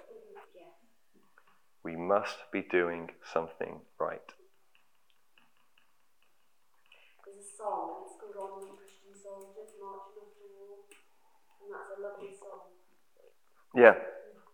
We 1.82 1.96
must 1.96 2.38
be 2.52 2.62
doing 2.62 3.10
something 3.32 3.80
right. 3.98 4.22
There's 7.26 7.42
a 7.42 7.56
song, 7.58 8.06
it's 8.06 8.14
called 8.20 8.38
On 8.38 8.78
Christian 8.78 9.10
Soldiers 9.18 9.74
Marching 9.82 10.22
Off 10.22 10.30
to 10.38 10.46
War, 10.54 10.86
and 11.58 11.74
that's 11.74 11.90
a 11.98 12.02
lovely 12.02 12.30
song. 12.38 12.70
Yeah, 13.74 13.98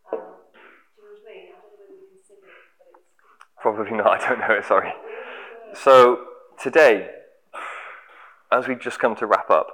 Um, 0.08 0.40
do 0.96 0.96
you 0.96 1.04
know 1.04 1.20
what 1.20 1.20
I 1.20 1.28
mean? 1.28 1.52
I 1.52 1.60
don't 1.60 1.68
know 1.68 1.84
whether 1.84 1.92
you 1.92 2.08
can 2.16 2.24
sing 2.24 2.40
it, 2.40 2.56
but 2.80 2.96
it's 2.96 3.12
probably 3.60 3.90
not. 3.96 4.20
I 4.22 4.28
don't 4.28 4.40
know 4.40 4.60
sorry. 4.66 4.92
So, 5.74 6.24
today, 6.60 7.10
as 8.50 8.66
we 8.66 8.74
just 8.74 8.98
come 8.98 9.14
to 9.16 9.26
wrap 9.26 9.50
up, 9.50 9.68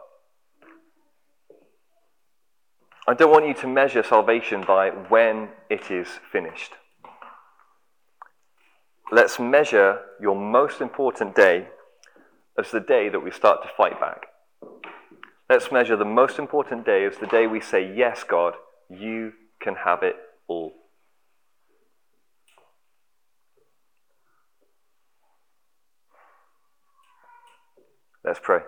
I 3.06 3.14
don't 3.14 3.30
want 3.30 3.46
you 3.46 3.54
to 3.54 3.66
measure 3.66 4.02
salvation 4.02 4.64
by 4.66 4.88
when 4.88 5.50
it 5.68 5.90
is 5.90 6.08
finished. 6.32 6.72
Let's 9.12 9.38
measure 9.38 10.00
your 10.20 10.34
most 10.34 10.80
important 10.80 11.36
day 11.36 11.68
as 12.58 12.70
the 12.70 12.80
day 12.80 13.08
that 13.10 13.20
we 13.20 13.30
start 13.30 13.62
to 13.62 13.68
fight 13.76 14.00
back. 14.00 14.26
Let's 15.50 15.70
measure 15.70 15.96
the 15.96 16.06
most 16.06 16.38
important 16.38 16.86
day 16.86 17.04
as 17.04 17.18
the 17.18 17.26
day 17.26 17.46
we 17.46 17.60
say, 17.60 17.94
Yes, 17.94 18.24
God, 18.24 18.54
you 18.88 19.32
can 19.60 19.74
have 19.84 20.02
it 20.02 20.16
all. 20.48 20.72
Let's 28.24 28.40
pray. 28.42 28.60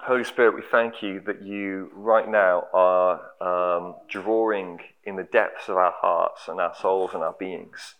Holy 0.00 0.24
Spirit, 0.24 0.56
we 0.56 0.62
thank 0.68 1.02
you 1.02 1.20
that 1.20 1.42
you 1.42 1.90
right 1.94 2.28
now 2.28 2.64
are 2.72 3.20
um, 3.40 3.94
drawing 4.08 4.80
in 5.04 5.16
the 5.16 5.22
depths 5.22 5.68
of 5.68 5.76
our 5.76 5.94
hearts 5.94 6.48
and 6.48 6.60
our 6.60 6.74
souls 6.74 7.12
and 7.14 7.22
our 7.22 7.36
beings 7.38 7.94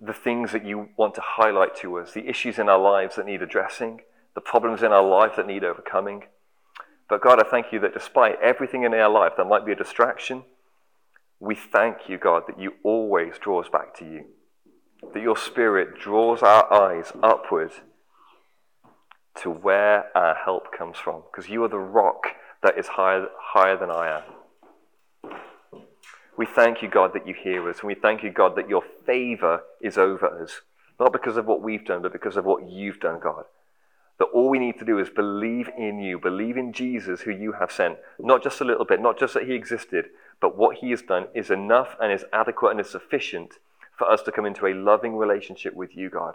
the 0.00 0.12
things 0.12 0.52
that 0.52 0.64
you 0.64 0.88
want 0.96 1.14
to 1.16 1.20
highlight 1.20 1.74
to 1.76 1.98
us, 1.98 2.12
the 2.12 2.28
issues 2.28 2.58
in 2.58 2.68
our 2.68 2.78
lives 2.78 3.16
that 3.16 3.26
need 3.26 3.42
addressing, 3.42 4.00
the 4.34 4.40
problems 4.40 4.82
in 4.82 4.92
our 4.92 5.02
life 5.02 5.36
that 5.36 5.46
need 5.46 5.64
overcoming. 5.64 6.24
But 7.08 7.22
God, 7.22 7.40
I 7.44 7.48
thank 7.48 7.72
you 7.72 7.80
that 7.80 7.94
despite 7.94 8.40
everything 8.42 8.84
in 8.84 8.94
our 8.94 9.10
life 9.10 9.32
that 9.36 9.46
might 9.46 9.66
be 9.66 9.72
a 9.72 9.76
distraction, 9.76 10.44
we 11.40 11.54
thank 11.54 12.08
you, 12.08 12.18
God, 12.18 12.44
that 12.48 12.60
you 12.60 12.74
always 12.82 13.38
draw 13.38 13.60
us 13.60 13.68
back 13.68 13.96
to 13.98 14.04
you. 14.04 14.24
That 15.14 15.22
your 15.22 15.36
Spirit 15.36 15.98
draws 15.98 16.42
our 16.42 16.72
eyes 16.72 17.12
upward 17.22 17.70
to 19.42 19.50
where 19.50 20.16
our 20.16 20.34
help 20.34 20.76
comes 20.76 20.98
from. 20.98 21.22
Because 21.30 21.48
you 21.48 21.62
are 21.62 21.68
the 21.68 21.78
rock 21.78 22.28
that 22.62 22.76
is 22.76 22.88
higher, 22.88 23.28
higher 23.38 23.78
than 23.78 23.90
I 23.90 24.18
am. 24.18 25.32
We 26.36 26.46
thank 26.46 26.82
you, 26.82 26.88
God, 26.88 27.12
that 27.14 27.26
you 27.26 27.34
hear 27.34 27.68
us. 27.68 27.80
And 27.80 27.88
we 27.88 27.94
thank 27.94 28.22
you, 28.22 28.30
God, 28.30 28.56
that 28.56 28.68
your 28.68 28.82
favor 29.06 29.62
is 29.80 29.96
over 29.96 30.42
us. 30.42 30.60
Not 30.98 31.12
because 31.12 31.36
of 31.36 31.46
what 31.46 31.62
we've 31.62 31.84
done, 31.84 32.02
but 32.02 32.12
because 32.12 32.36
of 32.36 32.44
what 32.44 32.68
you've 32.68 33.00
done, 33.00 33.20
God. 33.20 33.44
That 34.18 34.26
all 34.34 34.48
we 34.48 34.58
need 34.58 34.78
to 34.80 34.84
do 34.84 34.98
is 34.98 35.10
believe 35.10 35.68
in 35.78 36.00
you, 36.00 36.18
believe 36.18 36.56
in 36.56 36.72
Jesus, 36.72 37.20
who 37.20 37.30
you 37.30 37.52
have 37.52 37.70
sent. 37.70 37.98
Not 38.18 38.42
just 38.42 38.60
a 38.60 38.64
little 38.64 38.84
bit, 38.84 39.00
not 39.00 39.18
just 39.18 39.34
that 39.34 39.46
he 39.46 39.54
existed, 39.54 40.06
but 40.40 40.56
what 40.56 40.78
he 40.78 40.90
has 40.90 41.02
done 41.02 41.26
is 41.34 41.50
enough 41.50 41.96
and 42.00 42.12
is 42.12 42.24
adequate 42.32 42.72
and 42.72 42.80
is 42.80 42.90
sufficient 42.90 43.54
for 43.96 44.10
us 44.10 44.22
to 44.22 44.32
come 44.32 44.46
into 44.46 44.66
a 44.66 44.74
loving 44.74 45.16
relationship 45.16 45.74
with 45.74 45.96
you, 45.96 46.08
God. 46.08 46.34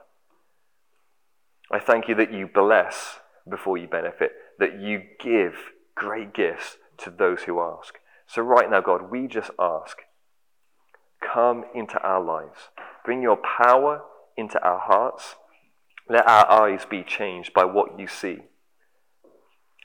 I 1.72 1.80
thank 1.80 2.08
you 2.08 2.16
that 2.16 2.34
you 2.34 2.48
bless 2.48 3.20
before 3.50 3.78
you 3.78 3.88
benefit, 3.88 4.34
that 4.60 4.80
you 4.80 5.02
give 5.20 5.56
great 5.96 6.34
gifts 6.34 6.78
to 6.98 7.10
those 7.10 7.44
who 7.44 7.62
ask. 7.62 8.00
So, 8.28 8.42
right 8.42 8.70
now, 8.70 8.82
God, 8.82 9.10
we 9.10 9.28
just 9.28 9.52
ask 9.58 10.00
come 11.24 11.64
into 11.74 11.98
our 12.02 12.22
lives, 12.22 12.70
bring 13.06 13.22
your 13.22 13.38
power 13.38 14.02
into 14.38 14.62
our 14.62 14.80
hearts. 14.80 15.36
Let 16.10 16.28
our 16.28 16.50
eyes 16.52 16.86
be 16.86 17.04
changed 17.04 17.54
by 17.54 17.64
what 17.64 17.98
you 17.98 18.08
see. 18.08 18.40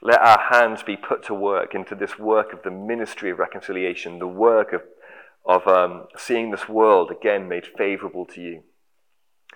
Let 0.01 0.21
our 0.21 0.39
hands 0.51 0.83
be 0.83 0.97
put 0.97 1.25
to 1.25 1.35
work 1.35 1.75
into 1.75 1.95
this 1.95 2.19
work 2.19 2.53
of 2.53 2.63
the 2.63 2.71
ministry 2.71 3.31
of 3.31 3.39
reconciliation, 3.39 4.21
the 4.21 4.29
work 4.29 4.73
of, 4.73 4.83
of 5.45 5.67
um, 5.67 6.07
seeing 6.17 6.51
this 6.51 6.69
world 6.69 7.11
again 7.11 7.49
made 7.49 7.67
favorable 7.67 8.25
to 8.27 8.41
you. 8.41 8.63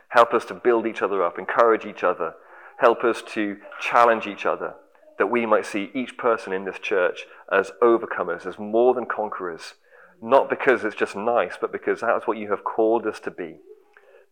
Help 0.08 0.34
us 0.34 0.44
to 0.46 0.54
build 0.54 0.86
each 0.86 1.00
other 1.00 1.22
up, 1.22 1.38
encourage 1.38 1.86
each 1.86 2.02
other, 2.02 2.34
help 2.78 3.04
us 3.04 3.22
to 3.22 3.58
challenge 3.80 4.26
each 4.26 4.44
other, 4.44 4.74
that 5.18 5.28
we 5.28 5.46
might 5.46 5.64
see 5.64 5.90
each 5.94 6.18
person 6.18 6.52
in 6.52 6.64
this 6.64 6.80
church 6.80 7.24
as 7.50 7.70
overcomers, 7.80 8.44
as 8.44 8.58
more 8.58 8.94
than 8.94 9.06
conquerors, 9.06 9.74
not 10.20 10.50
because 10.50 10.84
it's 10.84 10.96
just 10.96 11.14
nice, 11.14 11.56
but 11.60 11.70
because 11.72 12.00
that's 12.00 12.26
what 12.26 12.36
you 12.36 12.50
have 12.50 12.64
called 12.64 13.06
us 13.06 13.20
to 13.20 13.30
be. 13.30 13.58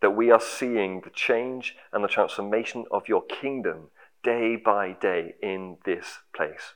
That 0.03 0.17
we 0.17 0.31
are 0.31 0.41
seeing 0.41 1.03
the 1.03 1.11
change 1.11 1.77
and 1.93 2.03
the 2.03 2.09
transformation 2.09 2.85
of 2.91 3.09
your 3.09 3.23
kingdom 3.23 3.91
day 4.23 4.57
by 4.57 4.93
day 5.01 5.35
in 5.43 5.79
this 5.85 6.19
place. 6.35 6.75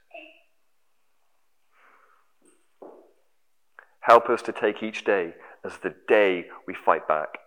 Help 4.01 4.29
us 4.29 4.43
to 4.43 4.53
take 4.53 4.83
each 4.83 5.05
day 5.05 5.35
as 5.65 5.79
the 5.79 5.95
day 6.07 6.45
we 6.67 6.75
fight 6.75 7.09
back, 7.09 7.39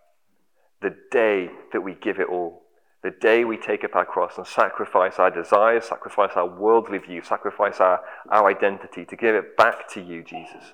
the 0.82 0.95
day 1.12 1.50
that 1.72 1.82
we 1.82 1.93
give 1.93 2.20
it 2.20 2.28
all, 2.28 2.64
the 3.04 3.12
day 3.12 3.43
we 3.43 3.58
take 3.58 3.84
up 3.84 3.95
our 3.95 4.06
cross 4.06 4.38
and 4.38 4.48
sacrifice 4.48 5.20
our 5.20 5.30
desires, 5.30 5.86
sacrifice 5.86 6.32
our 6.36 6.48
worldly 6.48 6.98
view, 6.98 7.22
sacrifice 7.22 7.80
our, 7.80 8.02
our 8.30 8.50
identity 8.50 9.06
to 9.06 9.16
give 9.16 9.36
it 9.36 9.56
back 9.56 9.88
to 9.89 10.02
you, 10.02 10.24
Jesus. 10.24 10.74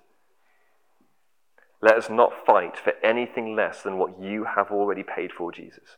Let 1.82 1.98
us 1.98 2.10
not 2.10 2.46
fight 2.46 2.78
for 2.78 2.94
anything 3.04 3.56
less 3.56 3.82
than 3.84 3.98
what 3.98 4.22
you 4.22 4.46
have 4.56 4.72
already 4.72 5.04
paid 5.04 5.34
for, 5.34 5.52
Jesus. 5.52 5.98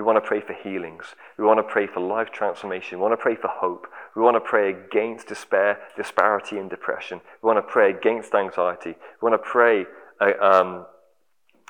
We 0.00 0.06
want 0.06 0.16
to 0.16 0.26
pray 0.26 0.40
for 0.40 0.54
healings. 0.54 1.14
We 1.36 1.44
want 1.44 1.58
to 1.58 1.62
pray 1.62 1.86
for 1.86 2.00
life 2.00 2.30
transformation. 2.32 2.96
We 2.96 3.02
want 3.02 3.12
to 3.12 3.22
pray 3.22 3.34
for 3.34 3.48
hope. 3.48 3.86
We 4.16 4.22
want 4.22 4.34
to 4.34 4.40
pray 4.40 4.70
against 4.70 5.26
despair, 5.26 5.78
disparity, 5.94 6.56
and 6.56 6.70
depression. 6.70 7.20
We 7.42 7.48
want 7.48 7.58
to 7.58 7.70
pray 7.70 7.90
against 7.90 8.34
anxiety. 8.34 8.94
We 9.20 9.30
want 9.30 9.34
to 9.34 9.46
pray 9.46 9.84
uh, 10.18 10.32
um, 10.40 10.86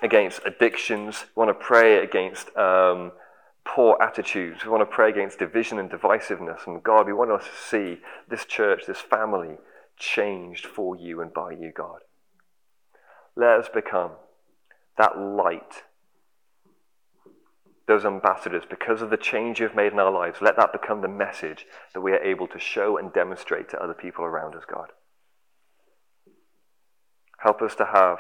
against 0.01 0.43
addictions. 0.47 1.25
We 1.35 1.45
want 1.45 1.59
to 1.59 1.65
pray 1.65 2.05
against 2.05 2.57
um, 2.57 3.11
poor 3.65 3.97
attitudes. 4.01 4.65
We 4.65 4.71
want 4.71 4.89
to 4.89 4.95
pray 4.95 5.11
against 5.11 5.41
division 5.41 5.81
and 5.81 5.91
divisiveness. 5.91 6.69
And 6.69 6.85
God, 6.85 7.07
we 7.07 7.13
want 7.13 7.33
us 7.33 7.43
to 7.43 7.69
see 7.69 8.01
this 8.29 8.45
church, 8.45 8.85
this 8.87 9.01
family, 9.01 9.57
changed 9.99 10.67
for 10.67 10.95
you 10.95 11.21
and 11.21 11.35
by 11.35 11.51
you, 11.51 11.73
God. 11.75 12.03
Let 13.35 13.59
us 13.59 13.69
become 13.75 14.13
that 14.99 15.19
light 15.19 15.83
those 17.91 18.05
ambassadors, 18.05 18.63
because 18.71 19.03
of 19.03 19.11
the 19.11 19.17
change 19.17 19.59
you've 19.59 19.75
made 19.75 19.93
in 19.93 19.99
our 19.99 20.13
lives, 20.13 20.39
let 20.41 20.57
that 20.57 20.73
become 20.73 21.03
the 21.03 21.09
message 21.09 21.67
that 21.93 22.01
we 22.01 22.13
are 22.13 22.23
able 22.23 22.47
to 22.47 22.59
show 22.59 22.97
and 22.97 23.13
demonstrate 23.13 23.69
to 23.69 23.83
other 23.83 23.95
people 23.95 24.25
around 24.25 24.55
us, 24.55 24.63
God. 24.73 24.93
Help 27.41 27.61
us 27.61 27.75
to 27.75 27.87
have 27.93 28.19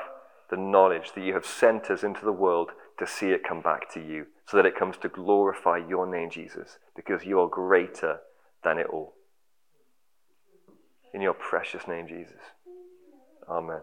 the 0.50 0.56
knowledge 0.56 1.12
that 1.14 1.22
you 1.22 1.34
have 1.34 1.46
sent 1.46 1.88
us 1.88 2.02
into 2.02 2.24
the 2.24 2.32
world 2.32 2.70
to 2.98 3.06
see 3.06 3.30
it 3.30 3.46
come 3.48 3.62
back 3.62 3.88
to 3.94 4.00
you, 4.00 4.26
so 4.44 4.56
that 4.56 4.66
it 4.66 4.76
comes 4.76 4.96
to 4.96 5.08
glorify 5.08 5.78
your 5.78 6.04
name, 6.04 6.30
Jesus, 6.30 6.78
because 6.96 7.24
you 7.24 7.38
are 7.38 7.48
greater 7.48 8.18
than 8.64 8.76
it 8.76 8.88
all. 8.92 9.14
In 11.14 11.20
your 11.20 11.34
precious 11.34 11.86
name, 11.86 12.08
Jesus. 12.08 12.40
Amen. 13.48 13.80